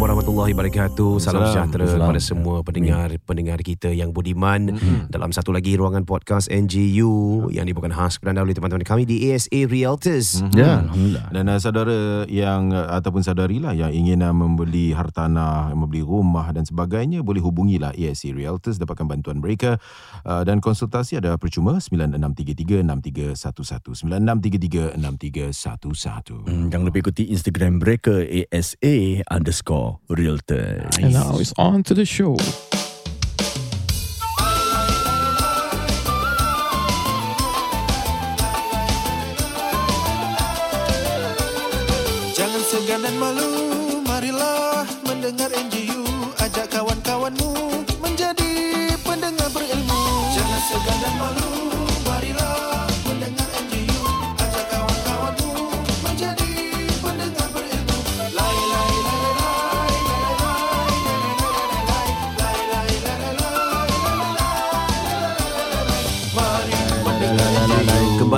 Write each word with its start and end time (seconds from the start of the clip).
Assalamualaikum 0.00 0.32
warahmatullahi 0.32 0.56
wabarakatuh. 0.56 1.20
Salam 1.20 1.52
sejahtera 1.52 1.84
Salam. 1.84 2.08
kepada 2.08 2.24
semua 2.24 2.64
pendengar-pendengar 2.64 3.60
kita 3.60 3.92
yang 3.92 4.16
budiman 4.16 4.72
dalam 5.12 5.28
satu 5.28 5.52
lagi 5.52 5.76
ruangan 5.76 6.08
podcast 6.08 6.48
NGU 6.48 7.52
yang 7.52 7.68
dibawakan 7.68 7.92
khas 7.92 8.16
kepada 8.16 8.32
anda 8.32 8.48
oleh 8.48 8.56
teman-teman 8.56 8.80
kami 8.80 9.04
di 9.04 9.28
ASA 9.28 9.68
Realtors. 9.68 10.40
Ya, 10.56 10.88
Alhamdulillah. 10.88 11.28
Dan 11.28 11.52
uh, 11.52 11.60
saudara 11.60 12.24
yang 12.32 12.72
uh, 12.72 12.96
ataupun 12.96 13.20
saudarilah 13.20 13.76
yang 13.76 13.92
ingin 13.92 14.24
uh, 14.24 14.32
membeli 14.32 14.96
hartanah, 14.96 15.68
membeli 15.76 16.00
rumah 16.00 16.48
dan 16.48 16.64
sebagainya, 16.64 17.20
boleh 17.20 17.44
hubungilah 17.44 17.92
ASC 17.92 18.32
Realtors 18.32 18.80
dapatkan 18.80 19.04
bantuan 19.04 19.36
mereka 19.36 19.76
uh, 20.24 20.48
dan 20.48 20.64
konsultasi 20.64 21.20
ada 21.20 21.36
percuma 21.36 21.76
96336311 21.76 24.08
96336311. 24.08 26.48
Hmm, 26.48 26.72
jangan 26.72 26.88
lupa 26.88 27.04
ikuti 27.04 27.28
Instagram 27.36 27.84
mereka 27.84 28.24
ASA 28.24 29.28
underscore 29.28 29.89
realtor. 30.08 30.88
And 31.00 31.12
now 31.12 31.38
it's 31.38 31.54
on 31.56 31.82
to 31.84 31.94
the 31.94 32.04
show. 32.04 32.36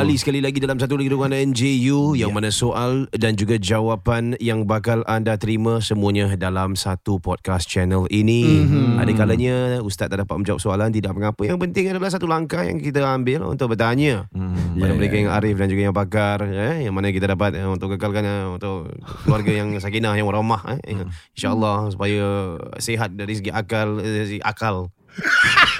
Kembali 0.02 0.18
sekali 0.18 0.42
lagi 0.42 0.58
dalam 0.58 0.82
satu 0.82 0.98
lagi 0.98 1.14
ruangan 1.14 1.54
NJU 1.54 2.18
yang 2.18 2.34
mana 2.34 2.50
soal 2.50 3.06
dan 3.14 3.38
juga 3.38 3.54
jawapan 3.54 4.34
yang 4.42 4.66
bakal 4.66 5.06
anda 5.06 5.38
terima 5.38 5.78
semuanya 5.78 6.34
dalam 6.34 6.74
satu 6.74 7.22
podcast 7.22 7.70
channel 7.70 8.10
ini. 8.10 8.66
Mm-hmm. 8.66 8.98
Ada 8.98 9.12
kalanya 9.14 9.54
ustaz 9.78 10.10
tak 10.10 10.26
dapat 10.26 10.42
menjawab 10.42 10.58
soalan 10.58 10.90
tidak 10.90 11.14
mengapa. 11.14 11.46
Yang 11.46 11.62
penting 11.62 11.94
adalah 11.94 12.10
satu 12.10 12.26
langkah 12.26 12.66
yang 12.66 12.82
kita 12.82 12.98
ambil 12.98 13.46
untuk 13.46 13.78
bertanya. 13.78 14.26
Mm. 14.34 14.82
Pada 14.82 14.90
Ya, 14.90 14.98
mereka 14.98 15.14
ya, 15.14 15.20
yang 15.22 15.30
arif 15.38 15.54
dan 15.54 15.68
juga 15.70 15.82
yang 15.86 15.94
pakar 15.94 16.38
eh 16.50 16.76
yang 16.82 16.94
mana 16.98 17.14
kita 17.14 17.30
dapat 17.30 17.62
eh, 17.62 17.68
untuk 17.70 17.94
kekalkan 17.94 18.26
eh, 18.26 18.46
untuk 18.50 18.90
keluarga 19.22 19.54
yang 19.54 19.70
sakinah 19.78 20.18
yang 20.18 20.26
warahmah 20.26 20.82
eh. 20.82 21.06
Insya-Allah 21.38 21.94
supaya 21.94 22.58
sihat 22.82 23.14
dari 23.14 23.38
segi 23.38 23.54
akal 23.54 24.02
dari 24.02 24.26
segi 24.26 24.42
akal. 24.42 24.90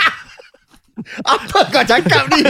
Apa 1.24 1.58
kau 1.66 1.82
cakap 1.82 2.24
ni? 2.28 2.42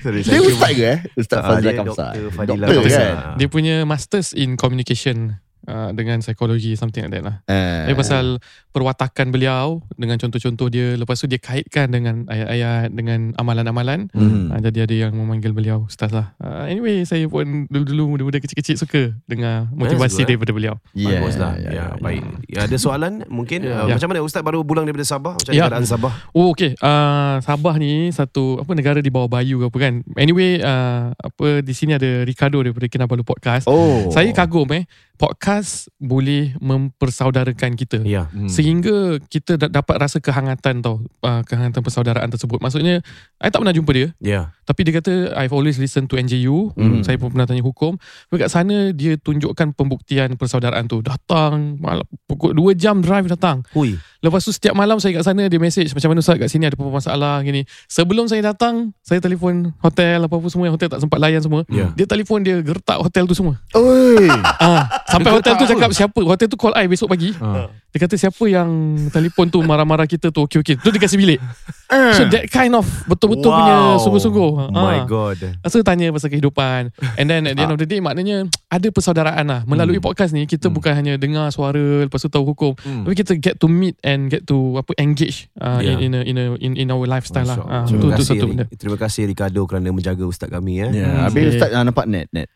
Sorry, 0.00 0.20
Dia 0.20 0.40
ustaz 0.42 0.70
ke 0.70 0.84
eh? 0.84 0.98
Ustaz 1.14 1.38
Ah, 1.38 1.48
Fazila 1.48 1.64
dia 1.64 1.78
Kamsar. 1.80 2.10
Dr. 2.12 2.30
Fadila 2.30 2.64
Doktor 2.66 2.82
Kamsar. 2.82 3.00
kan? 3.00 3.16
Dia 3.36 3.48
punya 3.48 3.74
masters 3.82 4.28
in 4.32 4.54
communication 4.54 5.40
uh, 5.66 5.90
dengan 5.92 6.18
psikologi 6.18 6.74
something 6.74 7.04
like 7.04 7.12
that 7.12 7.22
lah. 7.22 7.36
Eh. 7.46 7.90
Dia 7.90 7.94
pasal 7.94 8.38
perwatakan 8.70 9.30
beliau 9.30 9.82
dengan 9.94 10.16
contoh-contoh 10.16 10.68
dia 10.68 10.94
lepas 10.94 11.16
tu 11.16 11.26
dia 11.26 11.38
kaitkan 11.38 11.90
dengan 11.90 12.24
ayat-ayat 12.26 12.92
dengan 12.92 13.32
amalan-amalan. 13.36 14.08
Hmm. 14.14 14.50
Uh, 14.50 14.60
jadi 14.62 14.86
ada 14.86 14.94
yang 15.08 15.12
memanggil 15.12 15.52
beliau 15.52 15.86
ustaz 15.86 16.10
lah. 16.10 16.32
Uh, 16.38 16.66
anyway 16.68 17.02
saya 17.02 17.26
pun 17.26 17.66
dulu-dulu 17.68 18.16
muda-muda 18.16 18.38
kecil-kecil 18.38 18.76
suka 18.76 19.02
dengar 19.26 19.66
motivasi 19.72 20.22
eh? 20.22 20.34
daripada 20.34 20.52
beliau. 20.54 20.74
Yeah, 20.92 21.20
Baguslah. 21.22 21.52
ya, 21.58 21.64
Ya, 21.66 21.72
ya, 21.72 21.84
baik. 22.00 22.22
Ya, 22.48 22.60
ada 22.64 22.76
soalan 22.78 23.26
mungkin 23.28 23.66
uh, 23.66 23.84
Ya. 23.86 23.94
macam 23.98 24.08
mana 24.08 24.20
ustaz 24.24 24.40
baru 24.40 24.64
pulang 24.64 24.86
daripada 24.86 25.04
Sabah? 25.04 25.34
Macam 25.36 25.50
mana 25.52 25.58
Ya. 25.58 25.64
keadaan 25.68 25.86
Sabah? 25.86 26.12
Oh 26.32 26.52
okay 26.52 26.72
uh, 26.80 27.36
Sabah 27.40 27.76
ni 27.76 28.08
Satu 28.12 28.60
Apa 28.60 28.72
negara 28.72 28.98
di 29.00 29.10
bawah 29.12 29.28
Bayu 29.28 29.60
ke 29.60 29.66
apa 29.68 29.78
kan 29.78 29.94
Anyway 30.16 30.60
uh, 30.60 31.12
Apa 31.12 31.60
Di 31.60 31.72
sini 31.72 31.92
ada 31.92 32.24
Ricardo 32.24 32.60
Daripada 32.60 32.86
Kinabalu 32.86 33.22
Podcast 33.22 33.64
Oh. 33.68 34.08
Saya 34.12 34.30
kagum 34.32 34.68
eh 34.72 34.84
Podcast 35.16 35.88
Boleh 35.96 36.52
Mempersaudarakan 36.58 37.72
kita 37.74 37.98
Ya. 38.00 38.28
Hmm. 38.28 38.46
Sehingga 38.46 39.18
Kita 39.22 39.56
da- 39.56 39.72
dapat 39.72 39.96
rasa 39.98 40.16
kehangatan 40.16 40.80
tau 40.80 41.00
uh, 41.20 41.40
Kehangatan 41.42 41.80
persaudaraan 41.80 42.28
tersebut 42.28 42.58
Maksudnya 42.58 43.00
I 43.36 43.48
tak 43.48 43.60
pernah 43.60 43.72
jumpa 43.72 43.90
dia 43.90 44.08
Ya. 44.18 44.52
Tapi 44.62 44.80
dia 44.82 44.94
kata 44.94 45.12
I've 45.34 45.50
always 45.50 45.76
listened 45.76 46.06
to 46.06 46.16
NJU 46.16 46.72
Hmm. 46.72 47.00
Saya 47.00 47.16
pun 47.16 47.30
pernah 47.30 47.44
tanya 47.44 47.60
hukum 47.60 47.96
Tapi 47.96 48.36
kat 48.38 48.50
sana 48.50 48.90
Dia 48.90 49.16
tunjukkan 49.16 49.72
pembuktian 49.72 50.36
persaudaraan 50.36 50.84
tu 50.84 51.00
Datang 51.00 51.76
malam, 51.76 52.04
Pukul 52.24 52.52
2 52.52 52.76
jam 52.76 53.00
drive 53.00 53.26
datang 53.26 53.64
Hui. 53.72 53.96
Lepas 54.18 54.42
tu 54.42 54.50
setiap 54.50 54.74
malam 54.74 54.98
saya 54.98 55.14
kat 55.14 55.24
sana 55.24 55.46
dia 55.46 55.56
message 55.56 55.90
macam 55.90 56.10
mana 56.10 56.18
Ustaz 56.18 56.36
kat 56.36 56.48
sini 56.48 56.66
ada 56.66 56.74
apa-apa 56.74 56.98
masalah 56.98 57.38
gini. 57.40 57.62
Sebelum 57.86 58.26
saya 58.26 58.42
datang, 58.44 58.90
saya 58.98 59.22
telefon 59.22 59.70
hotel 59.78 60.18
apa-apa 60.20 60.50
semua 60.50 60.66
yang 60.66 60.74
hotel 60.74 60.90
tak 60.90 60.98
sempat 60.98 61.16
layan 61.16 61.38
semua. 61.38 61.62
Ya. 61.68 61.94
Dia 61.94 62.04
telefon 62.04 62.42
dia 62.42 62.58
gertak 62.58 62.98
hotel 62.98 63.22
tu 63.24 63.32
semua. 63.32 63.54
Oi. 63.70 64.26
ah, 64.58 64.82
sampai 65.06 65.30
hotel 65.32 65.52
tu 65.54 65.64
cakap 65.66 65.90
siapa? 65.90 66.20
Hotel 66.20 66.46
tu 66.46 66.56
call 66.56 66.74
I 66.74 66.86
besok 66.86 67.08
pagi. 67.08 67.30
Ah. 67.36 67.70
Dia 67.88 68.04
kata 68.04 68.14
siapa 68.14 68.44
yang 68.44 68.68
telefon 69.08 69.48
tu 69.48 69.58
marah-marah 69.60 70.04
kita 70.04 70.28
tu 70.28 70.44
okey-okey. 70.44 70.76
Tu 70.76 70.88
dia 70.88 71.00
kasih 71.00 71.16
bilik. 71.16 71.40
So 71.86 72.26
that 72.26 72.50
kind 72.50 72.74
of 72.74 72.82
betul-betul 73.06 73.46
Wow. 73.46 73.56
punya 73.56 73.76
sungguh-sungguh. 73.98 74.50
My 74.68 75.00
Ah. 75.00 75.04
God. 75.04 75.38
Tu 75.62 75.78
tanya 75.80 76.10
pasal 76.10 76.28
kehidupan 76.28 76.90
And 77.14 77.26
then 77.26 77.44
at 77.44 77.54
the 77.54 77.62
end 77.62 77.70
of 77.70 77.78
the 77.78 77.84
day 77.84 78.00
Maknanya 78.00 78.42
Ada 78.66 78.88
persaudaraan 78.88 79.44
lah 79.44 79.60
Melalui 79.62 80.00
podcast 80.00 80.32
ni 80.32 80.44
Kita 80.44 80.66
bukan 80.66 80.90
hanya 80.90 81.14
dengar 81.14 81.46
suara 81.48 81.78
Lepas 82.02 82.18
tu 82.18 82.28
tahu 82.28 82.42
hukum 82.48 82.72
Hmm. 82.78 83.04
Tapi 83.04 83.14
kita 83.14 83.32
get 83.36 83.54
to 83.56 83.68
meet 83.68 83.94
And 84.00 84.26
get 84.26 84.46
to 84.46 84.76
apa 84.76 84.96
Engage 84.96 85.46
uh, 85.54 85.78
Yeah. 85.78 86.00
in, 86.00 86.10
in, 86.10 86.12
a, 86.12 86.20
in, 86.24 86.36
a, 86.36 86.44
in, 86.58 86.72
in 86.76 86.88
our 86.88 87.04
lifestyle 87.04 87.44
lah 87.44 87.58
Masya. 87.60 87.86
Itu 87.86 87.94
Terima 87.94 88.02
tu 88.02 88.08
kasih, 88.16 88.26
satu 88.26 88.46
benda 88.48 88.64
terima 88.72 88.96
kasih 88.96 89.22
Ricardo 89.24 89.60
kerana 89.62 89.88
menjaga 89.90 90.24
ustaz 90.24 90.48
kami 90.48 90.80
ya. 90.80 90.88
Ya, 90.88 91.06
Hmm, 91.06 91.20
habis 91.24 91.42
okay. 91.44 91.52
Ustaz 91.54 91.70
ah, 91.70 91.82
nampak 91.82 92.06
net 92.06 92.26
net. 92.32 92.48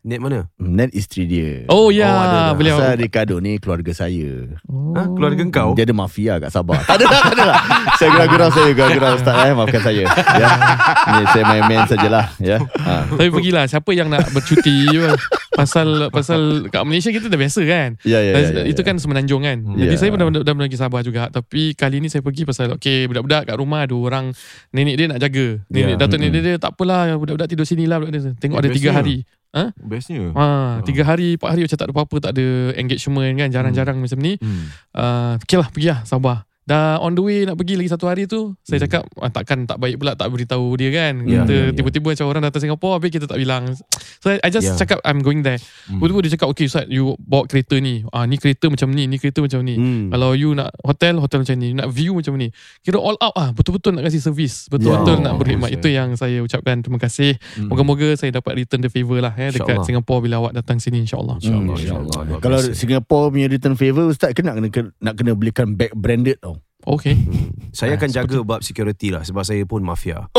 Net 0.00 0.16
mana? 0.16 0.48
Net 0.56 0.90
isteri 0.90 1.28
dia. 1.28 1.50
Oh 1.68 1.92
ya 1.92 2.08
Oh, 2.08 2.18
ada. 2.18 2.40
Beliau 2.56 2.80
Pasal 2.80 2.96
Ricardo 2.96 3.36
ni 3.36 3.60
keluarga 3.60 3.92
saya. 3.92 4.48
oh. 4.64 4.96
Ha? 4.96 5.04
Keluarga 5.06 5.42
kau? 5.52 5.70
Dia 5.76 5.84
ada 5.84 5.92
mafia 5.92 6.40
kat 6.40 6.48
Sabah. 6.48 6.80
tak 6.82 6.96
ada 6.96 7.04
lah, 7.04 7.20
tak 7.20 7.34
ada 7.36 7.44
lah. 7.44 7.60
Saya 7.94 8.08
gurau-gurau 8.10 8.48
saya, 8.48 8.70
gurau-gurau 8.72 9.10
Ustaz 9.14 9.36
eh. 9.44 9.52
Maafkan 9.52 9.82
saya. 9.84 10.04
Ya. 10.34 10.48
Ni 11.06 11.22
saya 11.28 11.44
main-main 11.44 11.82
sajalah. 11.84 12.26
Ya. 12.40 12.56
Ha. 12.80 13.04
Tapi 13.12 13.28
pergilah 13.28 13.68
Siapa 13.68 13.90
yang 13.92 14.08
nak 14.08 14.32
bercuti 14.32 14.88
Pasal 15.58 15.88
Pasal 16.08 16.40
kat 16.70 16.82
Malaysia 16.86 17.10
kita 17.10 17.26
dah 17.26 17.34
biasa 17.34 17.60
kan 17.66 17.98
Ya, 18.06 18.22
ya, 18.22 18.30
ya, 18.30 18.46
ya, 18.54 18.62
Itu 18.64 18.80
ya. 18.80 18.86
kan 18.86 18.96
semenanjung 18.96 19.42
kan 19.42 19.58
Jadi 19.74 19.90
Ya. 19.90 19.98
saya 19.98 20.14
pun 20.14 20.22
dah, 20.22 20.30
dah, 20.30 20.42
dah 20.46 20.54
pergi 20.54 20.78
Sabah 20.78 21.02
juga 21.02 21.26
Tapi 21.28 21.74
kali 21.74 21.98
ni 21.98 22.06
saya 22.06 22.22
pergi 22.22 22.46
pasal 22.46 22.78
Okay 22.78 23.10
budak-budak 23.10 23.50
kat 23.50 23.56
rumah 23.58 23.82
Ada 23.82 23.92
orang 23.92 24.30
Nenek 24.70 24.94
dia 24.94 25.06
nak 25.10 25.18
jaga 25.18 25.46
Nenek 25.66 25.94
Ya. 25.94 25.96
Datuk 25.98 26.16
Mm-mm. 26.16 26.30
nenek 26.30 26.40
dia 26.40 26.54
Tak 26.56 26.70
apalah 26.72 27.18
Budak-budak 27.18 27.50
tidur 27.50 27.66
sini 27.66 27.84
lah 27.84 27.98
budak 27.98 28.14
dia. 28.14 28.32
Tengok 28.38 28.62
ada 28.62 28.70
tiga 28.70 28.94
hari 28.94 29.26
Ha? 29.48 29.72
Bestnya. 29.80 30.28
Ha, 30.36 30.84
tiga 30.84 31.08
hari, 31.08 31.40
empat 31.40 31.56
hari 31.56 31.64
macam 31.64 31.78
tak 31.80 31.88
ada 31.88 31.94
apa-apa, 31.96 32.16
tak 32.20 32.32
ada 32.36 32.46
engagement 32.76 33.32
kan, 33.32 33.48
jarang-jarang 33.48 33.96
macam 33.96 34.20
ni. 34.20 34.36
Hmm. 34.36 34.68
Uh, 34.92 35.32
okay 35.40 35.56
lah, 35.56 35.68
pergi 35.72 35.88
lah 35.88 36.04
Sabah. 36.04 36.44
Dah 36.68 37.00
on 37.00 37.16
the 37.16 37.24
way 37.24 37.48
nak 37.48 37.56
pergi 37.56 37.80
lagi 37.80 37.88
satu 37.88 38.04
hari 38.04 38.28
tu, 38.28 38.52
saya 38.60 38.84
cakap 38.84 39.08
ah, 39.16 39.32
takkan 39.32 39.64
tak 39.64 39.80
baik 39.80 39.96
pula 39.96 40.12
tak 40.12 40.28
beritahu 40.28 40.76
dia 40.76 40.92
kan. 40.92 41.24
Ya, 41.24 41.40
kita 41.40 41.48
ya, 41.48 41.64
ya. 41.64 41.72
tiba-tiba 41.72 42.12
macam 42.12 42.26
orang 42.28 42.42
datang 42.44 42.60
Singapore 42.60 42.92
habis 42.92 43.08
kita 43.08 43.24
tak 43.24 43.40
bilang. 43.40 43.72
So 44.20 44.36
I 44.36 44.48
just 44.48 44.68
Ya. 44.68 44.76
cakap 44.76 45.00
I'm 45.00 45.24
going 45.24 45.40
there. 45.40 45.56
Hmm. 45.88 45.96
Tiba-tiba 45.96 46.20
dia 46.20 46.32
cakap 46.36 46.52
okay 46.52 46.68
Ustaz, 46.68 46.84
you 46.86 47.16
bawa 47.16 47.48
kereta 47.48 47.80
ni. 47.80 48.04
Ah 48.12 48.28
ni 48.28 48.36
kereta 48.36 48.68
macam 48.68 48.92
ni, 48.92 49.08
ni 49.08 49.16
kereta 49.16 49.40
macam 49.40 49.64
ni. 49.64 49.80
Hmm. 49.80 50.12
Kalau 50.12 50.36
you 50.36 50.52
nak 50.52 50.76
hotel, 50.84 51.16
hotel 51.16 51.40
macam 51.40 51.56
ni. 51.56 51.72
Nak 51.72 51.88
view 51.88 52.12
macam 52.12 52.36
ni. 52.36 52.52
Kira 52.84 53.00
all 53.00 53.16
out 53.16 53.32
ah, 53.32 53.48
betul-betul 53.50 53.96
nak 53.96 54.04
kasih 54.04 54.20
servis. 54.20 54.68
Betul-betul 54.68 55.16
Ya. 55.16 55.24
nak 55.24 55.40
berkhidmat. 55.40 55.72
Itu 55.72 55.88
yang 55.88 56.20
saya 56.20 56.44
ucapkan 56.44 56.84
terima 56.84 57.00
kasih. 57.00 57.40
Hmm. 57.56 57.72
Moga-moga 57.72 58.12
saya 58.12 58.28
dapat 58.28 58.60
return 58.60 58.84
the 58.84 58.92
favour 58.92 59.24
lah 59.24 59.32
ya, 59.32 59.48
dekat. 59.50 59.88
Singapore 59.88 60.20
bila 60.20 60.44
awak 60.44 60.52
datang 60.52 60.76
sini 60.76 61.00
insyaAllah. 61.00 61.40
InsyaAllah, 61.40 61.64
Hmm, 61.64 61.80
insyaAllah. 61.80 62.20
Luar 62.28 62.40
Kalau 62.44 62.60
biasa. 62.60 62.76
Singapore 62.76 63.26
punya 63.32 63.46
return 63.48 63.72
favour 63.72 64.04
Ustaz 64.10 64.36
kena 64.36 64.52
nak 64.52 64.68
kena, 64.68 64.92
nak 65.00 65.14
kena 65.16 65.32
belikan 65.32 65.72
bag 65.72 65.94
branded 65.94 66.36
tau. 66.42 66.57
Okay. 66.90 67.20
Saya 67.70 67.92
Ah, 67.92 67.96
akan 67.96 68.08
jaga 68.08 68.38
bab 68.40 68.60
security 68.60 69.08
lah 69.08 69.20
sebab 69.20 69.42
saya 69.42 69.60
pun 69.62 69.82
mafia. 69.82 70.24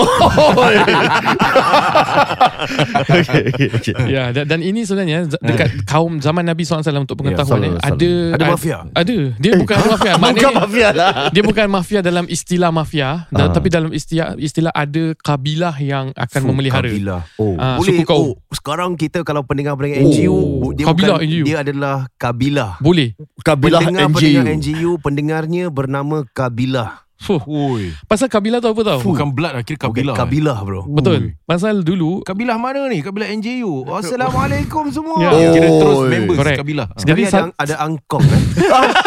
okay, 3.00 3.22
okay, 3.48 3.68
okay. 3.72 3.94
Ya 4.08 4.32
dan, 4.32 4.46
dan 4.48 4.60
ini 4.60 4.82
sebenarnya 4.82 5.28
z- 5.28 5.40
dekat 5.40 5.86
kaum 5.86 6.18
zaman 6.18 6.42
Nabi 6.42 6.64
SAW 6.64 6.82
untuk 6.98 7.18
pengetahuan 7.18 7.60
Ya, 7.60 7.70
eh, 7.70 7.74
salam, 7.76 7.94
ada 7.94 8.12
Ada 8.34 8.44
mafia? 8.48 8.78
Ada. 8.92 9.18
Dia 9.36 9.52
bukan 9.56 9.76
mafia. 9.80 9.98
Bukan 10.10 10.16
Maknanya 10.22 10.52
mafia 10.56 10.90
lah. 10.92 11.12
dia 11.30 11.44
bukan 11.44 11.68
mafia 11.68 12.00
dalam 12.02 12.26
istilah 12.26 12.72
mafia, 12.72 13.28
da- 13.30 13.40
Ah. 13.42 13.52
tapi 13.52 13.68
dalam 13.68 13.92
istilah 13.92 14.34
istilah 14.36 14.72
ada 14.72 15.14
kabilah 15.16 15.76
yang 15.78 16.10
akan 16.14 16.40
Fuh, 16.40 16.48
memelihara. 16.48 16.86
Kabilah. 16.86 17.22
Oh. 17.36 17.56
Ah, 17.56 17.76
Boleh 17.76 17.94
suku 17.96 18.04
kau. 18.04 18.18
oh, 18.18 18.30
sekarang 18.50 18.96
kita 18.96 19.22
kalau 19.22 19.42
pendengar-pendengar 19.42 20.00
Oh. 20.00 20.08
NGU 20.08 20.38
dia 20.74 20.86
Kabilah 20.88 21.18
bukan 21.18 21.28
NGU. 21.28 21.44
dia 21.46 21.58
adalah 21.60 21.96
kabilah. 22.16 22.72
Boleh. 22.80 23.14
Kabilah 23.40 23.80
Pendengar-pendengar 23.82 24.46
NGU. 24.48 24.58
NGU 24.58 24.92
pendengarnya 25.00 25.64
bernama 25.68 26.24
kabilah. 26.40 27.04
Fuh. 27.20 27.44
Oi. 27.44 27.92
Pasal 28.08 28.32
kabilah 28.32 28.64
tu 28.64 28.72
apa 28.72 28.80
tau? 28.80 29.04
Bukan 29.04 29.36
blood 29.36 29.52
lah, 29.52 29.60
kira 29.60 29.76
kabilah. 29.78 30.16
Bukan 30.16 30.24
kabilah 30.24 30.58
bro. 30.64 30.88
Betul. 30.88 31.36
Pasal 31.44 31.84
dulu 31.84 32.24
Kabilah 32.24 32.56
mana 32.56 32.88
ni? 32.88 33.04
Kabilah 33.04 33.28
NJU. 33.30 33.84
Assalamualaikum 33.92 34.88
semua. 34.88 35.20
Ya. 35.20 35.52
Kira 35.52 35.68
terus 35.68 36.00
Oi. 36.00 36.08
members 36.08 36.40
Correct. 36.40 36.60
kabilah. 36.64 36.88
Jadi 36.96 37.22
sa- 37.28 37.52
ada, 37.52 37.60
ada 37.60 37.76
angkong 37.84 38.24
kan? 38.32 38.42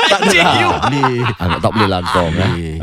tak 0.05 0.21
adalah. 0.29 0.53
Boleh. 0.85 1.25
Ah, 1.41 1.57
tak 1.57 1.71
boleh 1.73 1.89
langkong 1.89 2.33
eh. 2.35 2.45
Boleh. 2.45 2.75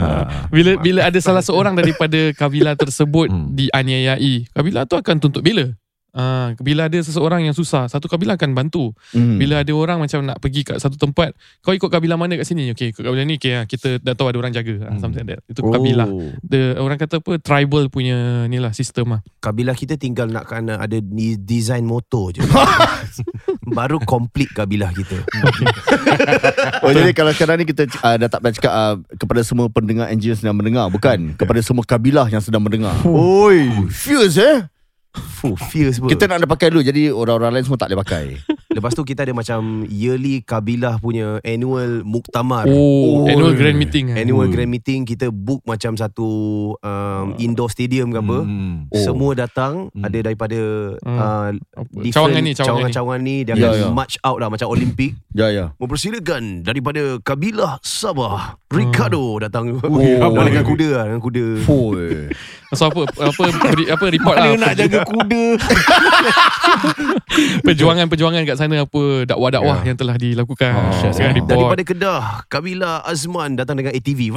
bila 0.50 0.72
bila 0.82 1.00
ada 1.06 1.20
salah 1.22 1.46
seorang 1.46 1.78
daripada 1.78 2.34
kabilah 2.34 2.74
tersebut 2.74 3.30
Hmm. 3.30 3.54
dianiayai, 3.54 4.50
kabilah 4.50 4.90
tu 4.90 4.98
akan 4.98 5.16
tuntut 5.22 5.46
bela. 5.46 5.78
Ah, 6.10 6.58
bila 6.58 6.90
ada 6.90 6.98
seseorang 6.98 7.46
yang 7.46 7.54
susah, 7.54 7.86
satu 7.86 8.10
kabilah 8.10 8.34
akan 8.34 8.58
bantu. 8.58 8.92
Hmm. 9.14 9.38
Bila 9.38 9.62
ada 9.62 9.74
orang 9.78 10.02
macam 10.02 10.26
nak 10.26 10.42
pergi 10.42 10.66
kat 10.66 10.82
satu 10.82 10.98
tempat, 10.98 11.38
kau 11.62 11.72
ikut 11.72 11.90
kabilah 11.90 12.18
mana 12.18 12.34
kat 12.38 12.50
sini? 12.50 12.74
Okey, 12.74 12.98
ikut 12.98 13.04
kabilah 13.06 13.26
ni, 13.26 13.38
okay, 13.38 13.62
ah, 13.62 13.66
kita 13.70 14.02
dah 14.02 14.18
tahu 14.18 14.34
ada 14.34 14.38
orang 14.42 14.54
jaga. 14.54 14.90
Ah, 14.90 14.98
something 14.98 15.22
like 15.22 15.38
that. 15.38 15.42
Itu 15.46 15.62
kabilah. 15.70 16.10
Oh. 16.10 16.34
The, 16.42 16.82
orang 16.82 16.98
kata 16.98 17.22
apa, 17.22 17.38
tribal 17.38 17.94
punya 17.94 18.50
ni 18.50 18.58
lah, 18.58 18.74
sistem 18.74 19.18
lah. 19.18 19.22
Kabilah 19.38 19.78
kita 19.78 20.02
tinggal 20.02 20.28
nak 20.34 20.50
kena 20.50 20.82
ada 20.82 20.98
ni 20.98 21.38
design 21.38 21.86
motor 21.86 22.34
je. 22.34 22.42
Baru 23.78 24.02
complete 24.02 24.52
kabilah 24.54 24.90
kita. 24.94 25.18
Oh 26.80 26.92
jadi 26.96 27.12
kalau 27.12 27.32
sekarang 27.36 27.62
ni 27.62 27.66
kita 27.68 27.86
uh, 28.02 28.16
dah 28.16 28.30
tak 28.32 28.40
payah 28.40 28.54
cakap 28.56 28.74
uh, 28.74 28.96
kepada 29.20 29.42
semua 29.44 29.68
pendengar 29.68 30.08
NGO 30.16 30.32
yang 30.34 30.40
sedang 30.40 30.58
mendengar 30.58 30.88
bukan 30.88 31.18
kepada 31.40 31.60
semua 31.62 31.84
kabilah 31.84 32.28
yang 32.32 32.42
sedang 32.42 32.64
mendengar. 32.64 32.96
Oi, 33.06 33.70
fierce 33.92 34.40
eh. 34.40 34.58
Fuh, 35.10 35.58
fierce. 35.58 35.98
Kita 35.98 36.26
nak 36.26 36.38
ada 36.38 36.48
pakai 36.48 36.70
dulu 36.70 36.82
jadi 36.82 37.10
orang-orang 37.10 37.58
lain 37.58 37.66
semua 37.66 37.78
tak 37.78 37.90
boleh 37.90 38.00
pakai. 38.00 38.26
Lepas 38.70 38.94
tu 38.94 39.02
kita 39.02 39.26
ada 39.26 39.34
macam 39.34 39.60
yearly 39.84 40.40
kabilah 40.40 40.98
punya 40.98 41.42
annual 41.42 42.06
muktamar. 42.06 42.70
Oh, 42.70 42.78
Oh. 43.18 43.26
annual 43.26 43.52
grand 43.52 43.74
meeting. 43.74 44.14
ah. 44.14 44.16
Annual 44.16 44.46
Oi. 44.46 44.54
grand 44.54 44.70
meeting 44.70 45.04
kita 45.04 45.28
book 45.28 45.66
macam 45.66 45.98
satu 45.98 46.30
um, 46.78 47.26
indoor 47.36 47.68
stadium 47.68 48.12
ke 48.12 48.20
apa. 48.20 48.38
Hmm. 48.40 48.86
Oh. 48.86 49.02
Semua 49.02 49.34
datang 49.34 49.90
Hmm. 49.90 50.06
ada 50.06 50.18
daripada 50.22 50.60
Hmm. 51.02 51.18
uh, 51.18 51.50
Cawangan 52.06 52.42
ni, 52.42 52.54
cawangan 52.54 53.20
ni. 53.20 53.36
dia 53.42 53.54
Ya, 53.54 53.74
akan 53.74 53.80
ya. 53.82 53.90
march 53.90 54.16
out 54.22 54.38
lah 54.38 54.48
macam 54.48 54.70
Olimpik. 54.70 55.18
Ya 55.32 55.50
ya. 55.50 55.74
Mempersilakan 55.80 56.62
daripada 56.62 57.02
kabilah 57.20 57.82
Sabah 57.82 58.62
Ricardo 58.70 59.42
datang 59.42 59.82
Oh. 59.82 59.98
oh, 60.30 60.46
dengan 60.46 60.62
kuda 60.62 60.88
lah, 60.94 61.04
dengan 61.10 61.22
kuda. 61.22 61.46
Oi. 61.66 62.30
So 62.70 62.86
apa 62.86 63.02
apa 63.02 63.44
beri, 63.66 63.90
apa 63.90 64.06
report 64.14 64.38
Mana 64.38 64.54
lah 64.54 64.58
nak 64.62 64.74
jaga 64.78 65.02
kuda? 65.02 65.58
perjuangan-perjuangan 67.66 68.46
kat 68.46 68.62
sana 68.62 68.86
apa 68.86 69.26
dakwah-dakwah 69.26 69.82
Ya. 69.82 69.90
yang 69.90 69.98
telah 69.98 70.14
dilakukan. 70.14 70.78
Oh. 70.78 70.94
Oh. 70.94 71.10
Sekarang 71.10 71.34
report. 71.34 71.50
Daripada 71.50 71.82
Kedah, 71.82 72.22
kabilah 72.46 73.02
Azman 73.02 73.58
datang 73.58 73.82
dengan 73.82 73.98
ATV. 73.98 74.30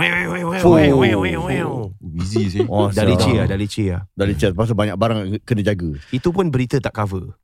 Oh. 0.65 1.93
Busy 2.01 2.49
sih. 2.49 2.65
Oh, 2.65 2.89
Dah 2.89 3.05
siap. 3.05 3.13
leceh 3.13 3.35
lah, 3.37 3.45
dah 3.45 3.59
leceh 3.61 3.87
lah. 3.93 4.01
Dari 4.17 4.33
chat 4.33 4.57
pasal 4.57 4.73
banyak 4.73 4.97
barang 4.97 5.45
kena 5.45 5.61
jaga. 5.61 5.93
Itu 6.09 6.33
pun 6.33 6.49
berita 6.49 6.81
tak 6.81 6.97
cover. 6.97 7.37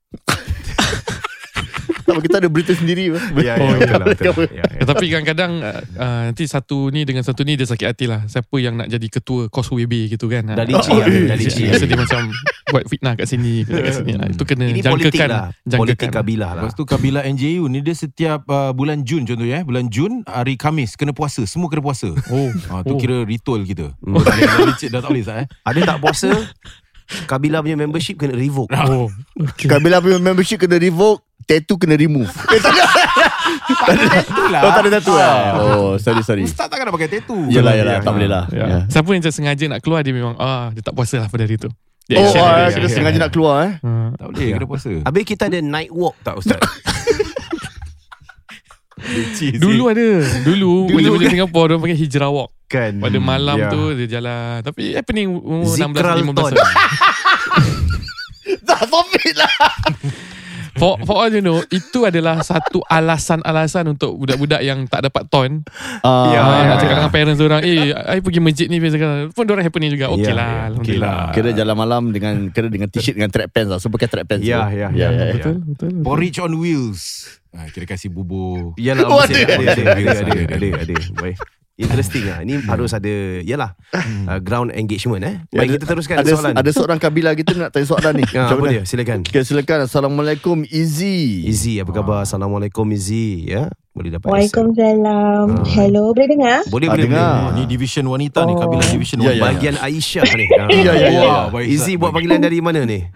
Tak 2.18 2.24
kita 2.24 2.36
ada 2.38 2.48
berita 2.48 2.72
sendiri. 2.72 3.04
Ya, 3.08 3.14
Oh, 3.14 3.40
ya, 3.40 3.54
betul 3.54 3.94
lah, 3.94 4.06
betul 4.06 4.32
lah. 4.34 4.50
Ya, 4.50 4.64
ya. 4.66 4.80
Tetapi 4.82 5.04
kadang-kadang 5.08 5.52
uh, 5.58 5.80
uh, 5.96 6.20
nanti 6.26 6.44
satu 6.44 6.90
ni 6.90 7.02
dengan 7.02 7.22
satu 7.22 7.42
ni 7.42 7.54
dia 7.54 7.64
sakit 7.64 7.86
hati 7.86 8.04
lah. 8.04 8.26
Siapa 8.26 8.56
yang 8.56 8.74
nak 8.74 8.88
jadi 8.88 9.06
ketua 9.06 9.46
Causeway 9.48 9.86
Bay 9.86 10.06
gitu 10.06 10.26
kan. 10.26 10.44
Dah 10.44 10.62
leceh 10.62 10.92
lah, 10.92 11.06
dah 11.06 11.34
Jadi 11.34 11.44
leceh. 11.44 11.64
Biasa 11.64 11.84
dia 11.84 11.96
macam 11.96 12.20
buat 12.68 12.84
fitnah 12.84 13.14
kat 13.14 13.26
sini, 13.26 13.62
kat 13.62 13.94
sini 13.94 14.12
lah. 14.14 14.28
Itu 14.28 14.44
kena 14.44 14.66
Ini 14.66 14.80
politik 14.82 15.14
jangkakan. 15.14 15.30
lah. 15.30 15.42
jangkakan. 15.62 15.78
Politik 15.80 16.08
kabilah 16.10 16.50
lah. 16.52 16.62
Lepas 16.62 16.74
tu 16.74 16.84
kabilah 16.84 17.22
NJU 17.24 17.64
ni 17.66 17.78
dia 17.80 17.94
setiap 17.94 18.42
uh, 18.46 18.70
bulan 18.70 19.02
Jun 19.02 19.22
contohnya 19.22 19.60
eh. 19.60 19.64
Bulan 19.64 19.86
Jun 19.88 20.20
hari 20.24 20.54
Khamis 20.54 20.94
kena 20.94 21.12
puasa. 21.12 21.44
Semua 21.44 21.68
kena 21.68 21.80
puasa. 21.80 22.10
Oh. 22.28 22.50
Ha, 22.68 22.82
tu 22.82 22.94
Oh. 22.94 23.00
kira 23.00 23.22
ritual 23.22 23.62
kita. 23.62 23.94
Hmm. 24.00 24.14
Oh. 24.14 24.20
Dah, 24.20 24.36
dah, 24.68 25.00
tak 25.00 25.08
boleh 25.08 25.22
sah 25.22 25.40
eh. 25.40 25.46
Ada 25.64 25.80
tak 25.86 25.98
puasa, 25.98 26.28
kabilah 27.24 27.60
punya 27.60 27.76
membership 27.76 28.16
kena 28.16 28.34
revoke. 28.34 28.68
Oh. 28.74 29.08
Okay. 29.54 29.64
Kabilah 29.66 29.98
punya 29.98 30.18
membership 30.18 30.58
kena 30.58 30.76
revoke, 30.76 31.24
tattoo 31.44 31.76
kena 31.76 31.94
remove. 31.94 32.26
Eh, 32.48 32.60
tak 32.60 32.72
ada. 32.72 32.84
Itulah. 34.20 34.60
Oh, 34.60 34.70
tak 34.72 34.82
ada 34.84 34.90
tattoo 34.96 35.16
eh. 35.16 35.32
Oh, 35.56 35.92
sorry 35.96 36.20
sorry. 36.20 36.42
Ustaz 36.44 36.68
takkan 36.68 36.84
nak 36.84 36.94
pakai 36.94 37.08
tattoo. 37.10 37.48
Yalah 37.48 37.72
yalah, 37.74 37.94
Ya, 37.96 38.00
tak 38.00 38.12
boleh 38.12 38.28
lah. 38.28 38.44
Ya. 38.48 38.64
Ya. 38.64 38.78
Siapa 38.86 39.08
yang 39.08 39.24
sengaja 39.24 39.64
nak 39.66 39.80
keluar 39.80 40.00
dia 40.00 40.12
memang 40.12 40.36
ah 40.36 40.68
dia 40.70 40.80
tak 40.80 40.92
puasa 40.92 41.16
lah 41.18 41.28
pada 41.28 41.44
hari 41.44 41.56
tu. 41.56 41.68
Dia 42.04 42.20
Oh, 42.20 42.28
ah, 42.40 42.68
dia. 42.68 42.76
kena 42.76 42.88
ya, 42.88 42.92
sengaja 42.92 43.16
ya. 43.16 43.22
nak 43.24 43.32
keluar 43.32 43.56
eh. 43.64 43.72
Ah. 43.80 44.08
Tak 44.16 44.26
boleh, 44.30 44.48
kena 44.52 44.66
puasa. 44.66 44.90
Habis 45.04 45.22
kita 45.24 45.42
ada 45.46 45.58
night 45.60 45.88
walk 45.90 46.16
tak 46.20 46.34
Ustaz? 46.36 46.60
Dulu 49.56 49.88
ada 49.88 50.06
Dulu, 50.42 50.90
Dulu 50.90 51.00
Dulu 51.00 51.16
kan? 51.16 51.30
Singapura 51.30 51.64
Diorang 51.70 51.80
panggil 51.80 51.98
hijrah 51.98 52.28
walk 52.28 52.50
kan. 52.66 52.92
Pada 52.98 53.16
malam 53.16 53.56
Ya. 53.56 53.70
tu 53.70 53.94
Dia 53.94 54.06
jalan 54.10 54.60
Tapi 54.60 54.92
happening 54.92 55.32
Umur 55.32 55.64
16 55.70 55.80
Zikralton. 55.80 56.24
15 56.28 56.36
tahun 56.36 56.52
Tak 58.68 58.80
stop 58.84 59.08
it 59.14 59.34
lah. 59.34 59.52
for, 60.78 60.92
for 61.04 61.16
all 61.20 61.30
you 61.30 61.42
know 61.42 61.58
Itu 61.68 62.06
adalah 62.06 62.40
Satu 62.40 62.80
alasan-alasan 62.86 63.92
Untuk 63.92 64.16
budak-budak 64.16 64.62
yang 64.62 64.86
Tak 64.86 65.10
dapat 65.10 65.26
ton 65.28 65.62
Ah, 66.02 66.30
Ya, 66.30 66.40
ah, 66.40 66.54
ya, 66.54 66.62
Nak 66.64 66.76
ya. 66.78 66.80
cakap 66.80 66.96
dengan 66.98 67.12
parents 67.12 67.40
orang 67.42 67.60
Eh 67.66 67.90
I 67.90 68.18
pergi 68.22 68.40
masjid 68.40 68.66
ni 68.70 68.78
Pun 69.30 69.42
diorang 69.44 69.66
happening 69.66 69.90
juga 69.92 70.08
Okay 70.10 70.30
Ya, 70.30 70.38
lah 70.38 70.48
ya, 70.48 70.62
Alhamdulillah 70.70 71.18
Kira 71.34 71.48
jalan 71.52 71.76
malam 71.76 72.02
dengan 72.10 72.34
kira 72.50 72.68
dengan 72.68 72.88
t-shirt 72.88 73.14
dengan 73.14 73.30
track 73.30 73.50
pants 73.50 73.70
lah. 73.70 73.78
So 73.78 73.90
pakai 73.90 74.08
track 74.08 74.26
pants. 74.28 74.44
Ya, 74.44 74.66
tu. 74.68 74.78
ya, 74.78 74.88
ya, 74.94 75.08
ya. 75.08 75.08
ya. 75.10 75.34
Betul 75.34 75.54
betul, 75.62 75.88
betul. 75.90 76.02
Porridge 76.04 76.38
on 76.38 76.52
wheels. 76.58 77.02
Ha, 77.56 77.66
kira 77.72 77.88
kasih 77.88 78.12
bubur. 78.12 78.76
Yalah, 78.76 79.08
Oh, 79.08 79.24
mesti 79.24 79.40
ada. 79.42 79.54
ada, 79.56 79.64
ada, 79.64 79.72
ada, 79.72 79.82
ada, 79.88 80.10
Ada, 80.12 80.30
ada, 80.30 80.54
ada, 80.54 80.68
ada. 80.84 80.94
Baik. 81.16 81.36
Interesting 81.78 82.26
lah. 82.26 82.42
Ini 82.42 82.58
harus 82.66 82.90
ada, 82.90 83.06
yalah, 83.40 83.78
uh, 83.94 84.38
ground 84.42 84.74
engagement 84.74 85.22
eh. 85.22 85.34
Ya, 85.48 85.62
Baik, 85.62 85.68
ada- 85.70 85.74
kita 85.78 85.86
teruskan 85.86 86.14
ada, 86.18 86.26
soalan. 86.28 86.52
Ada 86.52 86.70
seorang 86.74 86.98
kabilah 86.98 87.32
kita 87.32 87.54
nak 87.54 87.70
tanya 87.70 87.86
soalan 87.86 88.18
ni. 88.18 88.24
Ya, 88.26 88.42
Macam 88.50 88.56
apa 88.58 88.66
dia? 88.68 88.82
Silakan. 88.82 89.18
Okay, 89.22 89.42
silakan. 89.42 89.78
Assalamualaikum, 89.86 90.56
Izzy. 90.64 91.46
Izzy, 91.46 91.78
apa 91.78 91.94
khabar? 91.94 92.26
Assalamualaikum 92.26 92.82
Izzy. 92.90 93.46
Ya, 93.46 93.70
boleh 93.94 94.10
dapat. 94.10 94.26
Waalaikumsalam. 94.26 95.46
Ah. 95.54 95.66
Hello, 95.70 96.10
boleh 96.10 96.28
dengar? 96.28 96.58
Boleh, 96.66 96.86
Ah, 96.86 96.92
boleh, 96.92 97.04
dengar. 97.06 97.30
boleh. 97.30 97.46
Ha, 97.46 97.56
ni 97.56 97.62
division 97.64 98.04
wanita 98.04 98.38
ni, 98.42 98.52
Oh. 98.52 98.58
kabilah 98.58 98.86
division 98.90 99.18
Ya, 99.18 99.24
wanita. 99.24 99.38
ya. 99.38 99.42
Bahagian 99.46 99.74
Aisyah 99.78 100.24
ni. 100.34 100.46
Ah. 100.58 100.66
Ya, 100.68 100.92
ya, 100.92 101.08
ya. 101.08 101.20
Wah, 101.22 101.44
baik, 101.48 101.66
Izzy 101.70 101.94
buat 101.94 102.10
panggilan 102.10 102.42
dari 102.42 102.58
mana 102.58 102.82
ni? 102.82 103.06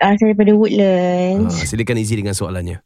Uh, 0.00 0.12
saya 0.12 0.32
daripada 0.32 0.50
Woodlands. 0.50 1.54
Ah, 1.54 1.62
silakan 1.62 1.96
Izzy 1.96 2.16
dengan 2.16 2.34
soalannya. 2.34 2.82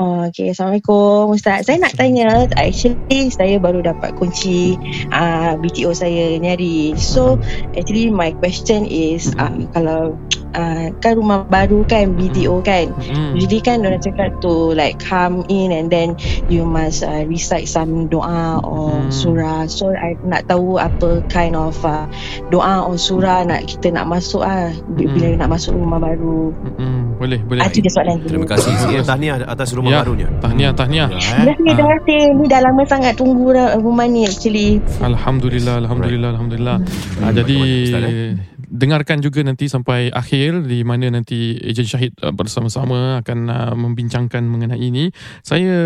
Oh, 0.00 0.24
okay, 0.32 0.56
Assalamualaikum 0.56 1.36
Ustaz. 1.36 1.68
Saya 1.68 1.76
nak 1.76 1.92
tanya, 1.92 2.48
actually 2.56 3.28
saya 3.28 3.60
baru 3.60 3.84
dapat 3.84 4.16
kunci 4.16 4.72
uh, 5.12 5.60
BTO 5.60 5.92
saya 5.92 6.40
ni 6.40 6.48
hari. 6.48 6.76
So, 6.96 7.36
actually 7.76 8.08
my 8.08 8.32
question 8.32 8.88
is, 8.88 9.36
uh, 9.36 9.52
kalau 9.76 10.16
uh, 10.52 10.90
kan 10.98 11.12
rumah 11.14 11.44
baru 11.44 11.82
kan, 11.84 12.14
BTO 12.14 12.60
kan. 12.60 12.90
Hmm. 12.96 13.34
Usually 13.34 13.58
kan 13.58 13.80
orang 13.80 13.98
cakap 13.98 14.38
to 14.40 14.72
like 14.72 14.98
come 14.98 15.42
in 15.46 15.70
and 15.70 15.88
then 15.88 16.14
you 16.46 16.62
must 16.62 17.02
uh, 17.02 17.22
recite 17.24 17.66
some 17.66 18.06
doa 18.06 18.58
or 18.60 18.90
Hmm. 18.90 19.10
surah. 19.10 19.60
So 19.66 19.90
I 19.90 20.18
nak 20.22 20.46
tahu 20.46 20.76
apa 20.76 21.22
kind 21.26 21.54
of 21.54 21.78
uh, 21.82 22.04
doa 22.48 22.82
or 22.82 22.96
surah 22.96 23.42
nak 23.42 23.66
kita 23.66 23.90
nak 23.90 24.06
masuk 24.06 24.42
ah 24.42 24.70
Hmm. 24.70 24.96
bila 24.98 25.26
nak 25.36 25.50
masuk 25.50 25.74
rumah 25.74 25.98
baru. 25.98 26.50
Hmm, 26.76 27.16
boleh 27.16 27.40
boleh 27.42 27.62
Ah 27.62 27.70
dia 27.70 27.86
soalan. 27.86 28.20
Terima 28.22 28.46
kasih. 28.46 28.72
Eh, 28.90 29.02
Tahniah 29.02 29.42
atas 29.44 29.72
rumah 29.72 29.90
Ya. 29.90 29.98
barunya. 30.02 30.28
Tahniah 30.38 30.72
tahniah 30.72 31.08
Ya, 31.08 31.16
eh. 31.16 31.54
Terima 31.54 31.54
kasih, 31.54 31.72
terima 31.72 31.94
kasih. 31.96 32.22
Ni 32.34 32.44
dah 32.46 32.60
lama 32.60 32.82
sangat 32.84 33.14
tunggu 33.16 33.50
rumah 33.80 34.06
ni 34.06 34.26
actually. 34.26 34.78
Alhamdulillah, 35.00 35.80
Alhamdulillah, 35.80 36.30
Alhamdulillah. 36.34 36.76
Ah, 37.20 37.32
jadi 37.32 37.56
Ustaz, 37.86 38.02
eh? 38.04 38.34
Dengarkan 38.70 39.18
juga 39.18 39.42
nanti 39.42 39.66
sampai 39.66 40.14
akhir 40.14 40.64
di 40.70 40.86
mana 40.86 41.10
nanti 41.10 41.58
ejen 41.58 41.84
Syahid 41.84 42.14
uh, 42.22 42.30
bersama-sama 42.30 43.18
akan 43.20 43.38
uh, 43.50 43.74
membincangkan 43.74 44.46
mengenai 44.46 44.78
ini. 44.78 45.10
Saya 45.42 45.76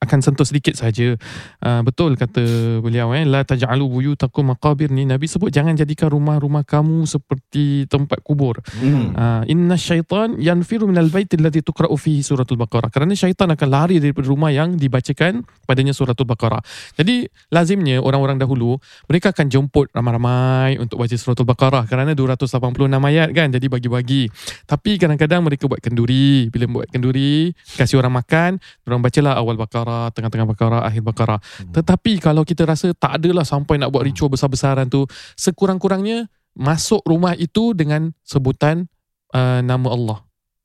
akan 0.00 0.18
sentuh 0.24 0.46
sedikit 0.46 0.74
saja. 0.76 1.16
Uh, 1.60 1.80
betul 1.84 2.16
kata 2.16 2.42
beliau 2.84 3.12
eh 3.16 3.24
la 3.24 3.44
taj'alu 3.44 3.86
buyutakum 3.86 4.52
maqabir 4.52 4.88
ni 4.92 5.04
Nabi 5.08 5.28
sebut 5.28 5.52
jangan 5.52 5.76
jadikan 5.76 6.12
rumah-rumah 6.12 6.64
kamu 6.64 7.04
seperti 7.04 7.86
tempat 7.88 8.20
kubur. 8.24 8.60
Hmm. 8.80 9.12
Uh, 9.14 9.42
inna 9.48 9.76
syaitan 9.76 10.36
yanfiru 10.40 10.88
minal 10.88 11.08
bait 11.08 11.30
alladhi 11.36 11.64
tuqra'u 11.64 11.94
fihi 11.96 12.24
suratul 12.24 12.60
baqarah. 12.60 12.92
Kerana 12.92 13.12
syaitan 13.16 13.48
akan 13.50 13.68
lari 13.68 13.96
daripada 14.02 14.26
rumah 14.28 14.52
yang 14.52 14.76
dibacakan 14.76 15.44
padanya 15.64 15.94
suratul 15.96 16.28
baqarah. 16.28 16.60
Jadi 16.98 17.28
lazimnya 17.52 18.02
orang-orang 18.02 18.40
dahulu 18.40 18.76
mereka 19.06 19.30
akan 19.30 19.46
jemput 19.48 19.88
ramai-ramai 19.94 20.78
untuk 20.82 21.00
baca 21.00 21.16
suratul 21.16 21.46
baqarah 21.46 21.86
kerana 21.86 22.12
286 22.14 22.90
ayat 22.90 23.28
kan 23.32 23.48
jadi 23.50 23.66
bagi-bagi. 23.66 24.28
Tapi 24.66 25.00
kadang-kadang 25.00 25.46
mereka 25.46 25.66
buat 25.70 25.80
kenduri. 25.82 26.50
Bila 26.50 26.64
buat 26.70 26.88
kenduri 26.90 27.52
kasih 27.78 27.98
orang 27.98 28.22
makan, 28.22 28.50
orang 28.86 29.00
bacalah 29.00 29.38
awal 29.38 29.49
baqarah, 29.58 30.12
tengah-tengah 30.14 30.46
baqarah, 30.46 30.80
akhir 30.86 31.02
baqarah. 31.02 31.40
Tetapi 31.74 32.22
kalau 32.22 32.46
kita 32.46 32.68
rasa 32.68 32.94
tak 32.94 33.22
adalah 33.22 33.42
sampai 33.42 33.80
nak 33.80 33.90
buat 33.90 34.06
ritual 34.06 34.30
besar-besaran 34.30 34.86
tu, 34.86 35.06
sekurang-kurangnya 35.34 36.30
masuk 36.54 37.02
rumah 37.06 37.34
itu 37.38 37.72
dengan 37.74 38.10
sebutan 38.22 38.86
uh, 39.34 39.62
nama 39.62 39.88
Allah. 39.90 40.18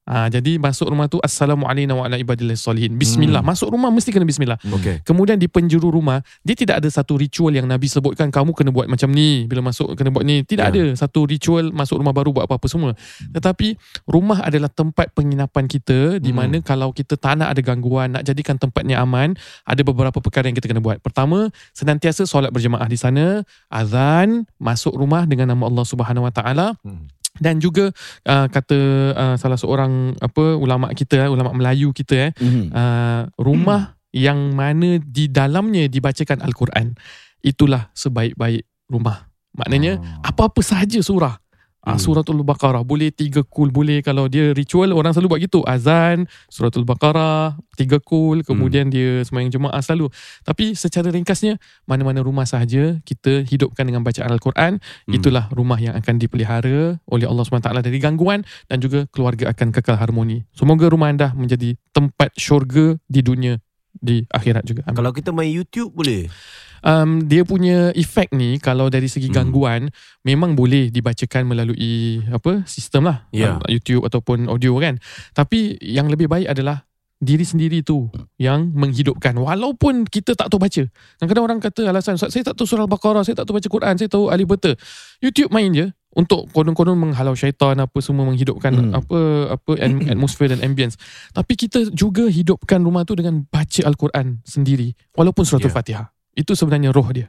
Ah, 0.06 0.30
jadi 0.30 0.62
masuk 0.62 0.94
rumah 0.94 1.10
tu 1.10 1.18
Assalamualaikum 1.18 1.98
wa 1.98 2.06
ala 2.06 2.22
ibadillah 2.22 2.54
solihin. 2.54 2.94
Bismillah. 2.94 3.42
Hmm. 3.42 3.50
Masuk 3.50 3.74
rumah 3.74 3.90
mesti 3.90 4.14
kena 4.14 4.22
bismillah. 4.22 4.62
Okey. 4.62 5.02
Kemudian 5.02 5.42
di 5.42 5.50
penjuru 5.50 5.90
rumah, 5.90 6.22
dia 6.46 6.54
tidak 6.54 6.78
ada 6.78 6.90
satu 6.94 7.18
ritual 7.18 7.50
yang 7.50 7.66
Nabi 7.66 7.90
sebutkan 7.90 8.30
kamu 8.30 8.54
kena 8.54 8.70
buat 8.70 8.86
macam 8.86 9.10
ni 9.10 9.50
bila 9.50 9.66
masuk 9.66 9.98
kena 9.98 10.14
buat 10.14 10.22
ni. 10.22 10.46
Tidak 10.46 10.62
Ya. 10.62 10.70
ada 10.70 10.84
satu 10.94 11.26
ritual 11.26 11.74
masuk 11.74 11.98
rumah 11.98 12.14
baru 12.14 12.30
buat 12.30 12.46
apa-apa 12.46 12.70
semua. 12.70 12.94
Tetapi 13.34 13.82
rumah 14.06 14.46
adalah 14.46 14.70
tempat 14.70 15.10
penginapan 15.18 15.66
kita 15.66 16.22
di 16.22 16.30
Hmm. 16.30 16.38
mana 16.38 16.58
kalau 16.62 16.94
kita 16.94 17.18
tak 17.18 17.42
nak 17.42 17.58
ada 17.58 17.62
gangguan, 17.66 18.14
nak 18.14 18.22
jadikan 18.22 18.62
tempatnya 18.62 19.02
aman, 19.02 19.34
ada 19.66 19.82
beberapa 19.82 20.22
perkara 20.22 20.46
yang 20.46 20.54
kita 20.54 20.70
kena 20.70 20.86
buat. 20.86 21.02
Pertama, 21.02 21.50
senantiasa 21.74 22.30
solat 22.30 22.54
berjemaah 22.54 22.86
di 22.86 22.98
sana, 23.02 23.42
azan, 23.74 24.46
masuk 24.62 24.94
rumah 24.94 25.26
dengan 25.26 25.50
nama 25.50 25.66
Allah 25.66 25.86
Subhanahu 25.86 26.30
Wa 26.30 26.34
Taala 26.34 26.68
Hmm. 26.86 27.10
Dan 27.38 27.60
juga 27.60 27.92
uh, 28.26 28.48
kata 28.48 28.80
uh, 29.12 29.36
salah 29.36 29.60
seorang 29.60 30.16
apa 30.18 30.56
ulama 30.56 30.92
kita 30.92 31.28
eh, 31.28 31.30
ulama 31.30 31.52
Melayu 31.52 31.92
kita 31.92 32.30
eh 32.30 32.32
Mhm. 32.38 32.72
uh, 32.72 33.22
rumah 33.38 34.00
yang 34.16 34.56
mana 34.56 34.96
di 35.00 35.28
dalamnya 35.28 35.92
dibacakan 35.92 36.40
al-Quran 36.40 36.96
itulah 37.44 37.92
sebaik-baik 37.92 38.64
rumah 38.88 39.28
maknanya 39.52 40.00
Ah. 40.24 40.32
apa-apa 40.32 40.60
sahaja 40.60 41.00
surah 41.00 41.36
Ah, 41.36 41.40
Hmm. 41.86 42.02
suratul 42.02 42.42
Baqarah 42.42 42.82
boleh 42.82 43.14
tiga 43.14 43.46
kul 43.46 43.70
boleh 43.70 44.02
kalau 44.02 44.26
dia 44.26 44.52
ritual 44.58 44.90
orang 44.90 45.14
selalu 45.14 45.38
buat 45.38 45.42
gitu 45.46 45.60
azan 45.70 46.26
suratul 46.50 46.82
Baqarah 46.82 47.54
tiga 47.78 48.02
kul 48.02 48.42
kemudian 48.42 48.90
dia 48.90 49.22
sembahyang 49.22 49.54
jemaah 49.54 49.78
selalu 49.86 50.10
tapi 50.42 50.74
secara 50.74 51.14
ringkasnya 51.14 51.62
mana-mana 51.86 52.26
rumah 52.26 52.50
sahaja 52.50 52.98
kita 53.06 53.46
hidupkan 53.46 53.86
dengan 53.86 54.02
bacaan 54.02 54.34
al-Quran 54.34 54.82
Hmm. 55.06 55.14
itulah 55.14 55.46
rumah 55.54 55.78
yang 55.78 55.94
akan 55.94 56.18
dipelihara 56.18 56.98
oleh 57.06 57.26
Allah 57.30 57.44
SWT 57.46 57.70
dari 57.86 58.02
gangguan 58.02 58.42
dan 58.66 58.82
juga 58.82 59.06
keluarga 59.14 59.54
akan 59.54 59.70
kekal 59.70 60.02
harmoni 60.02 60.42
semoga 60.58 60.90
rumah 60.90 61.14
anda 61.14 61.38
menjadi 61.38 61.78
tempat 61.94 62.34
syurga 62.34 62.98
di 63.06 63.22
dunia 63.22 63.62
di 63.96 64.26
akhirat 64.28 64.68
juga 64.68 64.82
Amin. 64.90 64.98
Kalau 65.00 65.12
kita 65.16 65.32
main 65.32 65.48
YouTube 65.48 65.96
boleh. 65.96 66.28
Um, 66.86 67.20
dia 67.22 67.42
punya 67.42 67.90
efek 67.92 68.30
ni 68.32 68.56
kalau 68.58 68.88
dari 68.88 69.10
segi 69.10 69.28
Hmm. 69.28 69.50
gangguan 69.50 69.90
memang 70.22 70.54
boleh 70.54 70.88
dibacakan 70.88 71.44
melalui 71.44 72.22
apa 72.30 72.62
sistem 72.64 73.10
lah 73.10 73.26
Ya. 73.30 73.58
uh, 73.58 73.66
YouTube 73.66 74.06
ataupun 74.06 74.46
audio 74.46 74.78
kan 74.78 75.02
tapi 75.32 75.76
yang 75.82 76.08
lebih 76.08 76.30
baik 76.30 76.46
adalah 76.48 76.86
diri 77.16 77.42
sendiri 77.42 77.80
tu 77.80 78.12
yang 78.36 78.76
menghidupkan 78.76 79.34
walaupun 79.34 80.04
kita 80.06 80.36
tak 80.36 80.52
tahu 80.52 80.60
baca 80.60 80.84
kadang-kadang 81.18 81.44
orang 81.44 81.60
kata 81.60 81.88
alasan 81.88 82.20
"Ustaz, 82.20 82.30
saya 82.30 82.44
tak 82.44 82.54
tahu 82.54 82.68
surah 82.68 82.86
al-baqarah 82.86 83.24
saya 83.24 83.40
tak 83.40 83.48
tahu 83.48 83.56
baca 83.56 83.70
Quran 83.72 83.94
saya 83.96 84.10
tahu 84.12 84.28
alif 84.28 84.46
beta 84.46 84.76
YouTube 85.24 85.50
main 85.50 85.72
je 85.72 85.88
untuk 86.12 86.48
konon-konon 86.52 86.96
menghalau 86.96 87.32
syaitan 87.34 87.76
apa 87.76 87.98
semua 88.00 88.24
menghidupkan 88.24 88.72
Hmm. 88.72 88.92
apa 88.94 89.20
apa 89.52 89.72
at- 89.80 90.06
atmosphere 90.14 90.52
dan 90.52 90.60
ambience 90.62 91.00
tapi 91.32 91.56
kita 91.56 91.88
juga 91.92 92.28
hidupkan 92.28 92.80
rumah 92.80 93.04
tu 93.04 93.16
dengan 93.16 93.44
baca 93.44 93.82
al-Quran 93.82 94.44
sendiri 94.44 94.92
walaupun 95.12 95.44
surah 95.44 95.64
Ya. 95.64 95.72
Al-Fatihah 95.72 96.06
itu 96.36 96.52
sebenarnya 96.52 96.92
roh 96.92 97.08
dia. 97.10 97.28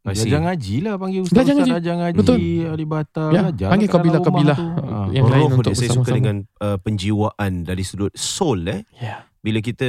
Belajar 0.00 0.38
ngaji 0.40 0.74
lah 0.80 0.94
panggil 0.96 1.20
ustaz 1.20 1.34
Belajar 1.34 1.52
ustaz 1.52 1.66
ngaji. 1.66 1.80
ajar 1.82 1.94
ngaji 1.98 2.16
Betul. 2.16 2.38
ahli 2.64 2.86
bata 2.86 3.24
Ya, 3.26 3.40
belajar 3.42 3.66
panggil 3.68 3.86
lah 3.86 3.90
dalam 3.90 3.90
kabilah-kabilah, 4.22 4.56
tu. 4.56 4.66
Ah. 4.86 5.06
yang 5.10 5.26
lain 5.26 5.42
Roh 5.42 5.50
untuk 5.52 5.72
dia 5.74 5.80
saya 5.82 5.90
suka 5.90 6.10
dengan 6.12 6.36
uh, 6.56 6.78
penjiwaan 6.78 7.52
dari 7.62 7.82
sudut 7.82 8.12
soul 8.14 8.60
eh. 8.66 8.86
Ya. 8.94 9.26
Bila 9.40 9.58
kita 9.58 9.88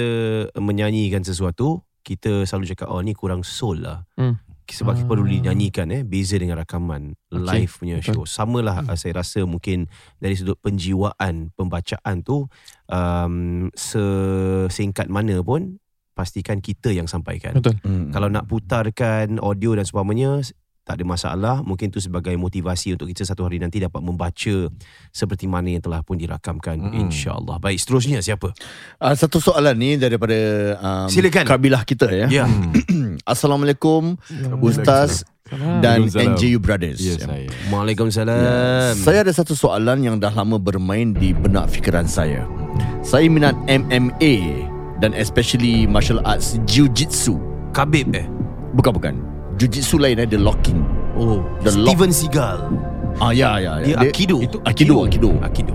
menyanyikan 0.58 1.22
sesuatu, 1.22 1.86
kita 2.02 2.44
selalu 2.44 2.66
cakap 2.68 2.90
oh 2.90 2.98
ni 3.00 3.14
kurang 3.14 3.42
soul 3.42 3.78
lah. 3.80 4.02
Hmm. 4.14 4.42
Sebab 4.66 4.94
kita 4.96 5.06
Ah. 5.06 5.10
perlu 5.14 5.24
dinyanyikan 5.24 5.88
eh 5.92 6.02
beza 6.02 6.36
dengan 6.36 6.58
rakaman 6.58 7.14
Okey, 7.30 7.38
live 7.40 7.72
punya 7.72 7.96
betul. 7.98 8.26
show. 8.26 8.26
Samalah 8.28 8.82
Hmm. 8.82 8.90
hmm. 8.90 8.98
saya 8.98 9.14
rasa 9.16 9.40
mungkin 9.44 9.86
dari 10.18 10.34
sudut 10.34 10.58
penjiwaan 10.58 11.54
pembacaan 11.54 12.20
tu 12.20 12.50
um, 12.88 13.70
sesingkat 13.72 15.08
mana 15.08 15.40
pun 15.40 15.78
pastikan 16.18 16.58
kita 16.58 16.90
yang 16.90 17.06
sampaikan. 17.06 17.54
betul 17.54 17.78
Hmm. 17.80 18.10
Kalau 18.10 18.28
nak 18.28 18.50
putarkan 18.50 19.38
audio 19.38 19.78
dan 19.78 19.86
sebagainya 19.86 20.42
tak 20.82 20.98
ada 20.98 21.06
masalah 21.06 21.56
mungkin 21.62 21.92
tu 21.92 22.00
sebagai 22.00 22.32
motivasi 22.34 22.96
untuk 22.96 23.12
kita 23.12 23.22
satu 23.22 23.44
hari 23.44 23.60
nanti 23.60 23.76
dapat 23.76 24.00
membaca 24.00 24.72
seperti 25.12 25.44
mana 25.44 25.68
yang 25.70 25.84
telah 25.84 26.00
pun 26.00 26.16
dirakamkan 26.16 26.80
Mm-mm. 26.80 27.04
insyaallah 27.04 27.60
baik 27.60 27.76
seterusnya 27.76 28.24
siapa 28.24 28.56
Uh, 28.96 29.12
satu 29.12 29.38
soalan 29.38 29.76
ni 29.76 30.00
daripada 30.00 30.34
um, 30.80 31.12
Silakan. 31.12 31.44
kabilah 31.44 31.84
kita 31.84 32.08
ya. 32.08 32.28
ya 32.32 32.46
Hmm. 32.48 33.20
Assalamualaikum 33.28 34.16
Ustaz 34.64 35.28
dan. 35.84 36.08
NJU 36.08 36.58
Brothers. 36.58 37.00
Ya 37.00 37.14
Ya. 37.14 37.28
saya. 37.28 37.48
Waalaikumsalam 37.68 38.96
Saya 38.96 39.28
ada 39.28 39.32
satu 39.32 39.54
soalan 39.54 40.00
yang 40.00 40.16
dah 40.18 40.32
lama 40.32 40.56
bermain 40.56 41.12
di 41.12 41.36
benak 41.36 41.68
fikiran 41.68 42.08
saya. 42.08 42.48
Saya 43.04 43.28
minat 43.28 43.60
MMA 43.68 44.77
dan 45.02 45.14
especially 45.14 45.86
martial 45.86 46.22
arts 46.26 46.58
jiu-jitsu. 46.66 47.38
Khabib 47.76 48.16
eh 48.18 48.26
Bukan 48.74 48.92
bukan. 48.98 49.16
Jiu-jitsu 49.58 49.98
lain 49.98 50.22
ada 50.22 50.38
locking. 50.38 50.82
oh 51.18 51.42
The 51.66 51.74
lock. 51.74 51.98
Steven 51.98 52.12
Seagal 52.14 52.58
Ah 53.18 53.34
ya 53.34 53.58
ya. 53.58 53.82
dia, 53.82 53.98
ya. 53.98 53.98
Aikido 54.06 54.38
itu 54.46 54.62
Aikido, 54.62 55.02
Aikido. 55.02 55.34
Aikido 55.42 55.74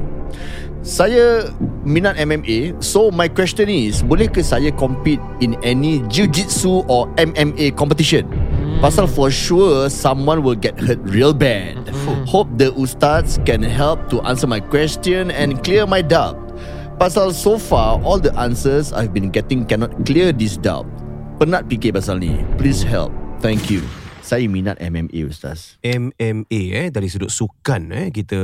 Saya 0.82 1.46
minat 1.86 2.18
MMA 2.18 2.74
So 2.82 3.10
my 3.14 3.30
question 3.30 3.70
is 3.70 4.02
Bolehkah 4.02 4.42
saya 4.42 4.74
compete 4.74 5.22
In 5.38 5.54
any 5.62 6.02
Jiu-Jitsu 6.10 6.86
Or 6.90 7.06
MMA 7.18 7.74
competition 7.78 8.26
Pasal 8.82 9.06
for 9.06 9.30
sure 9.30 9.86
Someone 9.86 10.42
will 10.42 10.58
get 10.58 10.74
hurt 10.78 10.98
real 11.06 11.30
bad 11.30 11.78
Hope 12.26 12.50
the 12.58 12.74
ustaz 12.74 13.38
Can 13.46 13.62
help 13.62 14.10
to 14.10 14.18
answer 14.26 14.50
my 14.50 14.58
question 14.58 15.30
And 15.30 15.62
clear 15.62 15.86
my 15.86 16.02
doubt 16.02 16.41
Pasal 17.02 17.34
so 17.34 17.58
far 17.58 17.98
All 18.06 18.22
the 18.22 18.30
answers 18.38 18.94
I've 18.94 19.10
been 19.10 19.26
getting 19.26 19.66
Cannot 19.66 19.90
clear 20.06 20.30
this 20.30 20.54
doubt. 20.54 20.86
Penat 21.42 21.66
fikir 21.66 21.90
pasal 21.90 22.22
ni. 22.22 22.38
Please 22.54 22.86
help. 22.86 23.10
Thank 23.42 23.66
you. 23.66 23.82
Saya 24.22 24.46
minat 24.46 24.78
MMA 24.78 25.26
ustaz. 25.26 25.82
MMA 25.82 26.62
eh? 26.70 26.86
Dari 26.94 27.10
sudut 27.10 27.26
sukan 27.26 27.90
eh? 27.90 28.06
Kita 28.14 28.38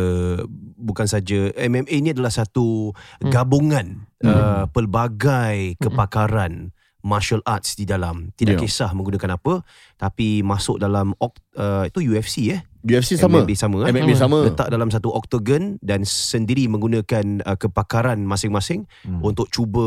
bukan 0.75 1.07
saja 1.07 1.55
MMA 1.55 2.03
ni 2.03 2.11
adalah 2.11 2.35
satu 2.35 2.91
Hmm. 3.23 3.31
gabungan 3.31 3.87
uh, 4.27 4.67
pelbagai 4.75 5.79
kepakaran 5.79 6.75
martial 7.07 7.39
arts 7.47 7.79
di 7.79 7.87
dalam. 7.87 8.35
Tidak 8.35 8.59
Ya. 8.59 8.61
kisah 8.67 8.91
menggunakan 8.91 9.39
apa 9.39 9.63
tapi 9.95 10.43
masuk 10.43 10.83
dalam 10.83 11.15
uh, 11.23 11.87
itu 11.87 12.03
UFC 12.03 12.59
eh 12.59 12.67
UFC 12.87 13.19
sama 13.19 13.43
MMA 13.43 13.55
sama 13.59 13.77
eh? 13.87 13.95
MMA 13.95 14.15
sama 14.15 14.39
letak 14.47 14.69
dalam 14.71 14.89
satu 14.91 15.11
octagon 15.11 15.79
dan 15.83 16.07
sendiri 16.07 16.71
menggunakan 16.71 17.43
uh, 17.43 17.59
kepakaran 17.59 18.23
masing-masing 18.23 18.87
Hmm. 19.05 19.23
untuk 19.23 19.47
cuba 19.51 19.87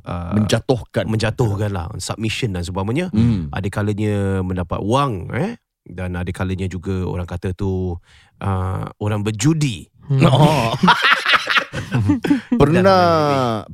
uh, 0.00 0.32
Menjatuhkan 0.36 1.08
menjatuhkan 1.08 1.70
lah 1.72 1.88
submission 1.98 2.52
dan 2.52 2.62
sebagainya 2.64 3.08
hmm. 3.12 3.48
ada 3.52 3.68
kalanya 3.72 4.40
mendapat 4.44 4.80
wang 4.82 5.28
eh 5.32 5.56
dan 5.88 6.14
ada 6.14 6.28
kalanya 6.30 6.68
juga 6.70 7.02
orang 7.04 7.26
kata 7.26 7.56
tu 7.56 7.96
uh, 8.40 8.84
orang 9.02 9.20
berjudi 9.24 9.92
Oh. 10.10 10.74
pernah 12.60 13.02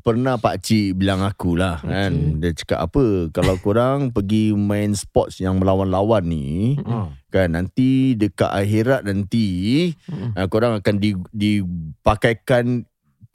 pernah 0.01 0.35
pak 0.41 0.65
cik 0.65 0.97
bilang 0.97 1.21
aku 1.21 1.59
lah 1.59 1.83
kan? 1.85 2.41
Dia 2.41 2.57
cakap 2.57 2.89
apa 2.89 3.05
kalau 3.35 3.55
korang 3.61 4.11
pergi 4.11 4.57
main 4.57 4.97
sports 4.97 5.43
yang 5.43 5.61
melawan-lawan 5.61 6.25
ni 6.25 6.81
Ah. 6.89 7.13
kan 7.29 7.53
nanti 7.53 8.17
dekat 8.17 8.49
akhirat 8.49 9.05
nanti 9.05 9.93
uh, 10.09 10.49
korang 10.49 10.81
akan 10.81 10.97
di, 10.97 11.13
dipakaikan 11.29 12.88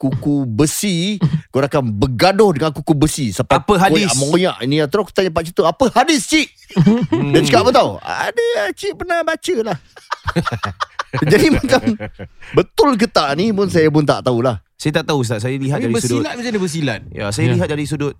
kuku 0.04 0.44
besi 0.44 1.16
korang 1.48 1.66
akan 1.66 1.84
bergaduh 1.88 2.52
dengan 2.52 2.70
kuku 2.70 2.92
besi 2.92 3.26
sampai 3.30 3.56
Apa 3.56 3.72
hadis? 3.78 4.04
koyak 4.04 4.14
mengoyak 4.18 4.56
ini 4.60 4.76
terus 4.84 5.02
aku 5.02 5.12
tanya 5.12 5.30
pak 5.30 5.42
cik 5.42 5.54
tu 5.54 5.64
apa 5.64 5.84
hadis 5.94 6.20
cik 6.24 6.48
dia 7.30 7.40
cakap 7.42 7.60
apa 7.62 7.70
tau 7.72 7.88
ada 7.98 8.46
cik 8.70 8.92
pernah 8.94 9.20
baca 9.20 9.54
lah 9.64 9.78
jadi 11.30 11.46
macam 11.48 11.80
betul 12.52 12.90
ke 12.94 13.06
tak 13.06 13.32
ni 13.34 13.48
pun 13.50 13.66
saya 13.66 13.88
pun 13.88 14.02
tak 14.02 14.20
tahulah 14.20 14.60
saya 14.74 14.92
tak 14.94 15.04
tahu 15.06 15.22
ustaz 15.22 15.40
saya 15.40 15.56
lihat 15.56 15.78
Tapi 15.78 15.86
dari 15.86 15.94
sudut 15.96 16.20
bersilat 16.20 16.32
macam 16.34 16.44
mana 16.46 16.60
bersilat? 16.60 17.00
ya 17.08 17.26
saya 17.30 17.44
Ya. 17.44 17.52
lihat 17.54 17.68
dari 17.70 17.84
sudut 17.84 18.14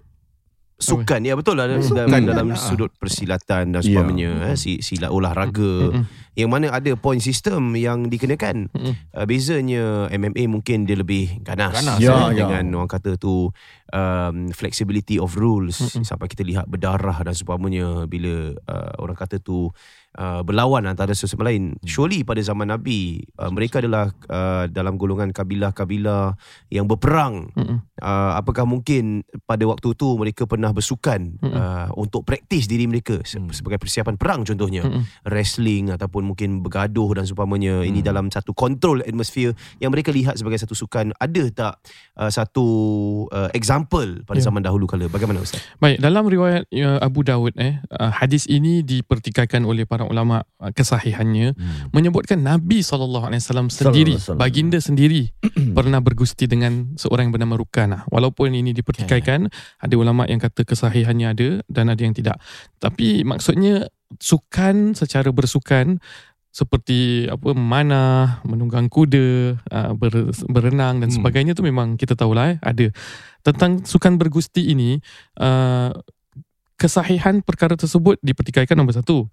sukan 0.74 1.20
ya 1.20 1.34
betul 1.34 1.54
lah 1.54 1.66
dalam, 1.66 1.82
Sukan. 1.82 2.06
dalam 2.24 2.46
Ah. 2.50 2.58
sudut 2.58 2.90
persilatan 2.92 3.70
dan 3.70 3.78
Ya. 3.78 3.84
sebagainya 3.84 4.30
eh, 4.44 4.56
si, 4.56 4.78
silat 4.80 5.06
olahraga. 5.08 6.02
Yang 6.34 6.50
mana 6.50 6.70
ada 6.74 6.98
point 6.98 7.22
system 7.22 7.78
yang 7.78 8.10
dikenakan 8.10 8.66
Mm-mm. 8.74 8.94
uh, 9.14 9.26
bezanya 9.26 10.10
MMA 10.10 10.50
mungkin 10.50 10.82
dia 10.82 10.98
lebih 10.98 11.42
ganas, 11.46 11.74
Ganas, 11.74 11.98
ya, 12.02 12.10
eh, 12.10 12.28
ya. 12.34 12.46
dengan 12.46 12.82
orang 12.82 12.90
kata 12.90 13.14
tu 13.14 13.54
um, 13.94 14.36
flexibility 14.50 15.22
of 15.22 15.38
rules 15.38 15.78
Mm-mm. 15.78 16.02
sampai 16.02 16.26
kita 16.26 16.42
lihat 16.42 16.66
berdarah 16.66 17.22
dan 17.22 17.34
sebagainya 17.34 18.10
bila 18.10 18.50
uh, 18.66 18.92
orang 18.98 19.14
kata 19.14 19.38
tu 19.38 19.70
uh, 20.16 20.40
berlawan 20.40 20.84
antara 20.84 21.12
sesama 21.12 21.46
lain. 21.46 21.76
Surely 21.82 22.22
pada 22.22 22.40
zaman 22.40 22.68
Nabi 22.68 23.22
uh, 23.36 23.50
mereka 23.50 23.78
adalah 23.78 24.10
uh, 24.26 24.64
dalam 24.66 24.94
golongan 24.94 25.30
kabilah-kabilah 25.30 26.34
yang 26.68 26.86
berperang. 26.86 27.50
Mm-mm. 27.54 27.78
Uh, 27.98 28.32
apakah 28.34 28.66
mungkin 28.66 29.22
pada 29.44 29.64
waktu 29.64 29.94
tu 29.94 30.14
mereka 30.14 30.44
pernah 30.44 30.70
bersukan 30.70 31.38
Mm-mm. 31.38 31.54
uh, 31.54 31.88
untuk 31.94 32.22
praktis 32.22 32.66
diri 32.66 32.84
mereka 32.84 33.22
se- 33.22 33.36
Mm. 33.36 33.50
sebagai 33.50 33.76
persiapan 33.76 34.14
perang 34.14 34.40
contohnya 34.40 34.86
Mm-mm. 34.86 35.02
wrestling 35.28 35.90
ataupun 35.90 36.24
mungkin 36.24 36.62
bergaduh 36.62 37.12
dan 37.12 37.24
seumpamanya 37.24 37.82
ini 37.82 38.00
dalam 38.00 38.30
satu 38.30 38.54
kontrol 38.54 39.02
atmosphere 39.02 39.52
yang 39.78 39.90
mereka 39.90 40.08
lihat 40.08 40.38
sebagai 40.38 40.56
satu 40.56 40.72
sukan 40.72 41.10
ada 41.18 41.42
tak 41.50 41.74
uh, 42.16 42.30
satu 42.30 42.66
uh, 43.28 43.50
example 43.52 44.22
pada 44.22 44.38
Ya. 44.38 44.46
zaman 44.46 44.60
dahulu 44.60 44.84
kala 44.84 45.08
bagaimana 45.08 45.40
ustaz 45.40 45.60
Baik, 45.76 46.00
dalam 46.00 46.24
riwayat 46.24 46.64
uh, 46.72 46.98
Abu 47.00 47.20
Dawud 47.20 47.52
eh 47.56 47.80
uh, 47.90 48.12
hadis 48.12 48.44
ini 48.46 48.80
dipertikaikan 48.80 49.64
oleh 49.64 49.84
para 49.84 50.03
ulama 50.08 50.44
uh, 50.60 50.70
kesahihannya 50.70 51.54
Hmm. 51.54 51.90
menyebutkan 51.92 52.40
Nabi 52.40 52.80
SAW 52.80 53.32
sendiri, 53.68 54.16
baginda 54.34 54.78
sendiri 54.78 55.30
pernah 55.76 56.00
bergusti 56.00 56.44
dengan 56.46 56.94
seorang 56.96 57.28
yang 57.28 57.34
bernama 57.36 57.54
Rukana. 57.58 57.98
Walaupun 58.08 58.52
ini 58.52 58.70
dipertikaikan, 58.72 59.48
ada 59.80 59.94
ulama 59.96 60.24
yang 60.28 60.38
kata 60.38 60.62
kesahihannya 60.64 61.26
ada 61.30 61.48
dan 61.66 61.90
ada 61.90 62.00
yang 62.00 62.12
tidak. 62.12 62.36
Tapi 62.78 63.24
maksudnya 63.24 63.88
sukan 64.20 64.94
secara 64.94 65.30
bersukan 65.34 65.98
seperti 66.54 67.26
apa 67.26 67.50
memanah, 67.50 68.38
menunggang 68.46 68.86
kuda, 68.86 69.58
uh, 69.58 69.90
ber, 69.98 70.30
berenang 70.46 71.02
dan 71.02 71.10
Hmm. 71.10 71.18
sebagainya 71.18 71.58
tu 71.58 71.66
memang 71.66 71.98
kita 71.98 72.14
tahulah 72.14 72.54
eh 72.54 72.58
ada. 72.62 72.86
Tentang 73.42 73.82
sukan 73.82 74.14
bergusti 74.16 74.70
ini 74.70 75.02
uh, 75.42 75.90
kesahihan 76.74 77.42
perkara 77.42 77.74
tersebut 77.78 78.18
dipertikaikan 78.22 78.74
nombor 78.74 78.94
satu. 78.94 79.26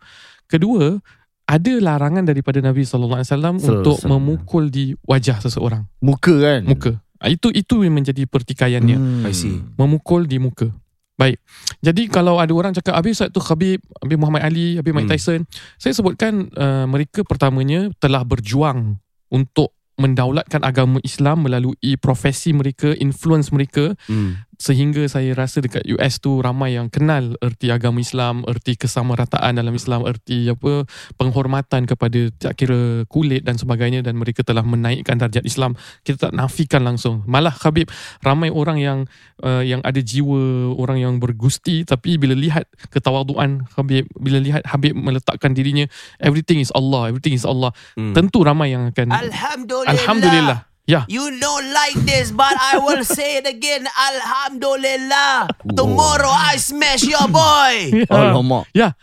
Kedua, 0.51 0.99
ada 1.47 1.73
larangan 1.79 2.23
daripada 2.23 2.59
Nabi 2.59 2.83
sallallahu 2.83 3.19
alaihi 3.19 3.31
wasallam 3.31 3.55
untuk 3.57 3.97
memukul 4.03 4.67
di 4.67 4.95
wajah 5.03 5.39
seseorang, 5.39 5.87
Muka 5.99 6.35
kan 6.35 6.61
muka. 6.67 6.91
Ah, 7.17 7.29
Itu 7.29 7.53
itu 7.53 7.85
yang 7.85 7.93
menjadi 7.93 8.25
pertikaiannya, 8.25 8.97
Hmm. 8.97 9.23
I 9.23 9.31
see. 9.31 9.61
memukul 9.77 10.25
di 10.25 10.37
muka. 10.37 10.67
Baik. 11.15 11.37
Jadi 11.79 12.09
kalau 12.09 12.41
ada 12.41 12.49
orang 12.49 12.73
cakap 12.73 12.97
habis 12.97 13.21
tu 13.21 13.37
Khabib, 13.37 13.77
habis 14.01 14.17
Muhammad 14.17 14.41
Ali, 14.41 14.81
habis 14.81 14.89
Mike 14.89 15.05
Hmm. 15.05 15.13
Tyson, 15.13 15.41
saya 15.77 15.93
sebutkan 15.93 16.49
uh, 16.51 16.89
mereka 16.89 17.21
pertamanya 17.21 17.93
telah 18.01 18.25
berjuang 18.25 18.97
untuk 19.29 19.69
mendaulatkan 20.01 20.65
agama 20.65 20.97
Islam 21.05 21.45
melalui 21.45 21.93
profesi 22.01 22.57
mereka, 22.57 22.97
influence 22.97 23.53
mereka 23.53 23.93
hmm. 24.09 24.50
Sehingga 24.61 25.09
saya 25.09 25.33
rasa 25.33 25.57
dekat 25.65 25.81
US 25.89 26.21
tu 26.21 26.37
ramai 26.37 26.77
yang 26.77 26.93
kenal 26.93 27.33
erti 27.41 27.73
agama 27.73 27.97
Islam, 27.97 28.45
erti 28.45 28.77
kesamarataan 28.77 29.57
dalam 29.57 29.73
Islam, 29.73 30.05
erti 30.05 30.53
apa 30.53 30.85
penghormatan 31.17 31.89
kepada 31.89 32.29
tak 32.37 32.61
kira 32.61 33.01
kulit 33.09 33.41
dan 33.41 33.57
sebagainya 33.57 34.05
dan 34.05 34.21
mereka 34.21 34.45
telah 34.45 34.61
menaikkan 34.61 35.17
darjat 35.17 35.41
Islam. 35.49 35.73
Kita 36.05 36.29
tak 36.29 36.33
nafikan 36.37 36.85
langsung. 36.85 37.25
Malah 37.25 37.57
Habib 37.57 37.89
ramai 38.21 38.53
orang 38.53 38.77
yang 38.77 38.99
uh, 39.41 39.65
yang 39.65 39.81
ada 39.81 39.97
jiwa 39.97 40.77
orang 40.77 41.01
yang 41.01 41.17
bergusti 41.17 41.81
tapi 41.81 42.21
bila 42.21 42.37
lihat 42.37 42.69
ketawaduan 42.93 43.65
Habib, 43.73 44.05
bila 44.13 44.37
lihat 44.37 44.61
Habib 44.69 44.93
meletakkan 44.93 45.57
dirinya 45.57 45.89
everything 46.21 46.61
is 46.61 46.69
Allah, 46.77 47.09
everything 47.09 47.33
is 47.33 47.49
Allah. 47.49 47.73
Hmm. 47.97 48.13
Tentu 48.13 48.45
ramai 48.45 48.77
yang 48.77 48.93
akan 48.93 49.09
Alhamdulillah. 49.09 49.89
Alhamdulillah. 49.89 50.70
Ya. 50.87 51.05
You 51.07 51.39
don't 51.39 51.71
like 51.71 51.93
this, 52.05 52.31
but 52.31 52.51
I 52.57 52.77
will 52.81 53.03
say 53.17 53.37
it 53.37 53.47
again. 53.47 53.87
Alhamdulillah. 53.87 55.47
Tomorrow 55.77 56.29
I 56.29 56.57
smash 56.57 57.03
your 57.03 57.27
boy. 57.29 58.01
Alamak 58.11 58.65
Ya. 58.73 58.93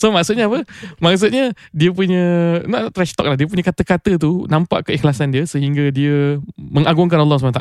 So 0.00 0.08
maksudnya 0.08 0.48
apa? 0.48 0.64
Maksudnya 0.96 1.52
dia 1.70 1.92
punya 1.92 2.24
nak 2.64 2.96
trash 2.96 3.12
talk 3.12 3.28
lah. 3.28 3.36
Dia 3.36 3.44
punya 3.44 3.60
kata-kata 3.60 4.16
tu 4.16 4.48
nampak 4.48 4.88
keikhlasan 4.88 5.28
dia 5.28 5.44
sehingga 5.44 5.92
dia 5.92 6.40
mengagungkan 6.56 7.20
Allah 7.20 7.36
SWT. 7.36 7.60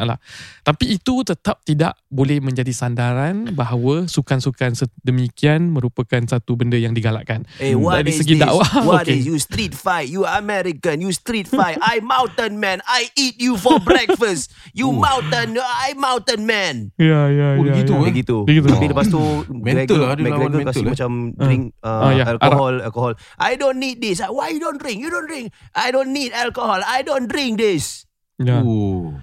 Tapi 0.64 0.96
itu 0.96 1.28
tetap 1.28 1.60
tidak 1.68 2.00
boleh 2.08 2.40
menjadi 2.40 2.72
sandaran 2.72 3.52
bahawa 3.52 4.08
sukan-sukan 4.08 4.72
sedemikian 4.72 5.68
merupakan 5.68 6.24
satu 6.24 6.56
benda 6.56 6.80
yang 6.80 6.96
digalakkan. 6.96 7.44
Hey, 7.60 7.76
what 7.76 8.00
Dari 8.00 8.16
is 8.16 8.24
segi 8.24 8.40
this? 8.40 8.48
dakwah, 8.48 8.72
What 8.88 9.04
okay. 9.04 9.20
is 9.20 9.28
you 9.28 9.36
street 9.36 9.76
fight? 9.76 10.08
You 10.08 10.24
American. 10.24 11.04
You 11.04 11.12
street 11.12 11.52
fight. 11.52 11.76
I 11.84 12.00
mountain 12.00 12.56
man. 12.56 12.80
I 12.88 13.12
eat 13.20 13.36
you 13.36 13.60
for 13.60 13.84
breakfast. 13.84 14.56
You 14.72 14.96
mountain. 14.96 15.60
I 15.60 15.92
mountain 16.00 16.48
man. 16.48 16.96
Ya, 16.96 17.28
ya, 17.28 17.48
Oh, 17.60 17.68
ya. 17.68 17.76
ya. 17.76 17.84
eh? 17.84 17.84
Dia 17.84 18.14
gitu. 18.16 18.38
Dia 18.48 18.54
gitu. 18.56 18.68
Tapi 18.70 18.86
lepas 18.88 19.12
tu 19.12 19.20
Mental 19.50 19.98
lah, 19.98 20.16
McGregor 20.16 20.50
mental, 20.56 20.68
kasih 20.72 20.84
eh. 20.86 20.92
macam 20.96 21.12
drink 21.36 21.64
uh, 21.84 21.88
Ah, 22.00 22.12
ya, 22.16 22.24
alcohol, 22.38 22.82
alcohol. 22.82 23.14
I 23.40 23.56
don't 23.56 23.80
need 23.80 24.02
this. 24.02 24.22
Why 24.22 24.54
you 24.54 24.60
don't 24.62 24.78
drink? 24.78 25.02
You 25.02 25.10
don't 25.10 25.26
drink. 25.26 25.54
I 25.74 25.90
don't 25.90 26.14
need 26.14 26.32
alcohol. 26.34 26.82
I 26.86 27.02
don't 27.02 27.26
drink 27.26 27.58
this. 27.58 28.06
Ya. 28.38 28.62
Oh. 28.62 29.18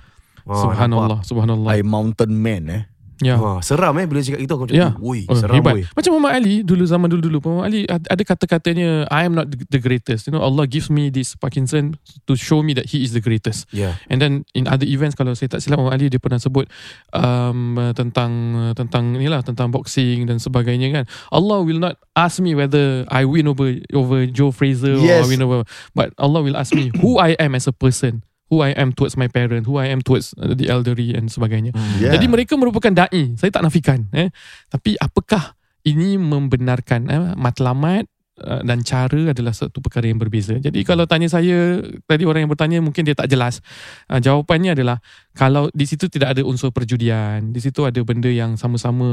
Ah, 0.46 0.62
Subhanallah, 0.62 1.18
subhanallah. 1.26 1.70
I 1.74 1.82
mountain 1.82 2.38
man 2.38 2.70
eh 2.70 2.82
Ya. 3.18 3.40
Ah, 3.40 3.64
seram 3.64 3.96
eh 3.96 4.04
bila 4.04 4.20
cakap 4.20 4.38
gitu 4.38 4.52
aku 4.52 4.64
macam. 4.68 4.92
Ui, 5.00 5.24
Oh, 5.24 5.32
seram 5.32 5.56
hebat. 5.56 5.72
weh. 5.72 5.88
Macam 5.88 6.10
Muhammad 6.12 6.32
Ali 6.36 6.60
dulu 6.60 6.84
zaman 6.84 7.08
dulu-dulu 7.08 7.40
Muhammad 7.40 7.64
Ali 7.66 7.80
ad- 7.88 8.04
ada 8.06 8.22
kata-katanya 8.22 9.08
I 9.08 9.24
am 9.24 9.32
not 9.32 9.48
the 9.48 9.80
greatest. 9.80 10.28
You 10.28 10.36
know 10.36 10.44
Allah 10.44 10.68
gives 10.68 10.88
me 10.88 11.08
this 11.08 11.32
Parkinson 11.32 11.96
to 12.24 12.36
show 12.36 12.60
me 12.60 12.76
that 12.76 12.92
he 12.92 13.00
is 13.00 13.16
the 13.16 13.20
greatest. 13.20 13.64
Ya. 13.72 13.96
And 14.06 14.20
then 14.20 14.44
in 14.52 14.68
other 14.68 14.84
events 14.84 15.16
kalau 15.16 15.32
saya 15.32 15.48
tak 15.48 15.64
silap 15.64 15.80
Muhammad 15.80 15.96
Ali 15.96 16.06
dia 16.08 16.20
pernah 16.20 16.36
sebut 16.36 16.68
um, 17.12 17.80
tentang 17.92 18.32
tentang 18.74 19.16
inilah 19.16 19.40
tentang 19.40 19.70
boxing 19.70 20.26
dan 20.26 20.36
sebagainya 20.36 20.92
kan. 20.92 21.04
Allah 21.30 21.62
will 21.62 21.80
not 21.80 21.96
ask 22.12 22.36
me 22.38 22.52
whether 22.52 23.08
I 23.08 23.24
win 23.24 23.48
over 23.48 23.80
over 23.92 24.26
Joe 24.26 24.50
Fraser 24.50 24.92
or 24.92 25.02
I 25.02 25.24
Yes. 25.24 25.28
win 25.28 25.40
over 25.40 25.64
but 25.92 26.12
Allah 26.16 26.42
will 26.42 26.56
ask 26.56 26.72
me 26.72 26.92
who 27.00 27.16
I 27.16 27.32
am 27.38 27.54
as 27.54 27.64
a 27.64 27.72
person. 27.72 28.20
Who 28.46 28.62
I 28.62 28.78
am 28.78 28.94
towards 28.94 29.18
my 29.18 29.26
parent, 29.26 29.66
who 29.66 29.82
I 29.82 29.90
am 29.90 30.06
towards 30.06 30.30
uh, 30.38 30.54
the 30.54 30.70
elderly 30.70 31.18
and 31.18 31.26
sebagainya. 31.26 31.74
yeah. 31.98 32.14
Jadi 32.14 32.30
mereka 32.30 32.54
merupakan 32.54 32.94
dai. 32.94 33.34
Saya 33.34 33.50
tak 33.50 33.66
nafikan 33.66 34.06
eh. 34.14 34.30
Tapi 34.70 34.94
apakah 35.02 35.58
ini 35.82 36.14
membenarkan 36.14 37.00
eh, 37.10 37.34
matlamat 37.34 38.06
uh, 38.42 38.62
dan 38.62 38.82
cara 38.86 39.34
adalah 39.34 39.50
satu 39.50 39.82
perkara 39.82 40.06
yang 40.06 40.22
berbeza. 40.22 40.54
Jadi 40.58 40.82
kalau 40.82 41.06
tanya 41.10 41.26
saya 41.26 41.82
tadi 42.06 42.22
orang 42.22 42.46
yang 42.46 42.50
bertanya 42.52 42.78
mungkin 42.82 43.02
dia 43.02 43.14
tak 43.14 43.30
jelas. 43.30 43.58
Uh, 44.06 44.18
jawapannya 44.22 44.78
adalah 44.78 44.98
kalau 45.34 45.66
di 45.74 45.86
situ 45.86 46.06
tidak 46.06 46.34
ada 46.36 46.42
unsur 46.46 46.70
perjudian, 46.70 47.50
di 47.50 47.60
situ 47.62 47.82
ada 47.82 47.98
benda 48.02 48.30
yang 48.30 48.54
sama-sama 48.58 49.06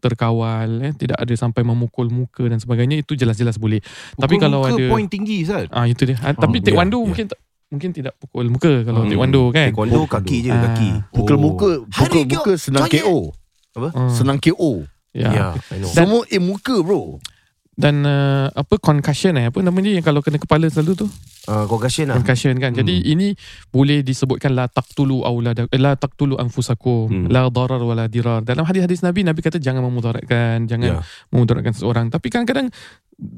terkawal 0.00 0.80
eh, 0.84 0.92
tidak 0.96 1.16
ada 1.16 1.34
sampai 1.36 1.64
memukul 1.64 2.08
muka 2.08 2.44
dan 2.48 2.56
sebagainya 2.60 3.04
itu 3.04 3.16
jelas-jelas 3.16 3.56
boleh. 3.56 3.80
Tapi 4.16 4.36
Pukul 4.36 4.44
kalau 4.48 4.60
muka 4.64 4.76
ada 4.76 4.84
point 4.90 5.08
tinggi 5.08 5.44
Zat. 5.44 5.68
ah 5.72 5.84
itu 5.84 6.08
dia. 6.08 6.16
Ah, 6.20 6.32
tapi 6.32 6.60
ya, 6.60 6.72
taekwondo 6.72 6.98
ya. 7.00 7.04
mungkin 7.04 7.26
tak- 7.28 7.40
mungkin 7.68 7.90
tidak 7.92 8.16
pukul 8.16 8.48
muka 8.48 8.82
kalau 8.82 9.04
Hmm. 9.04 9.10
taekwondo 9.10 9.42
kan. 9.52 9.68
Taekwondo 9.68 10.00
kaki 10.04 10.36
je, 10.40 10.50
Ah. 10.50 10.60
kaki. 10.66 10.88
Pukul 11.12 11.36
Oh. 11.36 11.40
muka 11.40 11.70
Pukul 11.84 11.92
Hari 11.92 12.20
muka 12.26 12.52
senang 12.56 12.82
Joyet. 12.84 13.04
KO 13.04 13.18
Ah, 13.78 14.10
Senang 14.10 14.38
KO 14.38 14.82
ya. 15.12 15.30
Know. 15.30 15.54
Dan- 15.70 15.86
Semua 15.86 16.20
eh 16.26 16.42
muka 16.42 16.74
bro 16.80 17.22
dan 17.78 18.02
uh, 18.02 18.50
apa 18.50 18.74
concussion 18.76 19.38
eh 19.38 19.46
apa 19.46 19.62
nama 19.62 19.78
dia 19.78 19.94
yang 19.94 20.02
kalau 20.02 20.18
kena 20.18 20.34
kepala 20.34 20.66
selalu 20.66 20.98
tu 20.98 21.06
Uh, 21.46 21.64
concussion 21.64 22.10
lah. 22.10 22.18
concussion 22.18 22.52
kan 22.58 22.74
jadi 22.74 22.90
ini 23.06 23.32
boleh 23.68 24.02
disebutkan 24.02 24.52
la 24.52 24.66
taqtulu 24.66 25.22
aulada 25.22 25.64
eh, 25.64 25.78
la 25.78 25.94
taqtulu 25.94 26.36
anfusakum 26.36 27.06
Hmm. 27.06 27.24
la 27.30 27.46
darar 27.48 27.78
wala 27.80 28.04
dirar 28.04 28.42
dalam 28.42 28.66
hadis-hadis 28.66 29.00
nabi 29.00 29.22
nabi 29.22 29.40
kata 29.40 29.56
jangan 29.56 29.80
memudaratkan 29.80 30.66
jangan 30.66 30.88
Ya. 30.90 31.06
memudaratkan 31.30 31.72
seseorang 31.72 32.10
tapi 32.10 32.28
kadang-kadang 32.28 32.68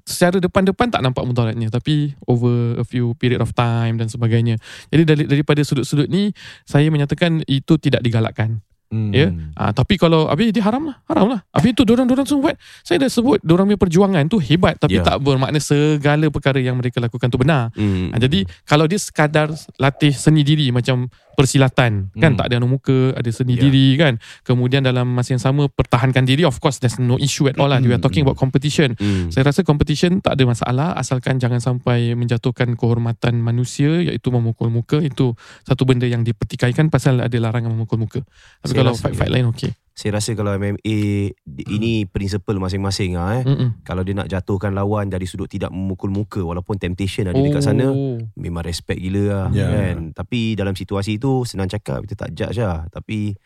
secara 0.04 0.36
depan-depan 0.38 0.92
tak 0.92 1.00
nampak 1.00 1.24
mudaratnya 1.24 1.72
tapi 1.72 2.12
over 2.28 2.76
a 2.76 2.84
few 2.84 3.16
period 3.16 3.40
of 3.40 3.56
time 3.56 3.96
dan 3.96 4.12
sebagainya 4.12 4.60
jadi 4.92 5.02
dari, 5.08 5.24
daripada 5.24 5.64
sudut-sudut 5.64 6.06
ni 6.06 6.36
saya 6.68 6.92
menyatakan 6.92 7.40
itu 7.48 7.80
tidak 7.80 8.04
digalakkan 8.04 8.60
Hmm. 8.90 9.14
Ya. 9.14 9.30
Ah, 9.54 9.70
tapi 9.70 9.94
kalau 9.94 10.26
habis 10.26 10.50
dia 10.50 10.66
haram 10.66 10.90
lah, 10.90 10.98
haram 11.06 11.30
lah. 11.30 11.46
Habis 11.54 11.78
itu 11.78 11.86
dorang-dorang 11.86 12.26
semua 12.26 12.50
buat. 12.50 12.56
Saya 12.82 13.06
dah 13.06 13.10
sebut 13.10 13.38
dorang 13.46 13.70
punya 13.70 13.78
perjuangan 13.78 14.26
tu 14.26 14.42
hebat 14.42 14.74
tapi 14.82 14.98
Ya. 14.98 15.06
tak 15.06 15.22
bermakna 15.22 15.62
segala 15.62 16.26
perkara 16.26 16.58
yang 16.58 16.74
mereka 16.74 16.98
lakukan 16.98 17.30
tu 17.30 17.38
benar. 17.38 17.70
Hmm. 17.78 18.10
Ah, 18.10 18.18
jadi 18.18 18.42
kalau 18.66 18.90
dia 18.90 18.98
sekadar 18.98 19.54
latih 19.78 20.10
seni 20.10 20.42
diri 20.42 20.74
macam 20.74 21.06
persilatan 21.40 22.12
kan 22.12 22.32
Hmm. 22.32 22.38
tak 22.38 22.52
ada 22.52 22.60
anu 22.60 22.68
muka, 22.68 23.16
ada 23.16 23.30
seni 23.32 23.56
Ya. 23.56 23.64
diri 23.64 23.96
kan. 23.96 24.20
Kemudian 24.44 24.84
dalam 24.84 25.08
masa 25.08 25.32
yang 25.32 25.40
sama 25.40 25.66
pertahankan 25.66 26.28
diri 26.28 26.44
of 26.44 26.60
course 26.60 26.76
there's 26.78 27.00
no 27.00 27.16
issue 27.16 27.48
at 27.48 27.56
all 27.56 27.72
lah. 27.72 27.80
We 27.80 27.96
are 27.96 28.02
talking 28.02 28.20
about 28.20 28.36
competition. 28.36 28.92
Hmm. 29.00 29.32
Saya 29.32 29.48
rasa 29.48 29.64
competition 29.64 30.20
tak 30.20 30.36
ada 30.36 30.44
masalah 30.44 30.92
asalkan 30.94 31.40
jangan 31.40 31.58
sampai 31.58 32.12
menjatuhkan 32.12 32.76
kehormatan 32.76 33.40
manusia 33.40 34.04
iaitu 34.04 34.28
memukul 34.28 34.68
muka 34.68 35.00
itu 35.00 35.32
satu 35.64 35.88
benda 35.88 36.04
yang 36.04 36.20
dipertikaikan 36.20 36.92
pasal 36.92 37.24
ada 37.24 37.36
larangan 37.40 37.72
memukul 37.72 37.96
muka. 37.96 38.20
Tapi 38.60 38.70
Saya 38.70 38.78
kalau 38.84 38.92
fight-fight 38.92 39.32
lain 39.32 39.48
okey. 39.56 39.72
Saya 40.00 40.16
rasa 40.16 40.32
kalau 40.32 40.48
MMA 40.50 41.36
ini 41.68 42.08
prinsipal 42.08 42.56
masing-masing 42.56 43.20
ah 43.20 43.36
eh. 43.36 43.44
Mm-mm. 43.44 43.84
Kalau 43.84 44.00
dia 44.00 44.16
nak 44.16 44.26
jatuhkan 44.26 44.72
lawan 44.72 45.12
dari 45.12 45.28
sudut 45.28 45.44
tidak 45.44 45.68
memukul 45.68 46.08
muka 46.08 46.40
walaupun 46.40 46.80
temptation 46.80 47.28
ada 47.28 47.36
dekat 47.36 47.60
sana 47.60 47.84
Oh. 47.84 48.16
memang 48.32 48.64
respect 48.64 48.96
gila 48.96 49.24
lah 49.28 49.46
Ya. 49.52 49.68
kan. 49.68 50.16
Tapi 50.16 50.56
dalam 50.56 50.72
situasi 50.72 51.20
itu 51.20 51.44
senang 51.44 51.68
cakap 51.68 52.00
kita 52.02 52.16
tak 52.16 52.32
judge 52.32 52.56
lah. 52.58 52.88
Tapi 52.88 53.36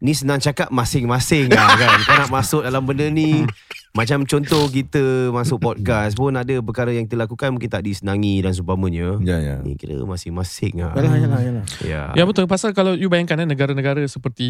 ni 0.00 0.12
senang 0.16 0.40
cakap 0.40 0.72
masing-masing 0.72 1.52
lah 1.52 1.68
kan. 1.76 1.98
Kau 2.00 2.16
nak 2.18 2.32
masuk 2.32 2.62
dalam 2.64 2.80
benda 2.80 3.04
ni 3.04 3.44
Macam 3.90 4.22
contoh 4.22 4.70
kita 4.70 5.02
masuk 5.28 5.58
podcast 5.58 6.14
pun 6.14 6.30
ada 6.30 6.54
perkara 6.62 6.94
yang 6.94 7.04
kita 7.04 7.18
lakukan 7.18 7.50
mungkin 7.50 7.66
tak 7.66 7.82
disenangi 7.82 8.38
dan 8.38 8.54
seumpamanya. 8.54 9.18
Ya, 9.18 9.42
ya. 9.42 9.56
Ni 9.60 9.74
kira 9.74 9.98
masing-masing 9.98 10.78
lah. 10.78 10.94
Yalah, 10.94 11.18
yalah, 11.18 11.40
yalah. 11.42 11.64
Ya. 11.82 12.02
Ya 12.14 12.22
betul 12.22 12.46
pasal 12.46 12.70
kalau 12.70 12.94
you 12.94 13.10
bayangkan 13.10 13.42
eh, 13.42 13.50
negara-negara 13.50 13.98
seperti 14.06 14.46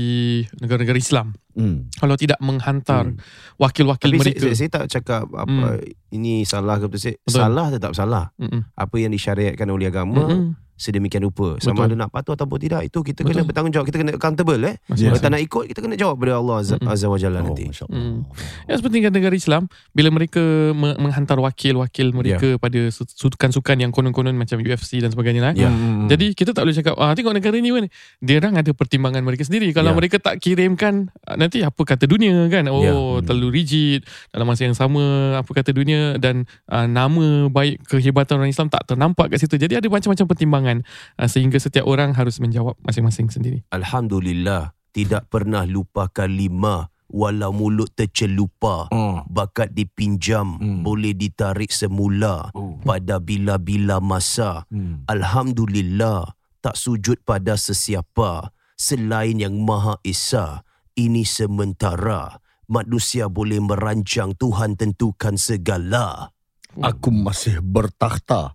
negara-negara 0.57 0.97
Islam 0.97 1.33
Hmm. 1.51 1.91
kalau 1.97 2.15
tidak 2.15 2.39
menghantar 2.39 3.11
wakil-wakil 3.57 4.07
Tapi 4.07 4.17
saya, 4.17 4.25
mereka 4.31 4.45
saya, 4.45 4.55
saya 4.55 4.71
tak 4.71 4.85
cakap 4.89 5.25
apa 5.27 5.83
ini 6.11 6.45
salah 6.45 6.77
ke 6.77 6.87
betul. 6.87 7.01
Saya, 7.01 7.15
Hmm. 7.17 7.25
Betul. 7.25 7.41
salah 7.41 7.67
tetap 7.71 7.93
salah. 7.93 8.25
Mm-mm. 8.37 8.61
Apa 8.73 8.95
yang 8.97 9.11
disyariatkan 9.11 9.67
oleh 9.67 9.89
agama 9.89 10.21
Mm-mm. 10.27 10.53
Sedemikian 10.81 11.21
rupa. 11.23 11.55
Sama 11.59 11.85
Betul. 11.85 11.87
ada 11.87 11.95
nak 11.99 12.11
patuh 12.11 12.33
ataupun 12.33 12.57
tidak 12.59 12.81
itu 12.83 12.99
kita 13.03 13.21
kena 13.21 13.31
Betul. 13.37 13.47
bertanggungjawab, 13.47 13.85
kita 13.85 13.99
kena 13.99 14.13
accountable 14.13 14.61
eh. 14.65 14.75
Kalau 14.89 15.19
tak 15.19 15.31
nak 15.31 15.43
ikut 15.43 15.65
kita 15.67 15.79
kena 15.79 15.95
jawab 15.95 16.17
pada 16.17 16.33
Allah 16.35 16.57
Azza, 16.57 16.75
Mm-mm. 16.75 16.89
Azza 16.89 17.07
wa 17.07 17.15
Jalla 17.15 17.39
Oh, 17.39 17.47
nanti. 17.47 17.69
Hmm. 17.87 18.25
Ya 18.65 18.75
seperti 18.75 18.97
kan 18.99 19.13
negara 19.13 19.35
Islam 19.35 19.63
bila 19.91 20.09
mereka 20.09 20.41
me- 20.73 20.97
menghantar 20.97 21.37
wakil-wakil 21.37 22.07
mereka 22.11 22.57
pada 22.57 22.81
su- 22.89 23.05
sukan-sukan 23.07 23.77
yang 23.79 23.91
konon-konon 23.91 24.33
macam 24.33 24.57
UFC 24.59 24.99
dan 24.99 25.11
sebagainya 25.11 25.43
lah. 25.43 25.53
Ya. 25.53 25.69
Hmm. 25.69 26.07
Jadi 26.07 26.33
kita 26.33 26.51
tak 26.51 26.65
boleh 26.65 26.75
cakap 26.75 26.95
ah 26.97 27.13
tengok 27.13 27.33
negara 27.33 27.55
ni 27.55 27.69
pun 27.69 27.85
dia 28.19 28.39
orang 28.39 28.57
ada 28.57 28.71
pertimbangan 28.71 29.21
mereka 29.21 29.43
sendiri. 29.43 29.69
Kalau 29.71 29.91
Ya. 29.91 29.97
mereka 29.97 30.17
tak 30.17 30.39
kirimkan 30.39 31.13
ah, 31.23 31.35
nanti 31.35 31.61
apa 31.61 31.77
kata 31.79 32.07
dunia 32.07 32.49
kan? 32.49 32.65
Oh 32.67 32.81
Ya. 32.81 32.95
terlalu 33.23 33.61
rigid 33.61 34.01
dalam 34.31 34.47
masa 34.47 34.65
yang 34.65 34.73
sama 34.73 35.03
apa 35.37 35.51
kata 35.51 35.71
dunia 35.71 36.17
dan 36.17 36.47
ah, 36.65 36.87
nama 36.87 37.21
baik 37.47 37.85
kehebatan 37.87 38.39
orang 38.39 38.49
Islam 38.49 38.69
tak 38.69 38.87
ternampak 38.87 39.29
kat 39.29 39.41
situ. 39.41 39.57
Jadi 39.57 39.75
ada 39.75 39.87
macam-macam 39.87 40.27
pertimbangan 40.27 40.70
ah, 41.19 41.27
sehingga 41.27 41.59
setiap 41.59 41.87
orang 41.91 42.15
harus 42.15 42.39
menjawab 42.39 42.79
masing-masing 42.87 43.27
sendiri. 43.29 43.59
Alhamdulillah 43.75 44.73
tidak 44.95 45.27
pernah 45.27 45.67
lupa 45.67 46.07
kalimah 46.11 46.91
walau 47.11 47.51
mulut 47.51 47.91
tercelupa. 47.91 48.87
Oh. 48.95 49.27
Bakat 49.27 49.75
dipinjam 49.75 50.59
Hmm. 50.59 50.87
boleh 50.87 51.11
ditarik 51.11 51.75
semula 51.75 52.55
Oh. 52.55 52.79
pada 52.87 53.19
bila-bila 53.19 53.99
masa. 53.99 54.63
Hmm. 54.71 55.03
Alhamdulillah 55.11 56.39
tak 56.63 56.79
sujud 56.79 57.19
pada 57.27 57.59
sesiapa 57.59 58.55
selain 58.79 59.43
yang 59.43 59.59
Maha 59.59 59.99
Esa. 60.07 60.63
Ini 60.95 61.27
sementara. 61.27 62.39
Manusia 62.71 63.27
boleh 63.27 63.59
merancang 63.59 64.31
Tuhan 64.39 64.79
tentukan 64.79 65.35
segala. 65.35 66.31
Aku 66.79 67.11
masih 67.11 67.59
bertakhta. 67.59 68.55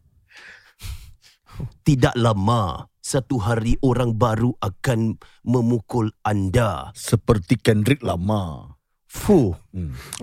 Tidak 1.85 2.15
lama 2.17 2.89
satu 3.05 3.37
hari 3.37 3.77
orang 3.85 4.17
baru 4.17 4.57
akan 4.57 5.21
memukul 5.45 6.09
anda. 6.25 6.89
Seperti 6.97 7.61
Kendrick 7.61 8.01
lama. 8.01 8.73
Fuh. 9.05 9.55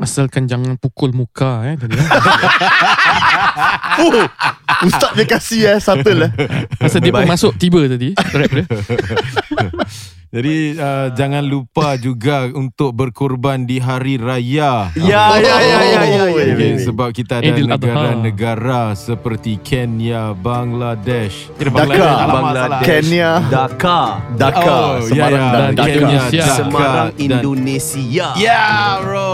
Asalkan 0.03 0.45
jangan 0.45 0.77
pukul 0.77 1.16
muka 1.16 1.64
eh 1.64 1.81
tadi. 1.81 1.97
Oh, 4.03 4.29
Ustaz 4.85 5.16
dia 5.16 5.25
kasih 5.25 5.61
eh, 5.64 5.79
subtle 5.81 6.29
eh. 6.29 6.31
Masa 6.77 7.01
dia 7.01 7.14
pun 7.14 7.25
masuk 7.25 7.57
tiba 7.57 7.81
tadi 7.88 8.12
rap 8.12 8.51
dia. 8.57 8.66
Jadi 10.33 10.81
uh, 10.81 11.12
jangan 11.12 11.45
lupa 11.45 11.92
juga 12.01 12.49
untuk 12.49 12.97
berkorban 12.97 13.68
di 13.68 13.77
hari 13.77 14.16
raya. 14.16 14.88
Ya, 14.97 15.37
ya, 15.37 15.57
ya, 15.61 15.61
ya, 15.61 15.81
ya, 15.85 16.03
ya. 16.09 16.25
Okay, 16.33 16.81
sebab 16.81 17.12
kita 17.12 17.45
ada 17.45 17.53
negara-negara 17.53 18.97
seperti 18.97 19.61
Kenya, 19.61 20.33
Bangladesh. 20.33 21.53
Dhaka. 21.61 22.09
Salah. 22.49 22.81
Kenya, 22.81 23.31
Dhaka. 23.45 24.01
Dhaka, 24.40 24.73
Oh, 24.73 25.05
ya, 25.05 25.29
Semarang 25.29 25.37
ya. 25.37 25.53
dan 25.53 25.68
Dhaka. 25.68 25.85
Kenya, 25.85 26.01
Indonesia. 26.01 26.40
Dhaka 26.40 26.57
Semarang, 26.57 27.09
dan- 27.12 27.21
Indonesia. 27.21 28.27
Ya 28.40 28.64
bro 29.05 29.33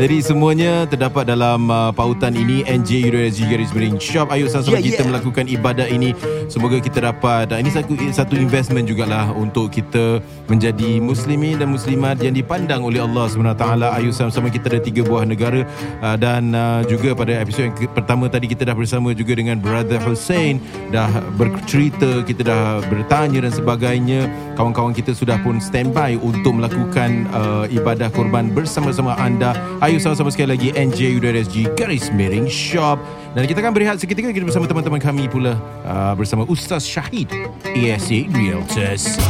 Jadi 0.00 0.16
semuanya 0.18 0.72
terdapat 0.90 1.30
dalam 1.30 1.70
uh, 1.70 1.94
pautan 1.94 2.34
ini 2.34 2.66
NJ 2.66 3.06
garis 3.46 3.70
miring 3.70 4.02
shop 4.02 4.32
Ayo 4.34 4.50
sama-sama 4.50 4.80
Yeah, 4.80 4.86
kita 4.90 5.02
yeah. 5.04 5.08
melakukan 5.12 5.44
ibadah 5.46 5.86
ini 5.86 6.10
Semoga 6.48 6.80
kita 6.80 7.12
dapat 7.12 7.52
uh, 7.52 7.58
Ini 7.60 7.70
satu, 7.70 7.92
satu 8.10 8.34
investment 8.34 8.88
jugalah 8.88 9.30
Untuk 9.30 9.70
kita 9.70 10.18
menjadi 10.48 11.02
muslimin 11.02 11.58
dan 11.60 11.68
muslimat 11.70 12.16
Yang 12.22 12.44
dipandang 12.44 12.82
oleh 12.86 13.02
Allah 13.02 13.26
SWT 13.28 13.64
Ayo 13.98 14.10
sama-sama 14.14 14.48
kita 14.48 14.72
ada 14.72 14.80
tiga 14.80 15.04
buah 15.04 15.26
negara 15.28 15.66
uh, 16.00 16.16
Dan 16.16 16.54
uh, 16.54 16.80
juga 16.86 17.12
pada 17.12 17.36
episod 17.38 17.68
yang 17.68 17.76
pertama 17.92 18.30
tadi 18.30 18.48
Kita 18.48 18.64
dah 18.64 18.76
bersama 18.76 19.12
juga 19.12 19.36
dengan 19.36 19.60
Brother 19.60 20.00
Hussein. 20.02 20.62
Dah 20.90 21.10
bercerita 21.36 22.24
Kita 22.24 22.42
dah 22.46 22.64
bertanya 22.88 23.44
dan 23.44 23.52
sebagainya. 23.52 24.30
Kawan-kawan 24.56 24.96
kita 24.96 25.12
sudah 25.12 25.36
pun 25.42 25.60
standby 25.60 26.16
Untuk 26.16 26.56
melakukan 26.56 27.28
uh, 27.34 27.64
ibadah 27.70 28.08
korban 28.10 28.50
bersama-sama 28.50 29.14
anda. 29.20 29.52
Ayo 29.84 30.00
sama-sama 30.00 30.32
sekali 30.32 30.56
lagi 30.56 30.68
NJ.SG 30.74 31.76
garis 31.76 32.08
miring 32.14 32.48
shop. 32.50 32.98
Dan 33.34 33.46
kita 33.46 33.62
akan 33.62 33.72
berehat 33.74 34.02
seketika 34.02 34.34
Kita 34.34 34.42
bersama 34.42 34.66
teman-teman 34.66 34.98
kami 34.98 35.30
pula 35.30 35.54
uh, 35.86 36.18
Bersama 36.18 36.42
Ustaz 36.50 36.82
Syahid 36.82 37.30
ESA 37.78 38.26
Realtors 38.34 39.22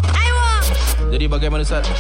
Jadi 1.11 1.27
bagaimana 1.27 1.67
Ustaz? 1.67 1.91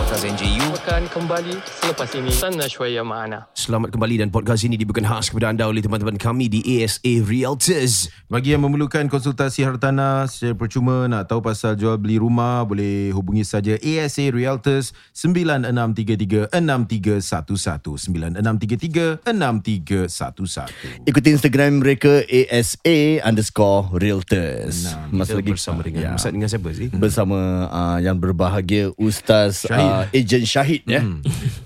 Ustaz 0.00 0.24
NJU 0.24 0.64
akan 0.80 1.12
kembali 1.12 1.60
selepas 1.84 2.08
ini 2.16 2.32
Sana 2.32 2.64
Shwaya 2.64 3.04
Ma'ana 3.04 3.52
Selamat 3.52 3.92
kembali 3.92 4.24
dan 4.24 4.32
podcast 4.32 4.64
ini 4.64 4.80
diberikan 4.80 5.04
khas 5.04 5.28
kepada 5.28 5.52
anda 5.52 5.68
oleh 5.68 5.84
teman-teman 5.84 6.16
kami 6.16 6.48
di 6.48 6.64
ASA 6.80 7.20
Realtors. 7.20 8.08
Bagi 8.32 8.56
yang 8.56 8.64
memerlukan 8.64 9.12
konsultasi 9.12 9.60
hartanah 9.60 10.24
secara 10.24 10.56
percuma 10.56 11.04
nak 11.04 11.28
tahu 11.28 11.44
pasal 11.44 11.76
jual 11.76 12.00
beli 12.00 12.16
rumah 12.16 12.64
boleh 12.64 13.12
hubungi 13.12 13.44
saja 13.44 13.76
ASA 13.76 14.32
Realtors 14.32 14.96
9633 15.12 16.48
6311 16.48 18.08
9633 18.08 19.20
6311. 19.28 21.04
Ikuti 21.04 21.28
Instagram 21.28 21.84
mereka 21.84 22.24
ASA 22.24 23.20
underscore 23.20 23.92
Realtors. 24.00 24.96
Kita 24.96 25.12
Masa 25.12 25.36
lagi 25.36 25.52
bersama 25.52 25.84
dengan 25.84 26.00
Ya. 26.00 26.16
Ustaz 26.16 26.32
dengan 26.32 26.48
siapa 26.48 26.72
sih? 26.72 26.88
bersama 26.88 27.68
uh, 27.68 27.98
yang 28.00 28.16
berbahagia 28.16 28.88
Ustaz 28.96 29.68
uh, 29.90 30.04
Ejen 30.14 30.46
Syahid 30.46 30.86
ya. 30.86 31.02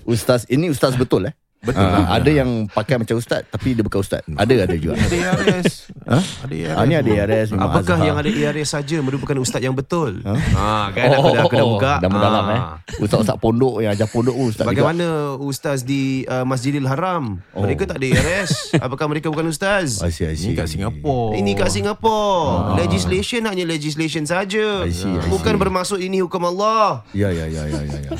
Ustaz 0.05 0.49
ini 0.49 0.69
ustaz 0.73 0.97
betul 0.97 1.29
eh. 1.29 1.33
Betul 1.65 1.81
Ah, 1.81 1.89
lah. 1.91 2.07
ada 2.15 2.29
yang 2.29 2.49
pakai 2.67 2.95
macam 2.95 3.15
ustaz 3.15 3.41
tapi 3.45 3.73
dia 3.73 3.81
bukan 3.81 3.99
ustaz. 3.99 4.21
Ada 4.27 4.53
ada 4.63 4.75
juga. 4.75 4.93
Ada 4.95 5.17
ARS. 5.33 5.89
Ha? 6.05 6.17
Ada 6.45 6.53
ARS. 6.53 6.75
Ah 6.75 6.83
ni 6.85 6.93
ada 6.93 7.05
memang 7.49 7.65
Apakah 7.65 7.95
Azhar. 7.95 8.05
yang 8.05 8.17
ada 8.17 8.29
ARS 8.29 8.69
saja 8.69 8.97
merupakan 8.99 9.35
ustaz 9.37 9.59
yang 9.59 9.73
betul? 9.73 10.21
Ha? 10.21 10.33
Ha, 10.35 10.67
kan 10.91 11.03
aku 11.11 11.27
dah, 11.27 11.41
aku 11.41 11.55
dah 11.55 11.67
buka. 11.67 11.93
Dah 11.99 12.09
mendalam 12.09 12.43
Ah. 12.45 12.53
eh. 12.53 12.61
Ustaz-ustaz 12.99 13.35
pondok 13.35 13.81
yang 13.81 13.91
ajar 13.91 14.05
pondok 14.05 14.31
pun 14.31 14.45
ustaz 14.47 14.61
juga. 14.61 14.71
Bagaimana 14.71 15.05
ustaz 15.37 15.81
di 15.81 16.03
uh, 16.25 16.45
Masjidil 16.45 16.85
Haram? 16.85 17.41
Oh. 17.51 17.65
Mereka 17.65 17.83
tak 17.83 17.97
ada 17.97 18.07
ARS. 18.07 18.69
Apakah 18.77 19.05
mereka 19.07 19.27
bukan 19.27 19.49
ustaz? 19.49 19.99
I 19.99 20.09
see, 20.09 20.23
I 20.23 20.35
see. 20.35 20.47
Ini 20.47 20.53
kat 20.55 20.67
Singapura. 20.69 21.33
Ini 21.33 21.51
kat 21.51 21.69
Singapura. 21.71 22.77
Legislation 22.77 23.41
hanya 23.43 23.65
legislation 23.65 24.23
saja. 24.23 24.85
I 24.85 24.93
see, 24.93 25.09
I 25.09 25.25
Bukan 25.25 25.51
see. 25.51 25.59
bermaksud 25.59 25.97
ini 25.97 26.19
hukum 26.19 26.45
Allah. 26.45 27.01
Ya 27.11 27.29
ya 27.29 27.45
ya 27.45 27.65
ya 27.65 27.81
ya. 27.81 27.99
ya. 27.99 28.11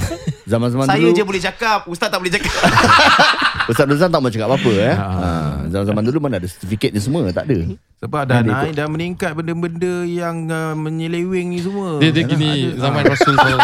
Zaman-zaman 0.46 0.86
Saya 0.86 1.02
dulu 1.02 1.12
je 1.12 1.24
boleh 1.24 1.42
cakap, 1.44 1.86
ustaz 1.86 2.08
tak 2.08 2.18
boleh 2.18 2.32
cakap. 2.32 2.54
Ustaz 3.66 3.86
Nuzan 3.86 4.08
tak 4.08 4.20
mau 4.20 4.30
cakap 4.30 4.48
apa-apa 4.48 4.72
eh. 4.76 4.94
Ha, 4.94 5.30
zaman-zaman 5.68 6.04
dulu 6.04 6.18
mana 6.20 6.38
ada 6.38 6.46
sertifikat 6.46 6.90
ni 6.90 7.00
semua, 7.00 7.26
tak 7.30 7.46
ada. 7.46 7.60
Sebab 7.98 8.22
dah 8.24 8.38
Dia 8.38 8.52
naik 8.52 8.72
dah 8.74 8.86
meningkat 8.86 9.32
benda-benda 9.34 9.94
yang 10.04 10.46
uh, 10.46 10.76
menyeleweng 10.76 11.50
ni 11.50 11.60
semua. 11.60 11.98
Dia, 11.98 12.12
dia 12.12 12.24
gini 12.24 12.76
zaman 12.76 13.02
Rasul 13.02 13.34
SAW 13.34 13.58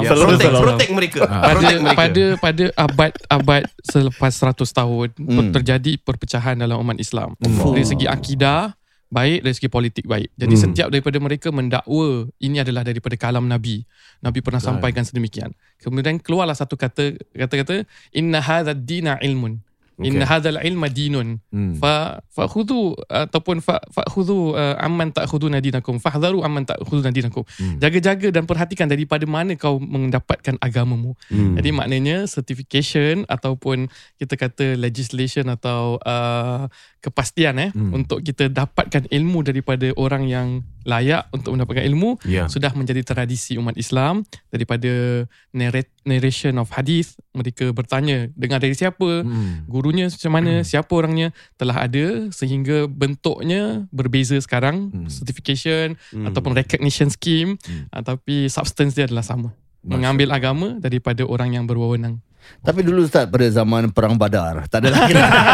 Ya, 0.00 0.08
Salam, 0.08 0.26
protect, 0.26 0.48
salam. 0.48 0.62
protect 0.62 0.90
mereka. 0.90 1.20
pada 1.20 1.52
Protect 1.52 1.80
mereka. 1.82 1.98
pada 1.98 2.24
pada 2.38 2.64
abad 2.78 3.12
abad 3.28 3.62
selepas 3.82 4.32
100 4.32 4.64
tahun 4.70 5.08
Hmm. 5.14 5.52
terjadi 5.52 5.92
perpecahan 5.98 6.56
dalam 6.56 6.78
umat 6.78 6.96
Islam. 6.96 7.36
Dari 7.36 7.84
segi 7.84 8.06
akidah 8.06 8.72
baik 9.14 9.46
dari 9.46 9.54
segi 9.54 9.70
politik 9.70 10.04
baik. 10.10 10.34
Jadi 10.34 10.54
setiap 10.58 10.90
daripada 10.90 11.22
mereka 11.22 11.54
mendakwa 11.54 12.26
ini 12.42 12.58
adalah 12.58 12.82
daripada 12.82 13.14
kalam 13.14 13.46
Nabi. 13.46 13.86
Nabi 14.18 14.42
pernah 14.42 14.58
sampaikan 14.58 15.06
sedemikian. 15.06 15.54
Kemudian 15.78 16.18
keluarlah 16.18 16.58
satu 16.58 16.74
kata 16.74 17.14
kata-kata 17.30 17.86
inna 18.10 18.42
hadzal 18.42 18.74
dina 18.74 19.14
ilmun. 19.22 19.62
Inna 20.02 20.26
hadzal 20.26 20.58
ilma 20.58 20.90
dinun. 20.90 21.38
Hmm. 21.54 21.78
Fa 21.78 22.18
fa 22.26 22.50
khudhu 22.50 22.98
ataupun 23.06 23.62
fa 23.62 23.78
fa 23.94 24.02
khudhu 24.10 24.58
uh, 24.58 24.74
amman 24.82 25.14
ta'khuduna 25.14 25.62
dinakum 25.62 26.02
fahdharu 26.02 26.42
amman 26.42 26.66
ta'khuduna 26.66 27.14
dinakum. 27.14 27.46
Hmm. 27.46 27.78
Jaga-jaga 27.78 28.34
dan 28.34 28.42
perhatikan 28.42 28.90
daripada 28.90 29.22
mana 29.30 29.54
kau 29.54 29.78
mendapatkan 29.78 30.58
agamamu. 30.58 31.14
Hmm. 31.30 31.54
Jadi 31.54 31.70
maknanya 31.70 32.26
certification 32.26 33.22
ataupun 33.30 33.86
kita 34.18 34.34
kata 34.34 34.74
legislation 34.74 35.46
atau 35.46 36.02
uh, 36.02 36.66
kepastian 36.98 37.54
eh 37.60 37.70
Hmm. 37.70 38.02
untuk 38.02 38.22
kita 38.22 38.50
dapatkan 38.50 39.06
ilmu 39.10 39.46
daripada 39.46 39.90
orang 39.94 40.26
yang 40.26 40.48
layak 40.82 41.26
untuk 41.30 41.54
mendapatkan 41.54 41.86
ilmu 41.86 42.18
Ya. 42.26 42.46
sudah 42.50 42.70
menjadi 42.74 43.00
tradisi 43.06 43.56
umat 43.56 43.74
Islam 43.74 44.22
daripada 44.52 45.24
narrate, 45.54 45.93
narration 46.04 46.56
of 46.56 46.68
hadis 46.70 47.16
mereka 47.32 47.72
bertanya 47.72 48.28
dengar 48.36 48.60
dari 48.60 48.72
siapa 48.72 49.24
Hmm. 49.24 49.64
gurunya 49.66 50.06
macam 50.08 50.32
mana 50.32 50.60
siapa 50.62 50.92
orangnya 50.92 51.32
telah 51.56 51.80
ada 51.80 52.28
sehingga 52.30 52.86
bentuknya 52.86 53.88
berbeza 53.90 54.36
sekarang 54.38 54.92
Hmm. 54.92 55.08
certification 55.08 55.96
Hmm. 56.12 56.28
ataupun 56.28 56.52
recognition 56.54 57.08
scheme 57.08 57.56
Hmm. 57.64 57.88
uh, 57.90 58.02
tapi 58.04 58.46
substance 58.46 58.94
dia 58.94 59.08
adalah 59.08 59.24
sama 59.24 59.50
mengambil 59.84 60.32
agama 60.32 60.80
daripada 60.80 61.28
orang 61.28 61.52
yang 61.52 61.64
berwenang 61.68 62.20
Tapi 62.64 62.80
dulu 62.80 63.04
Ustaz 63.04 63.28
pada 63.28 63.44
zaman 63.44 63.92
perang 63.92 64.16
Badar, 64.16 64.64
tak 64.72 64.80
ada 64.80 64.96
lagi. 64.96 65.12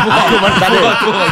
tak 0.62 0.68
ada. 0.70 0.80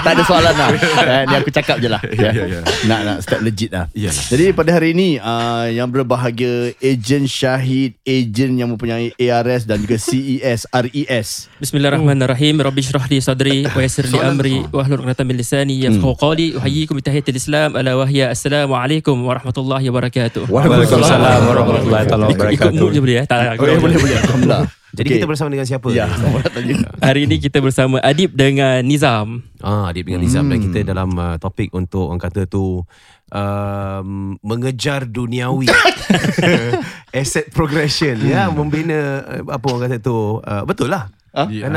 Tak 0.03 0.13
ada 0.19 0.23
soalan 0.27 0.55
lah. 0.59 0.69
Eh, 0.75 1.23
ni 1.31 1.35
aku 1.39 1.51
cakap 1.55 1.79
je 1.79 1.87
lah. 1.87 2.03
Ya, 2.19 2.35
ya, 2.35 2.45
ya. 2.51 2.61
Nak 2.91 3.01
nak 3.07 3.17
step 3.23 3.39
legit 3.47 3.71
lah. 3.71 3.87
Iyalah. 3.95 4.25
Jadi 4.27 4.45
pada 4.51 4.75
hari 4.75 4.91
ini 4.91 5.23
uh, 5.23 5.71
yang 5.71 5.87
berbahagia 5.87 6.75
ejen 6.83 7.31
Syahid, 7.31 7.95
ejen 8.03 8.59
yang 8.59 8.75
mempunyai 8.75 9.15
ARS 9.15 9.71
dan 9.71 9.79
juga 9.79 9.95
CES, 10.03 10.67
RES. 10.67 11.47
Bismillahirrahmanirrahim. 11.63 12.59
Rabbi 12.59 12.83
shrah 12.83 13.07
li 13.07 13.23
sadri 13.23 13.71
wa 13.71 13.79
yassir 13.79 14.11
li 14.11 14.19
amri 14.19 14.67
wa 14.67 14.83
hlul 14.83 15.07
'uqdatam 15.07 15.31
min 15.31 15.39
lisani 15.39 15.79
yafqahu 15.79 16.19
qawli. 16.19 16.59
Uhayyikum 16.59 16.99
bi 16.99 17.07
tahiyatil 17.07 17.39
Islam 17.39 17.79
ala 17.79 17.95
wa 17.95 18.03
hiya 18.03 18.35
assalamualaikum 18.35 19.15
warahmatullahi 19.15 19.87
wabarakatuh. 19.87 20.51
Waalaikumsalam 20.51 21.41
warahmatullahi 21.47 22.05
wabarakatuh. 22.11 22.57
Ikut 22.59 22.73
mood 22.75 22.91
je 22.99 23.01
boleh 23.01 23.17
eh? 23.23 23.27
Tak, 23.31 23.63
Boleh, 23.63 23.79
boleh, 23.79 23.97
boleh. 24.03 24.19
Alhamdulillah. 24.27 24.63
Jadi 24.99 25.09
Okey. 25.09 25.17
kita 25.23 25.27
bersama 25.31 25.49
dengan 25.49 25.63
siapa? 25.63 25.89
Ya. 25.95 26.11
Hari 27.07 27.31
ini 27.31 27.39
kita 27.39 27.63
bersama 27.63 28.03
Adib 28.03 28.35
dengan 28.35 28.83
Nizam. 28.83 29.47
Ah, 29.63 29.87
Adib 29.87 30.11
dengan 30.11 30.27
Nizam 30.27 30.51
dan 30.51 30.59
kita 30.59 30.83
dalam 30.83 31.15
uh, 31.15 31.39
topik 31.39 31.71
untuk 31.71 32.11
orang 32.11 32.19
kata 32.19 32.45
tu 32.45 32.83
um, 33.31 34.09
mengejar 34.43 35.07
duniawi 35.07 35.71
asset 37.15 37.49
progression 37.51 38.19
ya 38.21 38.51
membina 38.51 39.23
uh, 39.23 39.43
apa 39.49 39.65
orang 39.65 39.83
kata 39.87 39.97
tu 39.99 40.43
uh, 40.43 40.63
betul 40.67 40.91
lah 40.91 41.07
Ha? 41.29 41.45
Ya. 41.53 41.69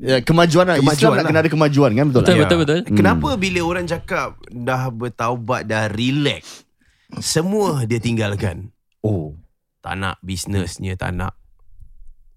Ya, 0.00 0.16
kemajuan 0.24 0.64
lah. 0.64 0.80
Kemajuan 0.80 0.96
Islam 0.96 1.12
nak 1.12 1.20
lah. 1.20 1.28
kena 1.30 1.40
ada 1.44 1.50
kemajuan 1.52 1.90
kan 1.92 2.06
betul, 2.08 2.18
Betul, 2.18 2.34
tak? 2.34 2.40
betul, 2.42 2.58
betul. 2.58 2.78
Kenapa 2.98 3.28
bila 3.36 3.60
orang 3.62 3.84
cakap 3.86 4.28
dah 4.48 4.82
bertaubat 4.90 5.68
dah 5.68 5.86
relax 5.86 6.64
semua 7.16 7.84
dia 7.84 8.00
tinggalkan 8.00 8.72
Oh. 8.98 9.36
tak 9.78 9.94
nak 9.94 10.18
bisnesnya 10.18 10.98
tak 10.98 11.14
nak 11.14 11.36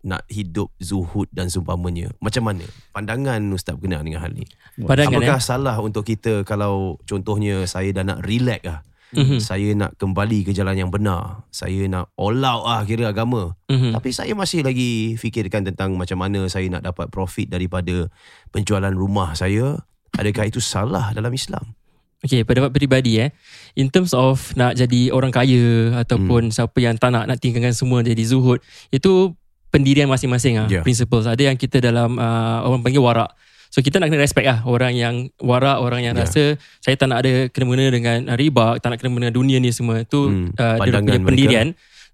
nak 0.02 0.26
hidup 0.28 0.74
zuhud 0.82 1.30
dan 1.30 1.48
seumpamanya 1.48 2.14
macam 2.20 2.50
mana? 2.50 2.66
Pandangan 2.94 3.42
ustaz 3.54 3.78
berkenaan 3.78 4.06
dengan 4.06 4.22
hal 4.26 4.34
ni. 4.34 4.46
Pandangan 4.82 5.22
apakah 5.22 5.40
eh. 5.40 5.44
salah 5.44 5.76
untuk 5.80 6.04
kita 6.06 6.42
kalau 6.44 6.98
contohnya 7.06 7.66
saya 7.70 7.94
dah 7.94 8.04
nak 8.06 8.26
relax 8.26 8.62
ah? 8.66 8.82
Mhm. 9.12 9.44
saya 9.44 9.76
nak 9.76 10.00
kembali 10.00 10.48
ke 10.48 10.52
jalan 10.56 10.88
yang 10.88 10.92
benar. 10.92 11.44
Saya 11.52 11.84
nak 11.92 12.16
all 12.16 12.40
out 12.48 12.64
ah 12.64 12.82
kira 12.88 13.12
agama. 13.12 13.60
Mhm. 13.68 13.92
tapi 13.92 14.10
saya 14.16 14.32
masih 14.32 14.64
lagi 14.64 15.20
fikirkan 15.20 15.68
tentang 15.68 16.00
macam 16.00 16.20
mana 16.20 16.48
saya 16.48 16.68
nak 16.72 16.88
dapat 16.88 17.12
profit 17.12 17.52
daripada 17.52 18.08
penjualan 18.56 18.92
rumah 18.92 19.36
saya. 19.36 19.84
Adakah 20.16 20.52
itu 20.52 20.60
salah 20.60 21.16
dalam 21.16 21.32
Islam? 21.32 21.76
Okay, 22.22 22.46
pendapat 22.46 22.70
peribadi 22.70 23.18
eh. 23.18 23.34
In 23.74 23.90
terms 23.90 24.14
of 24.14 24.54
nak 24.54 24.78
jadi 24.78 25.10
orang 25.10 25.34
kaya 25.34 25.98
ataupun 26.06 26.54
siapa 26.54 26.78
yang 26.78 26.94
tak 26.94 27.18
nak 27.18 27.26
nak 27.26 27.42
tinggalkan 27.42 27.74
semua 27.74 28.06
jadi 28.06 28.22
zuhud, 28.22 28.62
itu 28.94 29.34
pendirian 29.72 30.06
masing-masing 30.06 30.60
ah, 30.60 30.68
Yeah. 30.68 30.84
principles. 30.84 31.26
Ada 31.26 31.48
yang 31.48 31.56
kita 31.56 31.80
dalam 31.80 32.16
uh, 32.16 32.62
orang 32.62 32.84
panggil 32.84 33.00
warak. 33.00 33.32
So 33.72 33.80
kita 33.80 33.98
nak 33.98 34.12
kena 34.12 34.20
respect 34.20 34.44
lah 34.44 34.60
orang 34.64 34.92
yang 34.94 35.16
warak, 35.40 35.80
orang 35.80 36.04
yang 36.04 36.14
Yeah. 36.14 36.28
rasa 36.28 36.44
saya 36.78 36.94
tak 36.94 37.08
nak 37.08 37.24
ada 37.24 37.48
kena-mengena 37.48 37.88
dengan 37.90 38.18
riba, 38.36 38.76
tak 38.78 38.92
nak 38.92 38.98
kena-mengena 39.00 39.32
dunia 39.32 39.58
ni 39.58 39.72
semua. 39.72 40.04
Itu 40.04 40.28
Hmm, 40.28 40.52
uh, 40.54 40.76
dia 40.78 40.92
punya 40.94 41.16
mereka. 41.16 41.26
pendirian. 41.26 41.68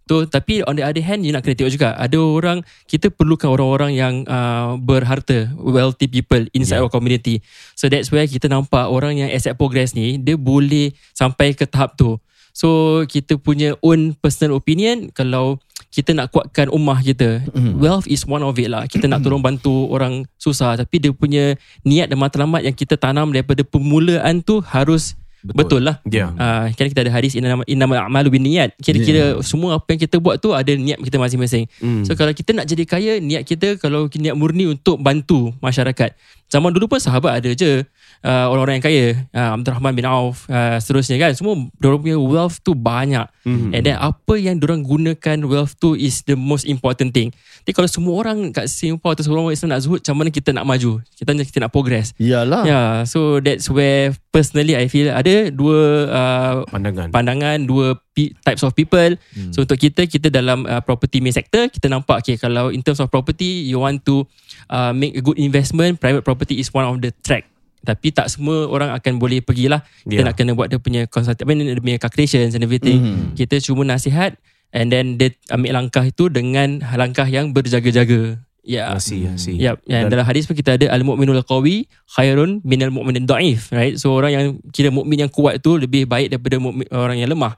Tu 0.08 0.24
tapi 0.24 0.64
on 0.64 0.72
the 0.72 0.86
other 0.86 1.04
hand 1.04 1.28
you 1.28 1.36
nak 1.36 1.44
kena 1.44 1.52
tengok 1.54 1.74
juga 1.74 1.92
ada 1.92 2.16
orang 2.16 2.64
kita 2.86 3.12
perlukan 3.12 3.52
orang-orang 3.52 3.92
yang 3.92 4.14
uh, 4.24 4.80
berharta 4.80 5.52
wealthy 5.58 6.08
people 6.08 6.48
inside 6.54 6.80
Yeah. 6.80 6.88
our 6.88 6.94
community 6.94 7.44
so 7.76 7.92
that's 7.92 8.08
where 8.08 8.24
kita 8.24 8.48
nampak 8.48 8.88
orang 8.88 9.20
yang 9.20 9.28
asset 9.28 9.60
progress 9.60 9.92
ni 9.92 10.16
dia 10.16 10.40
boleh 10.40 10.96
sampai 11.12 11.52
ke 11.52 11.68
tahap 11.68 12.00
tu 12.00 12.16
so 12.56 12.68
kita 13.04 13.36
punya 13.36 13.76
own 13.84 14.16
personal 14.16 14.56
opinion 14.56 15.12
kalau 15.12 15.60
kita 15.92 16.14
nak 16.14 16.30
kuatkan 16.30 16.68
ummah 16.70 17.00
kita. 17.02 17.42
Wealth 17.80 18.06
is 18.06 18.28
one 18.28 18.44
of 18.44 18.56
it 18.60 18.70
lah. 18.70 18.86
Kita 18.86 19.08
nak 19.10 19.24
tolong 19.24 19.42
bantu 19.42 19.88
orang 19.90 20.28
susah. 20.38 20.78
Tapi 20.78 21.02
dia 21.02 21.12
punya 21.16 21.56
niat 21.82 22.12
dan 22.12 22.20
matlamat 22.20 22.62
yang 22.64 22.76
kita 22.76 23.00
tanam 23.00 23.32
daripada 23.34 23.64
permulaan 23.64 24.44
tu 24.44 24.60
harus 24.62 25.18
betul, 25.54 25.80
betul 25.80 25.82
lah 25.86 25.96
Ya. 26.08 26.32
Uh, 26.34 26.72
kan 26.74 26.88
kita 26.90 27.04
ada 27.04 27.12
hadis 27.14 27.36
innamal 27.36 27.66
innamal 27.68 28.00
a'malu 28.00 28.40
binniyat. 28.40 28.74
Kira-kira 28.80 29.38
semua 29.44 29.78
apa 29.78 29.88
yang 29.94 30.02
kita 30.02 30.18
buat 30.18 30.40
tu 30.40 30.56
ada 30.56 30.72
niat 30.74 30.98
kita 31.04 31.20
masing-masing. 31.20 31.68
Hmm. 31.84 32.04
So 32.08 32.16
kalau 32.16 32.32
kita 32.32 32.56
nak 32.56 32.66
jadi 32.66 32.84
kaya, 32.88 33.14
niat 33.22 33.44
kita 33.46 33.78
kalau 33.78 34.10
niat 34.10 34.34
murni 34.34 34.66
untuk 34.72 34.98
bantu 34.98 35.54
masyarakat. 35.60 36.16
Zaman 36.48 36.72
dulu 36.72 36.88
pun 36.88 37.00
sahabat 37.04 37.44
ada 37.44 37.52
je 37.52 37.84
uh, 38.24 38.46
orang-orang 38.48 38.80
yang 38.80 38.86
kaya. 38.88 39.06
Uh, 39.36 39.60
Abdul 39.60 39.74
Rahman 39.76 39.94
bin 39.94 40.08
Auf, 40.08 40.48
uh, 40.48 40.80
seterusnya 40.80 41.20
kan. 41.20 41.36
Semua 41.36 41.60
diorang 41.76 42.00
punya 42.00 42.18
wealth 42.18 42.64
tu 42.64 42.72
banyak. 42.72 43.28
Mhm. 43.44 43.76
And 43.76 43.82
then 43.84 43.98
apa 44.00 44.34
yang 44.40 44.56
diorang 44.58 44.88
gunakan 44.88 45.38
wealth 45.44 45.76
tu 45.76 45.94
is 45.94 46.24
the 46.24 46.40
most 46.40 46.64
important 46.64 47.12
thing. 47.12 47.36
Jadi 47.68 47.74
kalau 47.76 47.90
semua 47.92 48.14
orang 48.24 48.56
kat 48.56 48.72
Singapore 48.72 49.20
atau 49.20 49.28
semua 49.28 49.44
orang 49.44 49.52
Islam 49.52 49.76
nak 49.76 49.82
zuhud, 49.84 50.00
macam 50.00 50.16
mana 50.24 50.30
kita 50.32 50.50
nak 50.56 50.64
maju? 50.64 51.04
Kita 51.20 51.32
kita 51.36 51.60
nak 51.68 51.72
progress. 51.76 52.16
Iyalah. 52.16 52.64
Yeah, 52.64 52.92
so 53.04 53.44
that's 53.44 53.68
where 53.68 54.16
personally 54.38 54.78
I 54.78 54.86
feel 54.86 55.10
ada 55.10 55.50
dua 55.50 55.80
uh, 56.14 56.54
pandangan 56.70 57.10
pandangan 57.10 57.58
dua 57.66 57.98
pe- 58.14 58.38
types 58.46 58.62
of 58.62 58.78
people. 58.78 59.18
Hmm. 59.34 59.50
So 59.50 59.66
untuk 59.66 59.82
kita 59.82 60.06
kita 60.06 60.30
dalam 60.30 60.70
uh, 60.70 60.86
property 60.86 61.18
main 61.18 61.34
sector 61.34 61.66
kita 61.74 61.90
nampak 61.90 62.22
okay 62.22 62.38
kalau 62.38 62.70
in 62.70 62.86
terms 62.86 63.02
of 63.02 63.10
property 63.10 63.66
you 63.66 63.82
want 63.82 64.06
to 64.06 64.30
uh, 64.70 64.94
make 64.94 65.18
a 65.18 65.24
good 65.26 65.42
investment 65.42 65.98
private 65.98 66.22
property 66.22 66.62
is 66.62 66.70
one 66.70 66.86
of 66.86 67.02
the 67.02 67.10
track. 67.26 67.50
Tapi 67.82 68.12
tak 68.12 68.28
semua 68.28 68.68
orang 68.68 68.92
akan 68.94 69.16
boleh 69.16 69.40
pergilah. 69.40 69.80
Kita 70.04 70.22
Yeah. 70.22 70.28
nak 70.28 70.36
kena 70.36 70.52
buat 70.54 70.68
dia 70.68 70.78
punya 70.78 71.08
consult, 71.08 71.40
I 71.40 71.46
mean, 71.48 71.64
dia 71.64 71.80
punya 71.80 71.98
calculations 71.98 72.52
and 72.54 72.62
everything. 72.62 73.00
Mhm. 73.00 73.40
Kita 73.40 73.64
cuma 73.64 73.88
nasihat 73.88 74.36
and 74.76 74.92
then 74.92 75.16
dia 75.16 75.32
ambil 75.48 75.80
langkah 75.80 76.04
itu 76.04 76.28
dengan 76.28 76.84
langkah 77.00 77.24
yang 77.24 77.56
berjaga-jaga. 77.56 78.44
Ya. 78.68 78.92
Yeah. 78.92 79.00
Nasi, 79.00 79.18
nasi. 79.24 79.54
Yep. 79.56 79.88
Yang 79.88 80.04
Dan- 80.04 80.12
dalam 80.12 80.26
hadis 80.28 80.44
pun 80.44 80.56
kita 80.60 80.76
ada 80.76 80.92
al-mu'minul 80.92 81.40
qawi 81.48 81.88
khairun 82.12 82.60
minal 82.68 82.92
mu'minin 82.92 83.24
dhaif, 83.24 83.72
right? 83.72 83.96
So 83.96 84.12
orang 84.12 84.32
yang 84.36 84.46
kira 84.76 84.92
mukmin 84.92 85.24
yang 85.24 85.32
kuat 85.32 85.64
tu 85.64 85.80
lebih 85.80 86.04
baik 86.04 86.36
daripada 86.36 86.60
mukmin 86.60 86.84
orang 86.92 87.16
yang 87.16 87.32
lemah. 87.32 87.56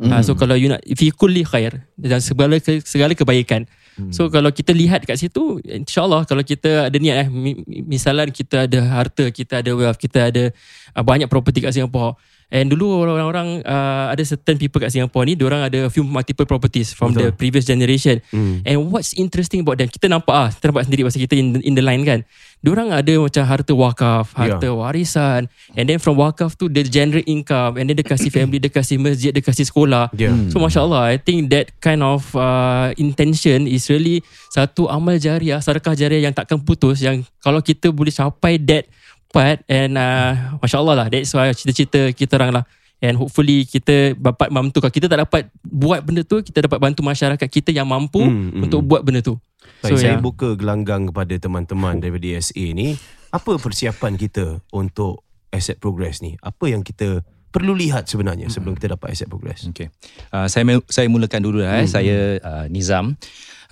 Mm. 0.00 0.12
Uh, 0.16 0.22
so 0.24 0.32
kalau 0.32 0.56
you 0.56 0.68
nak 0.68 0.80
fi 0.96 1.12
kulli 1.12 1.44
khair 1.44 1.84
dan 1.96 2.20
segala 2.20 2.56
ke, 2.60 2.80
segala 2.84 3.12
kebaikan. 3.12 3.68
Mm. 4.00 4.12
So 4.12 4.28
kalau 4.32 4.48
kita 4.48 4.72
lihat 4.72 5.04
kat 5.04 5.16
situ 5.20 5.60
insyaallah 5.64 6.24
kalau 6.24 6.40
kita 6.40 6.88
ada 6.88 6.96
niat 6.96 7.24
eh 7.24 7.28
mi- 7.28 7.60
misalan 7.84 8.32
kita 8.32 8.64
ada 8.64 8.80
harta, 8.84 9.28
kita 9.28 9.60
ada 9.60 9.72
wealth, 9.76 10.00
kita 10.00 10.32
ada 10.32 10.52
uh, 10.96 11.04
banyak 11.04 11.28
property 11.28 11.60
kat 11.60 11.76
Singapore. 11.76 12.16
And 12.50 12.66
dulu 12.66 13.06
orang-orang 13.06 13.62
uh, 13.62 14.10
ada 14.10 14.22
certain 14.22 14.58
people 14.58 14.82
kat 14.82 14.90
Singapore 14.90 15.22
ni, 15.22 15.38
orang 15.38 15.70
ada 15.70 15.86
few 15.86 16.02
multiple 16.02 16.42
properties 16.44 16.90
from 16.90 17.14
Betul. 17.14 17.22
the 17.22 17.28
previous 17.30 17.62
generation. 17.62 18.18
Hmm. 18.28 18.58
And 18.66 18.90
what's 18.90 19.14
interesting 19.14 19.62
about 19.62 19.78
them 19.78 19.86
Kita 19.86 20.10
nampak 20.10 20.34
ah, 20.34 20.48
Kita 20.50 20.68
nampak 20.68 20.84
sendiri 20.86 21.02
Masa 21.06 21.16
kita 21.16 21.34
in, 21.34 21.54
the- 21.54 21.62
in 21.62 21.74
the 21.74 21.80
line 21.80 22.02
kan 22.02 22.26
Diorang 22.58 22.90
ada 22.90 23.14
macam 23.16 23.42
harta 23.46 23.72
wakaf 23.72 24.34
Harta 24.34 24.66
Ya. 24.66 24.74
warisan 24.74 25.46
And 25.72 25.84
then 25.86 25.96
from 25.96 26.18
wakaf 26.18 26.54
tu 26.54 26.66
Dia 26.66 26.82
generate 26.82 27.24
income 27.24 27.78
And 27.78 27.86
then 27.86 27.94
dia 27.94 28.04
kasih 28.04 28.28
family 28.28 28.58
Dia 28.58 28.68
kasih 28.68 28.98
masjid 28.98 29.30
Dia 29.30 29.40
kasih 29.40 29.64
sekolah 29.64 30.10
Ya. 30.12 30.28
So 30.50 30.58
Masya 30.58 30.84
Allah 30.84 31.14
I 31.14 31.16
think 31.16 31.48
that 31.48 31.70
kind 31.78 32.02
of 32.02 32.26
uh, 32.34 32.90
Intention 32.96 33.64
Is 33.64 33.86
really 33.86 34.20
Satu 34.50 34.86
amal 34.86 35.16
jariah 35.16 35.58
Sedekah 35.58 35.94
jariah 35.94 36.26
yang 36.26 36.34
takkan 36.34 36.58
putus 36.58 37.00
Yang 37.00 37.24
kalau 37.38 37.62
kita 37.62 37.88
boleh 37.88 38.10
capai 38.10 38.58
that 38.60 38.84
part 39.30 39.62
And 39.70 39.96
uh, 39.96 40.58
Masya 40.60 40.76
Allah 40.82 40.94
lah 41.04 41.06
That's 41.08 41.32
why 41.32 41.50
cita-cita 41.54 42.10
kita 42.12 42.36
orang 42.36 42.60
lah 42.60 42.64
And 43.00 43.16
hopefully 43.16 43.64
kita 43.64 44.12
dapat 44.18 44.52
bantu 44.52 44.84
Kalau 44.84 44.92
kita 44.92 45.08
tak 45.08 45.24
dapat 45.24 45.48
buat 45.64 46.04
benda 46.04 46.20
tu 46.26 46.44
Kita 46.44 46.68
dapat 46.68 46.76
bantu 46.76 47.00
masyarakat 47.00 47.48
kita 47.48 47.72
yang 47.72 47.88
mampu 47.88 48.20
Hmm, 48.20 48.52
hmm. 48.52 48.62
Untuk 48.68 48.84
buat 48.84 49.00
benda 49.06 49.24
tu 49.24 49.40
Baik, 49.80 49.96
So, 49.96 50.00
saya 50.00 50.16
ya. 50.16 50.20
buka 50.20 50.56
gelanggang 50.56 51.08
kepada 51.08 51.34
teman-teman 51.40 52.00
daripada 52.00 52.20
DSA 52.20 52.64
ni. 52.76 52.96
Apa 53.32 53.56
persiapan 53.56 54.16
kita 54.20 54.60
untuk 54.76 55.24
asset 55.48 55.80
progress 55.80 56.20
ni? 56.20 56.36
Apa 56.40 56.68
yang 56.68 56.84
kita 56.84 57.24
perlu 57.50 57.74
lihat 57.74 58.06
sebenarnya 58.06 58.52
sebelum 58.52 58.76
kita 58.76 58.96
dapat 58.96 59.16
asset 59.16 59.28
progress? 59.30 59.64
Okay. 59.72 59.88
Uh, 60.28 60.48
saya 60.52 60.64
saya 60.90 61.08
mulakan 61.08 61.40
dulu 61.40 61.64
lah. 61.64 61.80
Eh. 61.80 61.88
Saya 61.88 62.36
uh, 62.40 62.66
Nizam. 62.68 63.16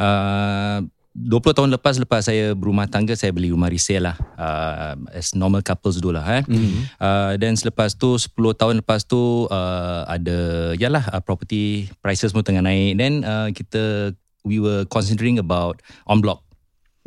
Uh, 0.01 0.87
20 1.27 1.57
tahun 1.57 1.71
lepas 1.75 1.99
lepas 1.99 2.23
saya 2.31 2.55
berumah 2.55 2.87
tangga 2.87 3.19
saya 3.19 3.35
beli 3.35 3.51
rumah 3.51 3.67
resale 3.67 4.07
lah 4.07 4.17
uh, 4.39 4.95
as 5.11 5.35
normal 5.35 5.67
couples 5.67 5.99
dulu 5.99 6.15
lah 6.15 6.25
eh. 6.39 6.45
Mm-hmm. 6.47 6.83
Uh, 7.03 7.33
dan 7.37 7.59
selepas 7.59 7.99
tu 7.99 8.15
10 8.15 8.31
tahun 8.55 8.75
lepas 8.81 9.03
tu 9.03 9.51
uh, 9.51 10.03
ada 10.07 10.73
yalah 10.79 11.05
uh, 11.11 11.23
property 11.23 11.91
prices 11.99 12.31
pun 12.31 12.47
tengah 12.47 12.63
naik 12.63 12.95
then 12.97 13.27
uh, 13.27 13.51
kita 13.51 14.15
we 14.47 14.63
were 14.63 14.87
considering 14.87 15.43
about 15.43 15.83
on 16.07 16.23
block 16.23 16.48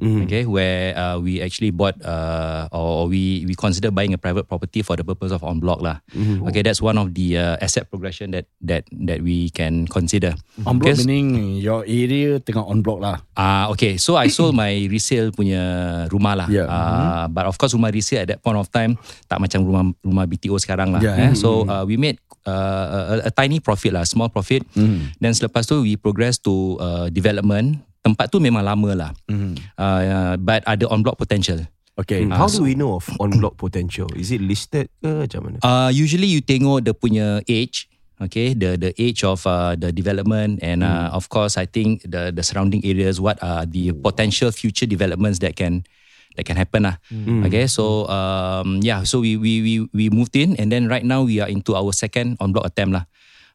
Hmm. 0.01 0.25
okay 0.25 0.49
where 0.49 0.97
uh, 0.97 1.21
we 1.21 1.37
actually 1.39 1.69
bought 1.69 1.93
uh, 2.01 2.65
or 2.73 3.05
we 3.05 3.45
we 3.45 3.53
consider 3.53 3.93
buying 3.93 4.11
a 4.11 4.19
private 4.19 4.49
property 4.49 4.81
for 4.81 4.97
the 4.97 5.05
purpose 5.05 5.29
of 5.29 5.45
on 5.45 5.61
block 5.61 5.77
lah 5.77 6.01
Mhm. 6.09 6.41
okay 6.41 6.65
that's 6.65 6.81
one 6.81 6.97
of 6.97 7.13
the 7.13 7.37
uh, 7.37 7.55
asset 7.61 7.85
progression 7.85 8.33
that 8.33 8.49
that 8.59 8.81
that 8.89 9.21
we 9.21 9.53
can 9.53 9.85
consider 9.85 10.33
On 10.65 10.81
block 10.81 10.97
Because- 10.97 11.05
meaning 11.05 11.61
your 11.61 11.85
area 11.85 12.41
tengah 12.41 12.65
on 12.65 12.81
block 12.81 12.97
lah. 12.97 13.21
Ah 13.37 13.69
uh, 13.69 13.77
okay 13.77 13.95
so 13.95 14.17
I 14.17 14.27
sold 14.27 14.57
my 14.57 14.73
resale 14.89 15.29
punya 15.29 15.61
rumah 16.09 16.33
lah 16.33 16.47
Yeah. 16.49 16.65
uh, 16.65 17.25
but 17.29 17.45
of 17.45 17.55
course 17.55 17.77
rumah 17.77 17.93
resale 17.93 18.25
at 18.25 18.29
that 18.33 18.39
point 18.41 18.57
of 18.57 18.67
time 18.67 18.97
tak 19.29 19.37
macam 19.37 19.61
rumah 19.61 19.85
rumah 20.01 20.25
BTO 20.25 20.57
sekarang 20.57 20.91
lah 20.91 21.01
Yeah. 21.05 21.29
eh? 21.29 21.31
so 21.37 21.69
uh, 21.69 21.85
we 21.85 21.93
made 21.95 22.17
uh, 22.49 23.21
a, 23.21 23.29
a 23.29 23.31
tiny 23.31 23.61
profit 23.61 23.93
lah 23.93 24.01
small 24.01 24.27
profit 24.27 24.65
Mm. 24.73 25.13
then 25.21 25.29
selepas 25.31 25.61
tu 25.63 25.85
we 25.85 25.93
progress 25.93 26.41
to 26.41 26.81
uh, 26.81 27.05
development 27.13 27.85
tempat 28.01 28.33
tu 28.33 28.41
memang 28.41 28.65
lama 28.65 28.91
lah. 28.97 29.11
Mhm. 29.29 29.53
Uh, 29.77 30.33
but 30.41 30.65
ada 30.65 30.85
on 30.89 31.05
block 31.05 31.17
potential. 31.17 31.61
Okay. 31.99 32.25
How 32.25 32.49
do 32.49 32.65
we 32.65 32.73
know 32.73 32.97
of 32.97 33.05
on 33.21 33.37
block 33.37 33.61
potential? 33.61 34.09
Is 34.17 34.33
it 34.33 34.41
listed 34.41 34.89
ke 35.03 35.09
macam 35.27 35.39
mana? 35.45 35.57
Uh, 35.61 35.89
usually 35.93 36.25
you 36.25 36.41
tengok 36.41 36.81
the 36.87 36.97
punya 36.97 37.45
age, 37.45 37.91
okay, 38.17 38.57
the 38.57 38.79
the 38.79 38.91
age 38.97 39.21
of 39.21 39.45
uh, 39.45 39.77
the 39.77 39.93
development 39.93 40.63
and 40.65 40.81
uh, 40.81 41.13
of 41.13 41.29
course 41.29 41.61
I 41.61 41.69
think 41.69 42.01
the 42.07 42.33
the 42.33 42.41
surrounding 42.41 42.81
areas, 42.81 43.21
what 43.21 43.37
are 43.43 43.69
the 43.69 43.93
potential 43.93 44.49
future 44.49 44.89
developments 44.89 45.43
that 45.45 45.53
can 45.53 45.85
that 46.39 46.47
can 46.47 46.55
happen 46.55 46.87
lah. 46.89 46.95
Okay, 47.45 47.67
so 47.67 48.07
um, 48.07 48.79
yeah, 48.81 49.03
so 49.03 49.19
we 49.19 49.35
we 49.35 49.61
we 49.61 49.73
we 49.91 50.05
moved 50.07 50.33
in 50.39 50.55
and 50.57 50.71
then 50.71 50.87
right 50.87 51.03
now 51.03 51.27
we 51.27 51.43
are 51.43 51.51
into 51.51 51.75
our 51.75 51.91
second 51.91 52.39
on 52.39 52.55
block 52.55 52.65
attempt 52.65 52.97
lah. 52.97 53.05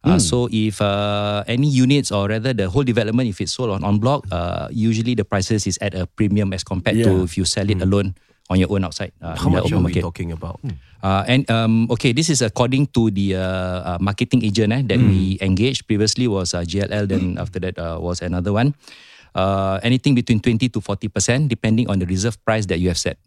Uh, 0.06 0.22
So 0.22 0.46
if 0.54 0.78
uh, 0.78 1.42
any 1.50 1.66
units 1.66 2.14
or 2.14 2.30
rather 2.30 2.54
the 2.54 2.70
whole 2.70 2.86
development 2.86 3.26
if 3.28 3.42
it's 3.42 3.50
sold 3.52 3.74
on 3.74 3.82
on 3.82 3.98
block, 3.98 4.22
uh, 4.30 4.70
usually 4.70 5.18
the 5.18 5.26
prices 5.26 5.66
is 5.66 5.76
at 5.82 5.98
a 5.98 6.06
premium 6.06 6.54
as 6.54 6.62
compared 6.62 6.94
to 7.02 7.26
if 7.26 7.34
you 7.34 7.42
sell 7.44 7.66
it 7.66 7.82
alone 7.82 8.14
on 8.46 8.62
your 8.62 8.70
own 8.70 8.86
outside. 8.86 9.10
Uh, 9.18 9.34
How 9.34 9.50
much 9.50 9.66
are 9.74 9.82
we 9.82 9.90
market. 9.90 10.06
talking 10.06 10.30
about? 10.30 10.62
Uh, 11.02 11.22
and 11.26 11.42
um, 11.50 11.90
okay, 11.90 12.14
this 12.14 12.30
is 12.30 12.38
according 12.42 12.86
to 12.94 13.10
the 13.10 13.34
uh, 13.34 13.42
uh, 13.94 13.98
marketing 14.00 14.46
agent 14.46 14.70
eh, 14.72 14.82
that 14.86 14.98
we 15.02 15.38
engaged 15.42 15.86
previously 15.90 16.30
was 16.30 16.54
uh, 16.54 16.62
GLL. 16.62 17.10
Then 17.10 17.34
after 17.42 17.58
that 17.58 17.74
uh, 17.78 17.98
was 17.98 18.22
another 18.22 18.54
one. 18.54 18.78
Uh, 19.34 19.82
anything 19.82 20.14
between 20.14 20.38
twenty 20.40 20.70
to 20.70 20.78
forty 20.80 21.10
percent, 21.10 21.50
depending 21.50 21.90
on 21.90 21.98
the 21.98 22.06
reserve 22.06 22.38
price 22.46 22.64
that 22.70 22.78
you 22.78 22.88
have 22.88 22.98
set. 22.98 23.18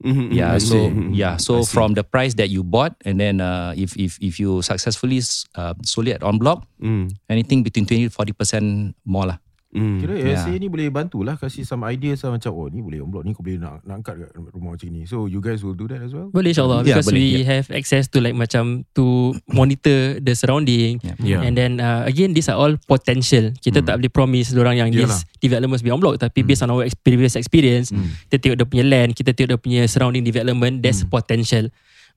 Mhm, 0.00 0.32
Yeah, 0.32 0.56
I 0.56 0.58
so 0.64 0.88
see. 0.88 1.12
yeah, 1.12 1.36
so 1.36 1.60
from 1.68 1.92
the 1.92 2.00
price 2.00 2.32
that 2.40 2.48
you 2.48 2.64
bought, 2.64 2.96
and 3.04 3.20
then 3.20 3.40
uh, 3.44 3.76
if 3.76 3.92
if 4.00 4.16
if 4.24 4.40
you 4.40 4.64
successfully 4.64 5.20
uh, 5.60 5.76
sold 5.84 6.08
it 6.08 6.24
on 6.24 6.40
block, 6.40 6.64
Mm, 6.80 7.12
anything 7.28 7.60
between 7.60 7.84
twenty 7.84 8.08
to 8.08 8.12
forty 8.12 8.32
percent 8.32 8.96
more 9.04 9.28
lah. 9.28 9.36
Mm. 9.74 9.98
Kira 10.02 10.14
Yeah. 10.20 10.42
SA 10.42 10.52
ni 10.54 10.66
boleh 10.66 10.90
bantulah 10.90 11.34
kasih 11.38 11.62
some 11.64 11.86
ideas 11.86 12.22
lah 12.26 12.34
macam 12.34 12.50
oh 12.54 12.66
ni 12.66 12.82
boleh 12.82 13.00
on 13.00 13.08
block 13.08 13.24
ni 13.24 13.32
kau 13.32 13.42
boleh 13.42 13.56
nak, 13.56 13.80
nak 13.86 14.02
angkat 14.02 14.26
kat 14.26 14.30
rumah 14.52 14.74
macam 14.74 14.88
ni. 14.90 15.06
So 15.06 15.30
you 15.30 15.38
guys 15.38 15.62
will 15.62 15.78
do 15.78 15.86
that 15.90 16.02
as 16.02 16.10
well? 16.12 16.28
Boleh 16.30 16.50
insyaAllah 16.52 16.82
Yeah, 16.82 16.98
because 16.98 17.08
boleh, 17.10 17.22
we 17.40 17.42
have 17.46 17.66
access 17.70 18.10
to 18.12 18.18
like 18.18 18.34
macam 18.34 18.84
to 18.98 19.34
monitor 19.50 20.18
the 20.18 20.34
surrounding 20.34 20.98
Yeah. 21.00 21.16
Yeah. 21.22 21.40
and 21.46 21.54
then 21.54 21.78
uh, 21.78 22.04
again 22.04 22.34
these 22.34 22.50
are 22.50 22.58
all 22.58 22.74
potential. 22.86 23.54
Kita 23.58 23.80
tak 23.80 24.02
boleh 24.02 24.12
promise 24.12 24.52
orang 24.54 24.76
yang 24.82 24.90
Yalah. 24.90 25.14
this 25.14 25.24
development 25.38 25.78
must 25.78 25.86
be 25.86 25.92
on 25.94 26.02
block 26.02 26.18
tapi 26.18 26.42
based 26.42 26.62
on 26.66 26.70
our 26.70 26.84
previous 27.06 27.38
experience 27.38 27.90
kita 28.28 28.36
tengok 28.42 28.56
dia 28.60 28.66
punya 28.66 28.84
land, 28.86 29.10
kita 29.14 29.30
tengok 29.32 29.48
dia 29.54 29.58
punya 29.60 29.82
surrounding 29.86 30.22
development 30.26 30.82
there's 30.82 31.02
potential. 31.06 31.70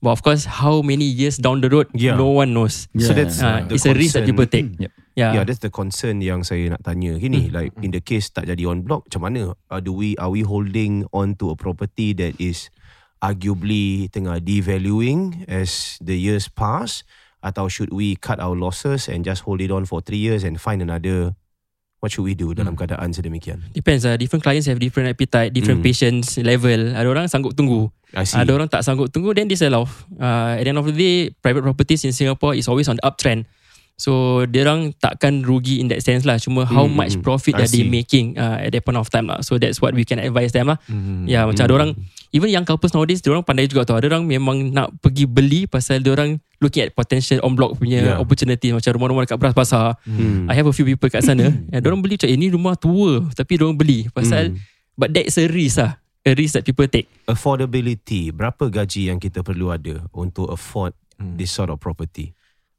But 0.04 0.12
of 0.12 0.22
course 0.22 0.44
how 0.44 0.84
many 0.84 1.08
years 1.08 1.40
down 1.40 1.64
the 1.64 1.72
road 1.72 1.88
Yeah. 1.96 2.20
no 2.20 2.28
one 2.36 2.52
knows. 2.52 2.92
So 3.00 3.16
that's 3.16 3.40
Uh, 3.40 3.64
the 3.64 3.80
it's 3.80 3.88
a 3.88 3.96
risk 3.96 4.20
that 4.20 4.28
concern. 4.28 4.36
people 4.36 4.48
take. 4.52 4.68
Yep. 4.76 4.92
Yeah. 5.16 5.32
Yeah, 5.40 5.44
that's 5.48 5.64
the 5.64 5.72
concern 5.72 6.20
yang 6.20 6.44
saya 6.44 6.76
nak 6.76 6.84
tanya. 6.84 7.16
Gini, 7.16 7.48
like 7.48 7.72
in 7.80 7.96
the 7.96 8.04
case 8.04 8.28
tak 8.34 8.52
jadi 8.52 8.68
on 8.68 8.84
block, 8.84 9.08
macam 9.08 9.22
mana? 9.32 9.44
Uh, 9.72 9.80
do 9.80 9.96
we 9.96 10.20
are 10.20 10.28
we 10.28 10.44
holding 10.44 11.08
on 11.16 11.40
to 11.40 11.54
a 11.54 11.56
property 11.56 12.12
that 12.18 12.36
is 12.36 12.68
arguably 13.24 14.12
tengah 14.12 14.44
devaluing 14.44 15.48
as 15.48 15.96
the 16.04 16.20
years 16.20 16.52
pass, 16.52 17.08
atau 17.40 17.72
should 17.72 17.94
we 17.96 18.20
cut 18.20 18.44
our 18.44 18.58
losses 18.58 19.08
and 19.08 19.24
just 19.24 19.48
hold 19.48 19.64
it 19.64 19.72
on 19.72 19.88
for 19.88 20.04
three 20.04 20.20
years 20.20 20.44
and 20.44 20.60
find 20.60 20.84
another? 20.84 21.32
What 22.04 22.12
should 22.12 22.28
we 22.28 22.36
do 22.36 22.52
dalam 22.52 22.76
keadaan 22.76 23.16
sedemikian? 23.16 23.64
Depends 23.72 24.04
lah. 24.04 24.20
Different 24.20 24.44
clients 24.44 24.68
have 24.68 24.76
different 24.76 25.08
appetite, 25.08 25.56
different 25.56 25.80
Mm. 25.80 25.88
patience 25.88 26.36
level. 26.36 26.92
Ada 26.92 27.08
orang 27.08 27.32
sanggup 27.32 27.56
tunggu. 27.56 27.88
Ada 28.12 28.52
orang 28.52 28.68
tak 28.68 28.84
sanggup 28.84 29.08
tunggu 29.08 29.32
then 29.32 29.48
they 29.48 29.56
sell 29.56 29.72
off. 29.72 30.04
Uh, 30.20 30.60
at 30.60 30.68
the 30.68 30.76
end 30.76 30.84
of 30.84 30.84
the 30.84 30.92
day, 30.92 31.32
private 31.40 31.64
properties 31.64 32.04
in 32.04 32.12
Singapore 32.12 32.60
is 32.60 32.68
always 32.68 32.92
on 32.92 33.00
the 33.00 33.06
uptrend. 33.08 33.48
So 33.96 34.44
dia 34.46 34.66
orang 34.66 34.92
takkan 34.98 35.46
rugi 35.46 35.78
in 35.78 35.88
that 35.88 36.02
sense 36.02 36.26
lah. 36.26 36.36
Cuma 36.36 36.66
how 36.66 36.84
Mm, 36.84 36.94
much 36.94 37.14
mm, 37.16 37.22
profit 37.22 37.54
I 37.54 37.64
that 37.64 37.70
they 37.70 37.86
making 37.86 38.36
uh, 38.36 38.58
at 38.60 38.74
that 38.74 38.82
point 38.82 38.98
of 38.98 39.08
time 39.08 39.30
lah. 39.30 39.40
So 39.40 39.56
that's 39.56 39.80
what 39.80 39.94
we 39.94 40.02
can 40.02 40.18
advise 40.18 40.50
them 40.50 40.68
lah. 40.68 40.82
Mm, 40.86 41.26
Ya 41.26 41.46
macam 41.46 41.64
ada 41.64 41.74
orang 41.74 41.92
even 42.30 42.50
young 42.50 42.66
couples 42.66 42.92
nowadays 42.92 43.22
dia 43.22 43.30
orang 43.30 43.46
pandai 43.46 43.66
juga 43.66 43.86
tau. 43.86 43.96
Ada 43.96 44.10
orang 44.10 44.26
memang 44.26 44.70
nak 44.70 44.92
pergi 44.98 45.24
beli 45.24 45.66
pasal 45.66 46.02
dia 46.02 46.12
orang 46.12 46.42
looking 46.58 46.82
at 46.82 46.92
potential 46.92 47.38
on 47.42 47.54
block 47.54 47.78
punya 47.78 48.02
Yeah. 48.02 48.18
opportunity 48.18 48.74
macam 48.74 48.92
rumah-rumah 48.94 49.24
dekat 49.24 49.38
Beras 49.38 49.54
Pasar. 49.54 49.96
Mm. 50.04 50.50
I 50.50 50.54
have 50.54 50.66
a 50.66 50.74
few 50.74 50.84
people 50.84 51.08
kat 51.08 51.22
sana. 51.22 51.54
and 51.54 51.80
dia 51.80 51.88
orang 51.88 52.02
beli 52.02 52.18
macam 52.18 52.28
eh 52.28 52.36
ni 52.36 52.48
rumah 52.50 52.74
tua 52.74 53.30
tapi 53.32 53.56
dia 53.56 53.64
orang 53.64 53.78
beli 53.78 54.10
pasal 54.10 54.52
Mm. 54.52 54.58
but 54.98 55.14
that's 55.14 55.38
a 55.38 55.46
risk 55.46 55.78
lah. 55.78 56.02
A 56.24 56.32
risk 56.34 56.56
that 56.56 56.64
people 56.64 56.88
take. 56.88 57.06
Affordability, 57.28 58.32
berapa 58.32 58.72
gaji 58.72 59.12
yang 59.12 59.20
kita 59.20 59.44
perlu 59.44 59.70
ada 59.70 60.08
untuk 60.10 60.48
afford 60.48 60.96
this 61.36 61.52
sort 61.52 61.68
of 61.68 61.78
property? 61.78 62.32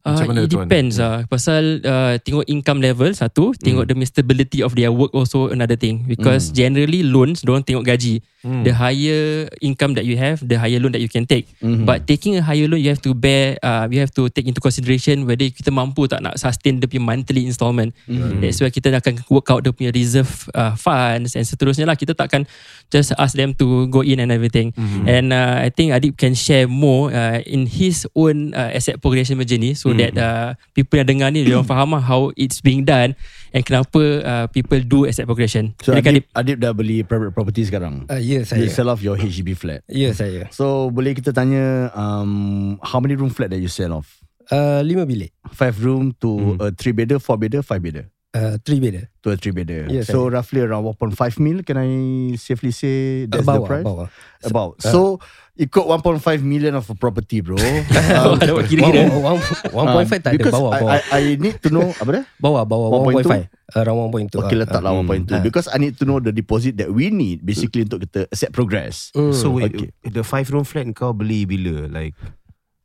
Macam 0.04 0.20
Uh, 0.20 0.28
mana 0.36 0.44
it 0.44 0.52
tuan? 0.52 0.68
depends 0.68 1.00
lah 1.00 1.24
Pasal 1.24 1.80
uh, 1.80 2.20
Tengok 2.20 2.44
income 2.44 2.84
level 2.84 3.08
Satu 3.16 3.56
Tengok 3.56 3.88
the 3.88 3.96
stability 4.04 4.60
of 4.60 4.76
their 4.76 4.92
work 4.92 5.08
Also 5.16 5.48
another 5.48 5.80
thing. 5.80 6.04
Because 6.04 6.52
generally 6.52 7.00
loans 7.00 7.40
Diorang 7.40 7.64
tengok 7.64 7.88
gaji. 7.88 8.20
The 8.44 8.76
higher 8.76 9.48
income 9.64 9.96
that 9.96 10.04
you 10.04 10.20
have 10.20 10.44
The 10.44 10.60
higher 10.60 10.76
loan 10.76 10.92
that 10.92 11.00
you 11.00 11.08
can 11.08 11.24
take. 11.24 11.48
But 11.64 12.04
taking 12.04 12.36
a 12.36 12.44
higher 12.44 12.68
loan 12.68 12.84
You 12.84 12.92
have 12.92 13.00
to 13.00 13.16
bear 13.16 13.56
uh, 13.64 13.88
You 13.88 14.04
have 14.04 14.12
to 14.20 14.28
take 14.28 14.44
into 14.44 14.60
consideration 14.60 15.24
Whether 15.24 15.48
kita 15.48 15.72
mampu 15.72 16.04
tak 16.04 16.20
Nak 16.20 16.36
sustain 16.36 16.76
punya 16.76 17.00
monthly 17.00 17.48
installment. 17.48 17.96
That's 18.44 18.60
why 18.60 18.68
kita 18.68 18.92
akan 18.92 19.24
Work 19.32 19.48
out 19.48 19.64
dia 19.64 19.72
punya 19.72 19.88
reserve 19.88 20.28
uh, 20.52 20.76
Funds 20.76 21.32
And 21.32 21.48
seterusnya 21.48 21.88
lah. 21.88 21.96
Kita 21.96 22.12
takkan 22.12 22.44
Just 22.92 23.16
ask 23.16 23.32
them 23.32 23.56
to 23.56 23.88
Go 23.88 24.04
in 24.04 24.20
and 24.20 24.28
everything. 24.28 24.76
And 25.08 25.32
uh, 25.32 25.64
I 25.64 25.72
think 25.72 25.96
Adib 25.96 26.20
can 26.20 26.36
share 26.36 26.68
more 26.68 27.08
uh, 27.08 27.40
In 27.48 27.64
his 27.64 28.04
own 28.12 28.52
uh, 28.52 28.76
Asset 28.76 29.00
progression 29.00 29.40
journey. 29.48 29.72
So 29.72 29.93
that 30.00 30.12
uh, 30.18 30.48
People 30.74 31.00
yang 31.00 31.08
dengar 31.08 31.28
ni 31.30 31.46
Dia 31.46 31.58
orang 31.58 31.68
faham 31.68 31.94
lah 31.94 32.02
How 32.02 32.34
it's 32.34 32.58
being 32.60 32.82
done 32.82 33.14
And 33.54 33.62
kenapa 33.62 34.02
uh, 34.24 34.46
People 34.50 34.82
do 34.82 35.06
asset 35.06 35.24
progression 35.24 35.78
So 35.80 35.94
Silakan, 35.94 36.18
Adib, 36.20 36.24
Adib 36.34 36.56
dah 36.58 36.72
beli 36.74 37.06
private 37.06 37.30
property 37.30 37.62
sekarang. 37.64 38.10
Uh, 38.10 38.18
ya 38.18 38.42
You 38.42 38.48
saya. 38.48 38.66
sell 38.70 38.88
off 38.90 39.00
your 39.00 39.14
HDB 39.14 39.54
flat. 39.54 39.86
Ya 39.86 40.10
saya. 40.10 40.50
So 40.50 40.90
boleh 40.90 41.14
kita 41.14 41.30
tanya 41.30 41.94
um, 41.94 42.76
how 42.82 42.98
many 42.98 43.14
room 43.14 43.30
flat 43.30 43.50
that 43.54 43.62
you 43.62 43.70
sell 43.70 43.94
off? 43.94 44.20
Uh, 44.50 44.84
lima 44.84 45.08
bilik. 45.08 45.32
Five 45.54 45.80
room 45.80 46.12
to 46.20 46.58
a 46.60 46.68
three 46.74 46.92
bedder, 46.92 47.16
four 47.22 47.38
bedder, 47.40 47.62
five 47.64 47.80
bedder. 47.80 48.10
Uh, 48.34 48.58
three 48.66 48.82
bedder. 48.82 49.06
To 49.22 49.30
a 49.30 49.36
three 49.38 49.54
bedder. 49.54 49.86
Yes, 49.86 50.10
so 50.10 50.26
roughly 50.26 50.60
around 50.60 50.82
1.5 50.82 51.14
mil. 51.38 51.62
Can 51.62 51.78
I 51.78 51.88
safely 52.34 52.74
say 52.74 53.24
that's 53.30 53.46
uh, 53.46 53.56
the 53.56 53.62
price? 53.62 53.86
bawah. 53.86 54.10
About. 54.42 54.82
So 54.82 55.22
ikut 55.54 55.84
1.5 55.86 56.18
million 56.42 56.74
of 56.74 56.82
a 56.90 56.96
property, 56.98 57.38
bro. 57.38 57.54
um, 58.18 58.34
kira-kira 58.42 59.06
One- 59.14 59.38
one- 59.38 59.42
one- 59.70 60.06
1.5 60.10 60.18
tak 60.18 60.34
ada 60.34 60.38
because 60.38 60.54
bawah, 60.54 60.72
I, 60.74 60.80
bawah. 60.82 60.90
I, 60.90 61.00
I 61.14 61.22
need 61.38 61.62
to 61.62 61.70
know 61.70 61.94
apa 61.94 62.10
dia? 62.10 62.22
Bawah, 62.42 62.62
bawah 62.66 62.88
1.2? 63.06 63.22
1.5. 63.22 63.78
Around 63.78 63.98
1.2. 64.34 64.42
Okay, 64.42 64.56
ah, 64.56 64.60
letaklah 64.66 64.90
ah. 64.90 65.02
1.2 65.06 65.30
Ah. 65.30 65.38
because 65.40 65.66
I 65.70 65.78
need 65.78 65.94
to 65.94 66.04
know 66.04 66.18
the 66.18 66.34
deposit 66.34 66.74
that 66.82 66.90
we 66.90 67.08
need 67.08 67.46
basically 67.46 67.86
untuk 67.86 68.02
kita 68.02 68.26
accept 68.28 68.50
progress. 68.50 69.14
Hmm. 69.14 69.30
So 69.30 69.54
wait, 69.54 69.70
okay. 69.70 69.94
the 70.02 70.26
five 70.26 70.50
room 70.50 70.66
flat 70.66 70.90
kau 70.90 71.14
beli 71.14 71.46
bila? 71.46 71.86
Like 71.86 72.18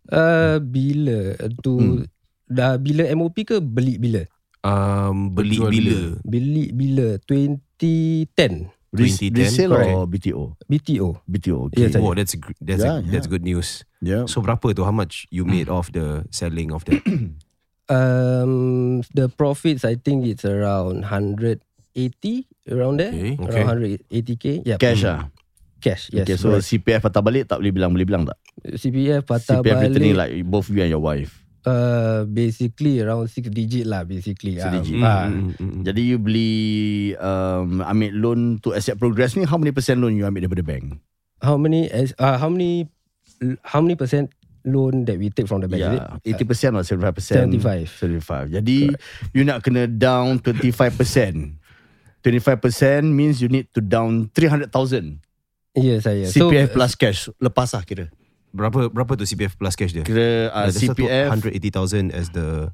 Uh, 0.10 0.58
bila 0.58 1.38
tu 1.62 1.78
Hmm. 1.78 2.02
dah 2.46 2.82
bila 2.82 3.06
MOP 3.14 3.46
ke 3.46 3.62
beli 3.62 4.02
bila? 4.02 4.26
um, 4.66 5.30
beli 5.30 5.62
bila? 5.62 6.18
Beli 6.26 6.74
bila 6.74 7.22
2010 7.30 8.74
Res- 8.74 8.79
2010, 8.90 9.38
resale 9.38 9.72
correct. 9.76 9.94
or 9.94 10.02
BTO? 10.10 10.44
BTO. 10.66 11.08
BTO. 11.30 11.58
Okay. 11.70 11.82
Yes, 11.86 11.94
I- 11.94 12.02
Oh, 12.02 12.14
that's 12.18 12.34
gr- 12.34 12.58
that's 12.58 12.82
Yeah, 12.82 12.98
a, 12.98 13.06
that's 13.06 13.28
yeah. 13.28 13.34
good 13.34 13.46
news. 13.46 13.86
yeah. 14.02 14.26
So 14.26 14.42
berapa 14.42 14.74
tu? 14.74 14.82
How 14.82 14.92
much 14.92 15.30
you 15.30 15.46
made 15.46 15.70
off 15.70 15.94
the 15.94 16.26
selling 16.34 16.74
of 16.74 16.82
that? 16.90 17.02
Um, 17.90 19.02
the 19.18 19.34
profits 19.34 19.82
I 19.82 19.98
think 19.98 20.22
it's 20.30 20.46
around 20.46 21.02
180 21.10 21.66
around 22.70 23.02
there. 23.02 23.10
Okay. 23.10 23.34
Okay. 23.34 23.62
Around 23.66 23.78
180k. 24.06 24.46
Yeah. 24.62 24.78
Cash 24.78 25.02
ah. 25.10 25.26
Cash. 25.82 26.14
Yes. 26.14 26.30
okay, 26.30 26.38
so 26.38 26.54
correct. 26.54 26.70
CPF 26.70 27.02
patah 27.02 27.24
balik 27.26 27.50
tak 27.50 27.58
boleh 27.58 27.74
bilang 27.74 27.90
boleh 27.90 28.06
bilang 28.06 28.30
tak? 28.30 28.38
CPF 28.78 29.26
patah 29.26 29.66
CPF 29.66 29.90
returning 29.90 30.14
balik. 30.14 30.22
like 30.22 30.46
both 30.46 30.70
you 30.70 30.86
and 30.86 30.92
your 30.94 31.02
wife. 31.02 31.34
Uh, 31.70 32.26
basically 32.26 32.98
around 32.98 33.30
6 33.30 33.54
digit 33.54 33.86
lah 33.86 34.02
basically. 34.02 34.58
Six 34.58 34.66
Ah, 34.66 34.74
digit. 34.74 34.98
ah. 35.00 35.30
Mm, 35.30 35.54
mm, 35.54 35.54
mm. 35.54 35.82
Jadi 35.86 36.02
you 36.02 36.18
beli 36.18 36.54
um, 37.22 37.86
ambil 37.86 38.12
loan 38.18 38.40
to 38.60 38.74
accept 38.74 38.98
progress 38.98 39.38
ni 39.38 39.46
how 39.46 39.56
many 39.56 39.70
percent 39.70 40.02
loan 40.02 40.18
you 40.18 40.26
ambil 40.26 40.50
daripada 40.50 40.66
bank? 40.66 40.98
How 41.40 41.56
many 41.56 41.86
as 41.88 42.18
uh, 42.18 42.42
how 42.42 42.50
many 42.50 42.90
how 43.62 43.80
many 43.80 43.94
percent 43.94 44.34
loan 44.66 45.06
that 45.06 45.16
we 45.16 45.30
take 45.30 45.46
from 45.46 45.62
the 45.62 45.70
bank? 45.70 45.86
is 45.86 45.94
it? 45.94 46.04
Yeah, 46.26 46.74
80% 46.74 46.76
or 46.76 46.84
75%? 46.84 47.62
75. 47.62 48.18
75. 48.20 48.58
Jadi 48.58 48.80
you 49.32 49.46
nak 49.46 49.62
kena 49.62 49.86
down 49.86 50.42
25%. 50.42 51.56
25% 52.20 53.08
means 53.08 53.40
you 53.40 53.48
need 53.48 53.72
to 53.72 53.80
down 53.80 54.28
300,000 54.36 54.68
Ya 55.78 55.96
saya. 56.02 56.28
CPF 56.28 56.76
plus 56.76 56.92
cash 56.98 57.32
lepas 57.40 57.72
lah 57.72 57.86
kira. 57.86 58.12
Berapa 58.50 58.90
berapa 58.90 59.12
tu 59.14 59.26
CPF 59.26 59.56
plus 59.58 59.76
cash 59.78 59.94
dia? 59.94 60.04
Kira 60.04 60.50
uh, 60.50 60.68
Ada 60.68 60.74
CPF 60.74 61.28
180,000 61.54 62.14
as 62.14 62.34
the 62.34 62.74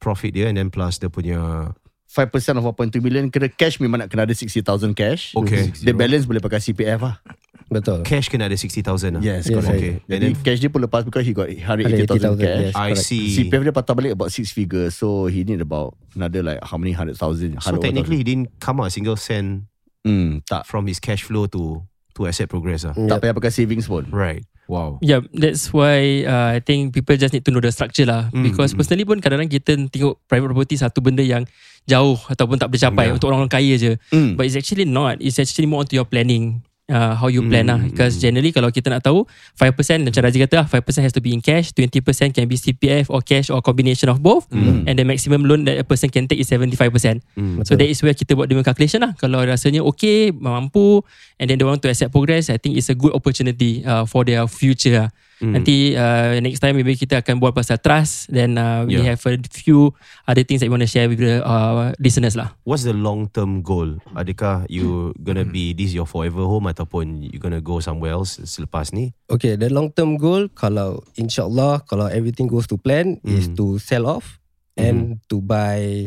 profit 0.00 0.32
dia 0.32 0.48
and 0.48 0.56
then 0.56 0.68
plus 0.72 0.96
dia 0.96 1.12
punya 1.12 1.72
5% 2.10 2.58
of 2.58 2.66
1.2 2.66 2.98
million 2.98 3.30
kira 3.30 3.46
cash 3.46 3.78
memang 3.78 4.02
nak 4.02 4.10
kena 4.10 4.26
ada 4.26 4.34
60,000 4.34 4.66
cash. 4.98 5.30
Okay. 5.38 5.70
The 5.78 5.94
balance 5.94 6.26
boleh 6.26 6.42
pakai 6.42 6.58
CPF 6.58 7.06
lah. 7.06 7.22
Betul. 7.70 8.02
cash 8.02 8.26
kena 8.26 8.50
ada 8.50 8.58
60,000 8.58 8.82
lah. 9.14 9.22
Yes, 9.22 9.46
Yes, 9.46 9.54
correct. 9.54 9.78
Okay. 9.78 9.94
And 10.02 10.10
Jadi 10.10 10.26
then 10.26 10.42
cash 10.42 10.58
dia 10.58 10.70
pun 10.74 10.82
lepas 10.82 11.06
because 11.06 11.22
he 11.22 11.30
got 11.30 11.46
180,000 11.46 12.34
180,000, 12.34 12.42
cash. 12.42 12.58
yes. 12.66 12.74
I 12.74 12.98
correct. 12.98 13.06
see. 13.06 13.26
CPF 13.38 13.62
dia 13.62 13.74
patah 13.74 13.94
balik 13.94 14.12
about 14.18 14.34
6 14.34 14.50
figures. 14.50 14.98
So 14.98 15.30
he 15.30 15.46
need 15.46 15.62
about 15.62 15.94
Another 16.18 16.42
like 16.42 16.58
how 16.66 16.74
many 16.74 16.90
hundred 16.90 17.14
thousand? 17.14 17.62
So 17.62 17.78
technically 17.78 18.18
he 18.18 18.26
didn't 18.26 18.58
come 18.58 18.82
out 18.82 18.90
a 18.90 18.92
single 18.92 19.14
cent 19.14 19.70
hmm, 20.02 20.42
tak 20.42 20.66
from 20.66 20.90
his 20.90 20.98
cash 20.98 21.22
flow 21.22 21.46
to 21.46 21.86
to 22.18 22.26
asset 22.26 22.50
progress 22.50 22.82
ah. 22.82 22.94
tak 23.06 23.22
payah 23.22 23.34
pakai 23.38 23.54
savings 23.54 23.86
pun. 23.86 24.10
Right. 24.10 24.42
Wow. 24.70 25.02
Yeah, 25.02 25.26
that's 25.34 25.74
why 25.74 26.22
uh, 26.22 26.54
I 26.54 26.62
think 26.62 26.94
people 26.94 27.18
just 27.18 27.34
need 27.34 27.42
to 27.42 27.50
know 27.50 27.58
the 27.58 27.74
structure 27.74 28.06
lah. 28.06 28.30
Mm, 28.30 28.46
Because 28.46 28.70
mm. 28.70 28.78
personally 28.78 29.02
pun 29.02 29.18
kadang-kadang 29.18 29.50
kita 29.50 29.72
tengok 29.90 30.22
private 30.30 30.54
property 30.54 30.78
satu 30.78 31.02
benda 31.02 31.26
yang 31.26 31.42
jauh 31.90 32.14
ataupun 32.30 32.54
tak 32.54 32.70
boleh 32.70 32.78
capai 32.78 33.04
Yeah. 33.10 33.16
untuk 33.18 33.34
orang-orang 33.34 33.50
kaya 33.50 33.74
je. 33.74 33.98
Hmm. 34.14 34.38
But 34.38 34.46
it's 34.46 34.54
actually 34.54 34.86
not. 34.86 35.18
It's 35.18 35.42
actually 35.42 35.66
more 35.66 35.82
onto 35.82 35.98
your 35.98 36.06
planning. 36.06 36.62
Uh, 36.90 37.14
how 37.14 37.30
you 37.30 37.46
plan 37.46 37.62
Mm, 37.62 37.70
lah 37.70 37.78
Because 37.86 38.18
mm. 38.18 38.20
generally 38.26 38.50
Kalau 38.50 38.66
kita 38.74 38.90
nak 38.90 39.06
tahu 39.06 39.22
5% 39.54 40.10
Macam 40.10 40.20
Razi 40.26 40.42
kata 40.42 40.54
lah 40.58 40.66
5% 40.66 41.06
has 41.06 41.14
to 41.14 41.22
be 41.22 41.30
in 41.30 41.38
cash 41.38 41.70
20% 41.70 42.34
can 42.34 42.50
be 42.50 42.58
CPF 42.58 43.06
Or 43.14 43.22
cash 43.22 43.46
Or 43.46 43.62
combination 43.62 44.10
of 44.10 44.18
both 44.18 44.50
Mm. 44.50 44.90
And 44.90 44.98
the 44.98 45.06
maximum 45.06 45.46
loan 45.46 45.70
That 45.70 45.78
a 45.78 45.86
person 45.86 46.10
can 46.10 46.26
take 46.26 46.42
Is 46.42 46.50
75% 46.50 47.22
Mm. 47.38 47.62
So 47.62 47.78
that 47.78 47.86
is 47.86 48.02
where 48.02 48.16
kita 48.16 48.34
buat 48.34 48.50
dengan 48.50 48.66
calculation 48.66 49.04
lah. 49.04 49.12
Kalau 49.14 49.38
rasanya 49.44 49.84
okay, 49.86 50.34
mampu, 50.34 51.04
and 51.38 51.46
then 51.46 51.56
they 51.60 51.66
want 51.66 51.78
to 51.84 51.88
accept 51.88 52.10
progress, 52.10 52.50
I 52.50 52.58
think 52.58 52.74
it's 52.74 52.90
a 52.90 52.96
good 52.96 53.14
opportunity 53.14 53.86
uh, 53.86 54.04
for 54.08 54.26
their 54.26 54.44
future. 54.50 55.06
lah. 55.06 55.08
Mm. 55.40 55.52
Nanti 55.56 55.96
uh, 55.96 56.36
next 56.38 56.60
time 56.60 56.76
maybe 56.76 56.92
kita 56.94 57.24
akan 57.24 57.40
buat 57.40 57.56
pasal 57.56 57.80
trust, 57.80 58.28
then 58.28 58.60
uh, 58.60 58.84
we 58.84 59.00
Yeah. 59.00 59.16
have 59.16 59.24
a 59.24 59.40
few 59.48 59.88
other 60.28 60.44
things 60.44 60.60
that 60.60 60.68
we 60.68 60.74
want 60.76 60.84
to 60.84 60.90
share 60.90 61.08
with 61.08 61.16
the 61.16 61.40
uh, 61.40 61.96
listeners 61.96 62.36
lah. 62.36 62.52
What's 62.62 62.84
the 62.84 62.92
long 62.92 63.32
term 63.32 63.64
goal? 63.64 63.96
Adakah 64.12 64.68
you 64.68 65.16
gonna 65.16 65.48
be 65.48 65.72
this 65.72 65.96
your 65.96 66.04
forever 66.04 66.44
home 66.44 66.68
ataupun 66.68 67.24
you 67.24 67.40
gonna 67.40 67.64
go 67.64 67.80
somewhere 67.80 68.12
else 68.12 68.36
selepas 68.44 68.92
ni? 68.92 69.16
Okay, 69.32 69.56
the 69.56 69.72
long 69.72 69.88
term 69.88 70.20
goal 70.20 70.52
kalau 70.52 71.00
insyaAllah 71.16 71.88
kalau 71.88 72.04
everything 72.12 72.44
goes 72.44 72.68
to 72.68 72.76
plan 72.76 73.16
is 73.24 73.48
Mm. 73.48 73.56
to 73.56 73.66
sell 73.80 74.04
off 74.04 74.36
and 74.76 75.24
to 75.26 75.40
buy 75.40 76.04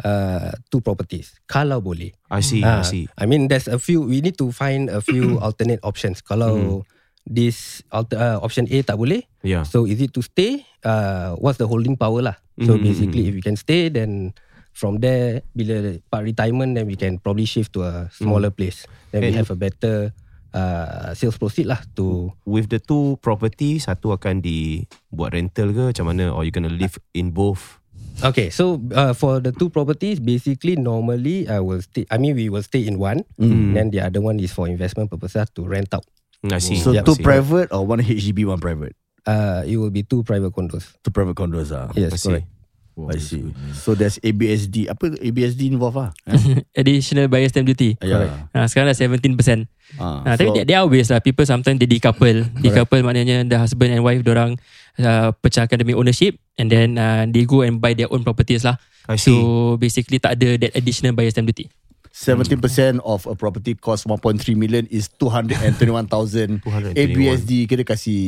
uh, 0.00 0.52
two 0.68 0.80
properties. 0.80 1.40
Kalau 1.44 1.80
boleh. 1.80 2.12
I 2.28 2.44
see, 2.44 2.60
I 2.60 2.68
Ah, 2.68 2.84
see. 2.84 3.08
I 3.16 3.24
mean 3.24 3.48
there's 3.48 3.64
a 3.64 3.80
few 3.80 4.04
we 4.04 4.20
need 4.20 4.36
to 4.36 4.52
find 4.52 4.92
a 4.92 5.00
few 5.00 5.36
alternate 5.44 5.80
options. 5.80 6.20
Kalau 6.20 6.84
this 7.24 7.80
alter, 7.88 8.16
uh, 8.16 8.38
option 8.40 8.68
A 8.68 8.84
tak 8.84 9.00
boleh, 9.00 9.24
Yeah. 9.40 9.64
so 9.64 9.88
is 9.88 9.98
it 9.98 10.12
to 10.12 10.20
stay? 10.20 10.64
Uh, 10.84 11.34
what's 11.40 11.56
the 11.56 11.64
holding 11.66 11.96
power 11.96 12.20
lah? 12.20 12.36
So 12.60 12.76
Mm, 12.76 12.80
mm, 12.80 12.84
basically 12.84 13.22
mm. 13.24 13.28
if 13.28 13.34
we 13.34 13.42
can 13.42 13.56
stay 13.56 13.88
then 13.88 14.36
from 14.70 15.00
there 15.00 15.42
bila 15.56 15.98
part 16.06 16.22
retirement 16.22 16.76
then 16.76 16.84
we 16.86 16.94
can 16.94 17.16
probably 17.18 17.48
shift 17.48 17.72
to 17.74 17.82
a 17.82 18.06
smaller 18.12 18.52
place. 18.52 18.84
Then 19.10 19.24
we 19.24 19.32
And- 19.32 19.40
have 19.40 19.50
a 19.50 19.58
better 19.58 20.12
uh, 20.54 21.10
sales 21.18 21.34
proceed 21.34 21.66
lah 21.66 21.82
to 21.98 22.30
With 22.46 22.70
the 22.70 22.78
two 22.78 23.18
property, 23.18 23.82
satu 23.82 24.14
akan 24.14 24.38
dibuat 24.38 25.34
rental 25.34 25.74
ke 25.74 25.82
macam 25.90 26.14
mana? 26.14 26.30
Or 26.30 26.46
you 26.46 26.54
gonna 26.54 26.70
live 26.70 26.94
in 27.10 27.34
both? 27.34 27.82
Okay, 28.22 28.46
so 28.54 28.78
uh, 28.94 29.10
for 29.10 29.42
the 29.42 29.50
two 29.50 29.66
properties, 29.66 30.22
basically 30.22 30.78
normally 30.78 31.50
I 31.50 31.58
will 31.58 31.82
stay. 31.82 32.06
I 32.06 32.22
mean, 32.22 32.38
we 32.38 32.46
will 32.46 32.62
stay 32.62 32.86
in 32.86 33.02
one, 33.02 33.26
Mm. 33.34 33.74
then 33.74 33.90
the 33.90 34.06
other 34.06 34.22
one 34.22 34.38
is 34.38 34.54
for 34.54 34.70
investment 34.70 35.10
purposes 35.10 35.50
to 35.58 35.66
rent 35.66 35.90
out. 35.90 36.06
I 36.50 36.58
see. 36.58 36.76
So 36.76 36.92
I 36.92 37.00
two 37.00 37.16
see. 37.16 37.24
private 37.24 37.72
or 37.72 37.86
one 37.86 38.00
HDB, 38.00 38.44
one 38.44 38.60
private? 38.60 38.92
Uh, 39.24 39.64
it 39.64 39.80
will 39.80 39.88
be 39.88 40.04
two 40.04 40.20
private 40.22 40.52
condos. 40.52 40.92
Two 41.00 41.08
private 41.08 41.32
condos 41.34 41.72
ah. 41.72 41.88
Yes, 41.96 42.12
I 42.12 42.16
see. 42.20 42.28
correct. 42.28 42.46
Wow, 42.94 43.10
I 43.10 43.18
that's 43.18 43.26
see. 43.26 43.42
good. 43.42 43.54
So 43.74 43.96
there's 43.96 44.22
ABSD. 44.22 44.86
Apa 44.86 45.18
ABSD 45.18 45.66
involved 45.66 45.98
ah? 45.98 46.12
Eh? 46.30 46.62
Additional 46.84 47.26
buyer 47.26 47.48
stamp 47.48 47.66
duty. 47.66 47.98
Yeah. 47.98 48.46
Uh, 48.54 48.68
sekarang 48.70 48.92
dah 48.92 48.96
17%. 48.96 49.66
Ah, 49.98 50.22
Uh, 50.22 50.34
tapi 50.38 50.46
so- 50.52 50.62
there 50.62 50.78
are 50.78 50.86
ways 50.86 51.10
lah. 51.10 51.18
People 51.18 51.42
sometimes 51.42 51.80
they 51.80 51.88
decouple. 51.88 52.46
Decouple 52.60 53.02
maknanya 53.02 53.42
the 53.48 53.58
husband 53.58 53.90
and 53.90 54.04
wife 54.06 54.22
orang 54.28 54.60
uh, 55.02 55.34
pecahkan 55.42 55.80
demi 55.80 55.90
ownership 55.96 56.38
and 56.54 56.70
then 56.70 56.94
uh, 56.94 57.26
they 57.26 57.42
go 57.42 57.64
and 57.66 57.80
buy 57.82 57.96
their 57.98 58.06
own 58.12 58.22
properties 58.22 58.62
lah. 58.62 58.78
I 59.10 59.16
see. 59.18 59.32
So 59.34 59.74
basically 59.76 60.22
tak 60.22 60.38
ada 60.38 60.54
that 60.62 60.72
additional 60.78 61.16
buyer 61.18 61.32
stamp 61.34 61.50
duty. 61.50 61.66
17% 62.14 62.62
of 63.02 63.26
a 63.26 63.34
property 63.34 63.74
cost 63.74 64.06
1.3 64.06 64.38
million 64.54 64.86
is 64.86 65.10
221,000 65.18 66.62
221. 66.62 66.94
ABSD 66.94 67.50
kita 67.66 67.82
kasih 67.82 68.22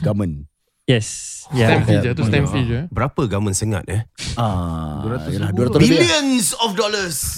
government. 0.00 0.48
Yes. 0.88 1.44
Stamp 1.44 1.52
Yeah. 1.52 1.84
fee 1.84 2.00
je 2.00 2.10
Tu 2.12 2.24
stamp 2.24 2.48
fee 2.48 2.64
je 2.64 2.80
Berapa 2.88 3.28
government 3.28 3.52
sengat 3.52 3.84
eh? 3.88 4.08
Ah, 4.36 5.04
200 5.04 5.36
yalah, 5.36 5.48
ribu. 5.52 5.68
200 5.68 5.76
lebih. 5.76 5.88
Billions 5.92 6.46
of 6.56 6.72
dollars. 6.72 7.16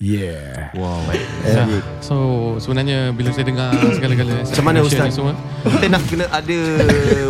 Yeah. 0.00 0.72
Wow. 0.80 1.04
Ya. 1.44 1.68
So 2.00 2.16
sebenarnya 2.56 3.12
Bila 3.12 3.36
saya 3.36 3.44
dengar 3.44 3.68
Segala-gala 3.92 4.48
Macam 4.48 4.64
mana 4.64 4.80
Ustaz? 4.80 5.12
semua, 5.12 5.36
Kita 5.76 5.86
nak 5.92 6.02
kena 6.08 6.24
ada 6.32 6.58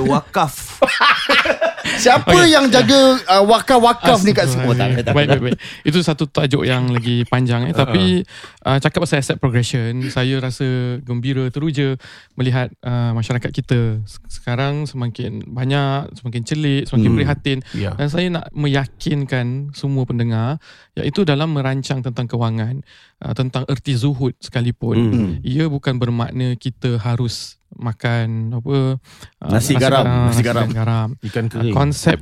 wakaf. 0.06 0.78
Siapa 2.00 2.32
Okay. 2.32 2.48
yang 2.50 2.66
jaga 2.66 2.98
uh, 3.28 3.44
wakaf-wakaf 3.44 4.24
ni 4.24 4.32
kat 4.32 4.48
semua? 4.48 4.72
Tak, 4.72 5.04
tak, 5.04 5.12
Baik, 5.12 5.28
baik, 5.28 5.42
baik. 5.44 5.58
Itu 5.84 6.00
satu 6.00 6.24
tajuk 6.24 6.64
yang 6.64 6.88
lagi 6.88 7.28
panjang. 7.28 7.68
Eh. 7.68 7.76
Tapi 7.76 8.24
uh, 8.64 8.78
cakap 8.80 9.04
pasal 9.04 9.20
asset 9.20 9.36
progression, 9.36 10.08
saya 10.08 10.40
rasa 10.40 10.64
gembira 11.04 11.44
teruja 11.52 12.00
melihat 12.34 12.72
uh, 12.80 13.12
masyarakat 13.12 13.52
kita 13.52 14.00
sekarang 14.26 14.88
semakin 14.88 15.44
banyak, 15.44 16.08
semakin 16.16 16.42
celik, 16.42 16.82
semakin 16.88 17.08
Hmm. 17.10 17.18
prihatin. 17.20 17.58
Ya. 17.76 17.92
Dan 17.92 18.08
saya 18.08 18.26
nak 18.30 18.48
meyakinkan 18.50 19.76
semua 19.76 20.08
pendengar, 20.08 20.56
iaitu 20.94 21.22
dalam 21.22 21.52
merancang 21.52 22.00
tentang 22.00 22.24
kewangan, 22.24 22.80
uh, 23.20 23.34
tentang 23.36 23.68
erti 23.68 23.92
zuhud 23.92 24.32
sekalipun, 24.40 24.96
Hmm. 24.96 25.32
ia 25.44 25.68
bukan 25.68 26.00
bermakna 26.00 26.56
kita 26.56 26.96
harus 26.96 27.59
makan 27.80 28.52
apa 28.54 29.00
uh, 29.00 29.50
Nasi 29.50 29.72
garam, 29.74 30.04
ah, 30.04 30.28
nasi 30.28 30.44
garam. 30.44 30.68
garam. 30.68 31.08
Ikan 31.24 31.48
kering. 31.48 31.72
konsep 31.74 32.20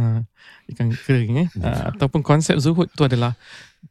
ikan 0.72 0.88
kering 0.92 1.32
eh 1.42 1.48
uh, 1.58 1.90
ataupun 1.96 2.20
konsep 2.20 2.60
zuhud 2.60 2.92
tu 2.92 3.02
adalah 3.08 3.34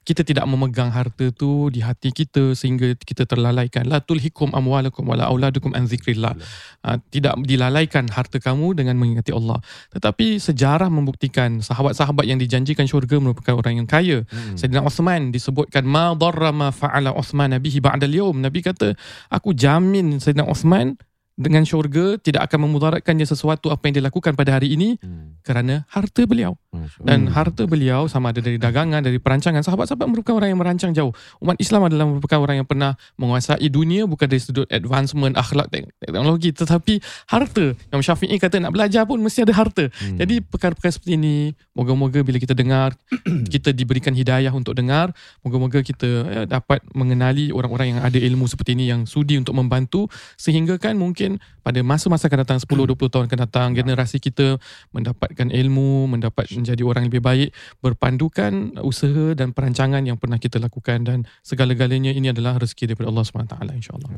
kita 0.01 0.25
tidak 0.25 0.47
memegang 0.47 0.89
harta 0.89 1.29
tu 1.35 1.67
di 1.69 1.83
hati 1.83 2.09
kita 2.09 2.57
sehingga 2.57 2.95
kita 2.97 3.27
terlalaikan. 3.27 3.85
La 3.85 4.01
tulhikum 4.01 4.49
amwalakum 4.55 5.05
wala 5.05 5.27
auladukum 5.29 5.75
an 5.77 5.85
zikrillah. 5.85 6.33
Uh, 6.81 6.97
tidak 7.13 7.37
dilalaikan 7.45 8.09
harta 8.09 8.41
kamu 8.41 8.73
dengan 8.73 8.97
mengingati 8.97 9.29
Allah. 9.35 9.59
Tetapi 9.93 10.41
sejarah 10.41 10.89
membuktikan 10.89 11.61
sahabat-sahabat 11.61 12.25
yang 12.25 12.41
dijanjikan 12.41 12.89
syurga 12.89 13.19
merupakan 13.21 13.53
orang 13.53 13.83
yang 13.83 13.87
kaya. 13.87 14.23
Hmm. 14.31 14.57
Sayyidina 14.57 14.81
Uthman 14.81 15.29
disebutkan 15.29 15.85
ma 15.85 16.17
darra 16.17 16.49
ma 16.49 16.73
fa'ala 16.73 17.13
Uthman 17.13 17.53
bihi 17.61 17.83
ba'da 17.83 18.07
al-yawm 18.07 18.41
Nabi 18.41 18.63
kata 18.65 18.97
aku 19.29 19.53
jamin 19.53 20.17
Sayyidina 20.17 20.47
Uthman 20.49 20.97
dengan 21.33 21.63
syurga 21.63 22.19
tidak 22.19 22.45
akan 22.45 22.67
memudaratkan 22.67 23.15
dia 23.15 23.25
sesuatu 23.25 23.71
apa 23.71 23.87
yang 23.87 23.93
dia 23.97 24.05
lakukan 24.05 24.35
pada 24.35 24.59
hari 24.59 24.75
ini 24.75 24.99
Hmm. 25.01 25.39
kerana 25.41 25.87
harta 25.89 26.27
beliau. 26.27 26.55
Masya 26.71 27.03
dan 27.03 27.27
harta 27.27 27.63
beliau 27.67 28.07
sama 28.07 28.31
ada 28.31 28.39
dari 28.39 28.55
dagangan 28.55 29.03
dari 29.03 29.19
perancangan. 29.19 29.59
Sahabat-sahabat 29.59 30.07
merupakan 30.07 30.39
orang 30.39 30.55
yang 30.55 30.59
merancang 30.59 30.91
jauh. 30.91 31.11
Umat 31.39 31.59
Islam 31.59 31.87
adalah 31.87 32.05
merupakan 32.07 32.39
orang 32.39 32.63
yang 32.63 32.67
pernah 32.67 32.95
menguasai 33.15 33.67
dunia 33.67 34.07
bukan 34.07 34.27
dari 34.27 34.39
sudut 34.39 34.67
advancement 34.69 35.35
akhlak 35.35 35.67
tek- 35.67 35.91
teknologi. 35.99 36.51
Tetapi 36.51 36.93
harta. 37.27 37.75
Yang 37.91 38.01
Syafi'i 38.07 38.37
kata 38.37 38.59
nak 38.59 38.71
belajar 38.71 39.03
pun 39.03 39.19
mesti 39.19 39.43
ada 39.43 39.53
harta. 39.55 39.87
Hmm. 39.91 40.17
jadi 40.17 40.41
perkara-perkara 40.41 40.91
seperti 40.93 41.13
ini 41.17 41.35
moga-moga 41.71 42.21
bila 42.21 42.37
kita 42.37 42.51
dengar 42.53 42.93
kita 43.53 43.71
diberikan 43.71 44.11
hidayah 44.11 44.51
untuk 44.51 44.73
dengar 44.73 45.13
moga-moga 45.41 45.79
kita 45.81 46.09
ya, 46.27 46.41
dapat 46.45 46.81
mengenali 46.91 47.53
orang-orang 47.53 47.95
yang 47.97 48.01
ada 48.01 48.17
ilmu 48.17 48.49
seperti 48.49 48.73
ini 48.73 48.89
yang 48.89 49.05
sudi 49.05 49.37
untuk 49.37 49.53
membantu 49.53 50.09
sehingga 50.35 50.81
kan 50.81 50.97
mungkin 50.97 51.20
pada 51.61 51.79
masa-masa 51.85 52.25
akan 52.25 52.39
datang 52.41 52.59
10 52.59 52.67
20 52.67 53.13
tahun 53.13 53.25
akan 53.29 53.39
datang 53.45 53.67
generasi 53.77 54.17
kita 54.17 54.57
mendapatkan 54.89 55.47
ilmu 55.53 56.09
mendapat 56.09 56.49
menjadi 56.57 56.81
orang 56.81 57.07
lebih 57.07 57.21
baik 57.21 57.53
berpandukan 57.85 58.81
usaha 58.81 59.37
dan 59.37 59.53
perancangan 59.53 60.01
yang 60.01 60.17
pernah 60.17 60.41
kita 60.41 60.57
lakukan 60.57 61.05
dan 61.05 61.17
segala-galanya 61.45 62.11
ini 62.11 62.33
adalah 62.33 62.57
rezeki 62.57 62.93
daripada 62.93 63.13
Allah 63.13 63.23
SWT 63.25 63.55
insyaAllah. 63.77 64.09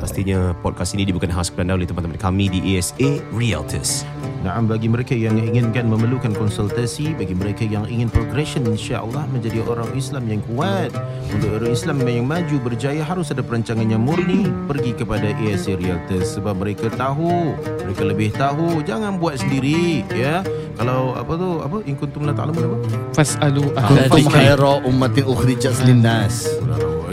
Pastinya 0.00 0.56
podcast 0.64 0.96
ini 0.96 1.04
dibuatkan 1.04 1.32
khas 1.36 1.52
kepada 1.52 1.76
oleh 1.76 1.84
teman-teman 1.84 2.16
kami 2.16 2.48
di 2.48 2.60
ASA 2.76 3.20
Realtors. 3.36 4.08
Nah, 4.46 4.62
bagi 4.62 4.86
mereka 4.86 5.10
yang 5.10 5.42
inginkan 5.42 5.90
memerlukan 5.90 6.30
konsultasi, 6.30 7.18
bagi 7.18 7.34
mereka 7.34 7.66
yang 7.66 7.82
ingin 7.90 8.06
progression 8.06 8.62
insya-Allah 8.62 9.26
menjadi 9.34 9.58
orang 9.66 9.90
Islam 9.98 10.22
yang 10.30 10.38
kuat, 10.46 10.94
untuk 11.34 11.50
orang 11.58 11.74
Islam 11.74 11.98
yang 12.06 12.30
maju 12.30 12.56
berjaya 12.62 13.02
harus 13.02 13.34
ada 13.34 13.42
perancangan 13.42 13.90
yang 13.90 14.06
murni, 14.06 14.46
pergi 14.70 14.94
kepada 14.94 15.34
ASA 15.34 15.74
Realtors 15.74 16.05
sebab 16.22 16.54
mereka 16.62 16.86
tahu, 16.92 17.54
mereka 17.82 18.02
lebih 18.06 18.30
tahu, 18.34 18.82
jangan 18.86 19.18
buat 19.18 19.38
sendiri 19.40 20.06
ya. 20.14 20.44
Kalau 20.76 21.16
apa 21.16 21.32
tu, 21.40 21.48
apa 21.64 21.76
in 21.88 21.96
kuntum 21.96 22.28
la 22.28 22.36
ta'lamun 22.36 22.62
apa? 22.62 22.76
fas'alu 23.16 23.64
ahla 23.72 24.12
dzikri. 24.12 24.28
khaira 24.28 24.84
ummatin 24.84 25.24
ukhrijat 25.24 25.72
linnas. 25.88 26.44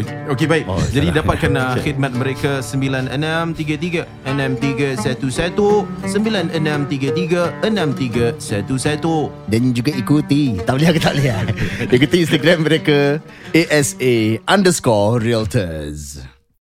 Okey 0.03 0.49
baik. 0.49 0.65
Oh, 0.65 0.81
Jadi 0.89 1.13
salah. 1.13 1.19
dapatkan 1.21 1.51
uh, 1.53 1.77
khidmat 1.79 2.11
mereka 2.17 2.65
9633 2.65 4.09
6311 4.25 5.85
9633 6.09 7.61
6311. 7.61 9.51
Dan 9.51 9.61
juga 9.75 9.91
ikuti 9.93 10.57
Tak 10.65 10.73
boleh 10.79 10.89
ke 10.97 10.99
tak 10.99 11.13
boleh 11.13 11.37
Ikuti 11.93 12.15
Instagram 12.25 12.65
mereka 12.65 13.21
ASA 13.53 14.41
underscore 14.49 15.21
realtors 15.21 16.32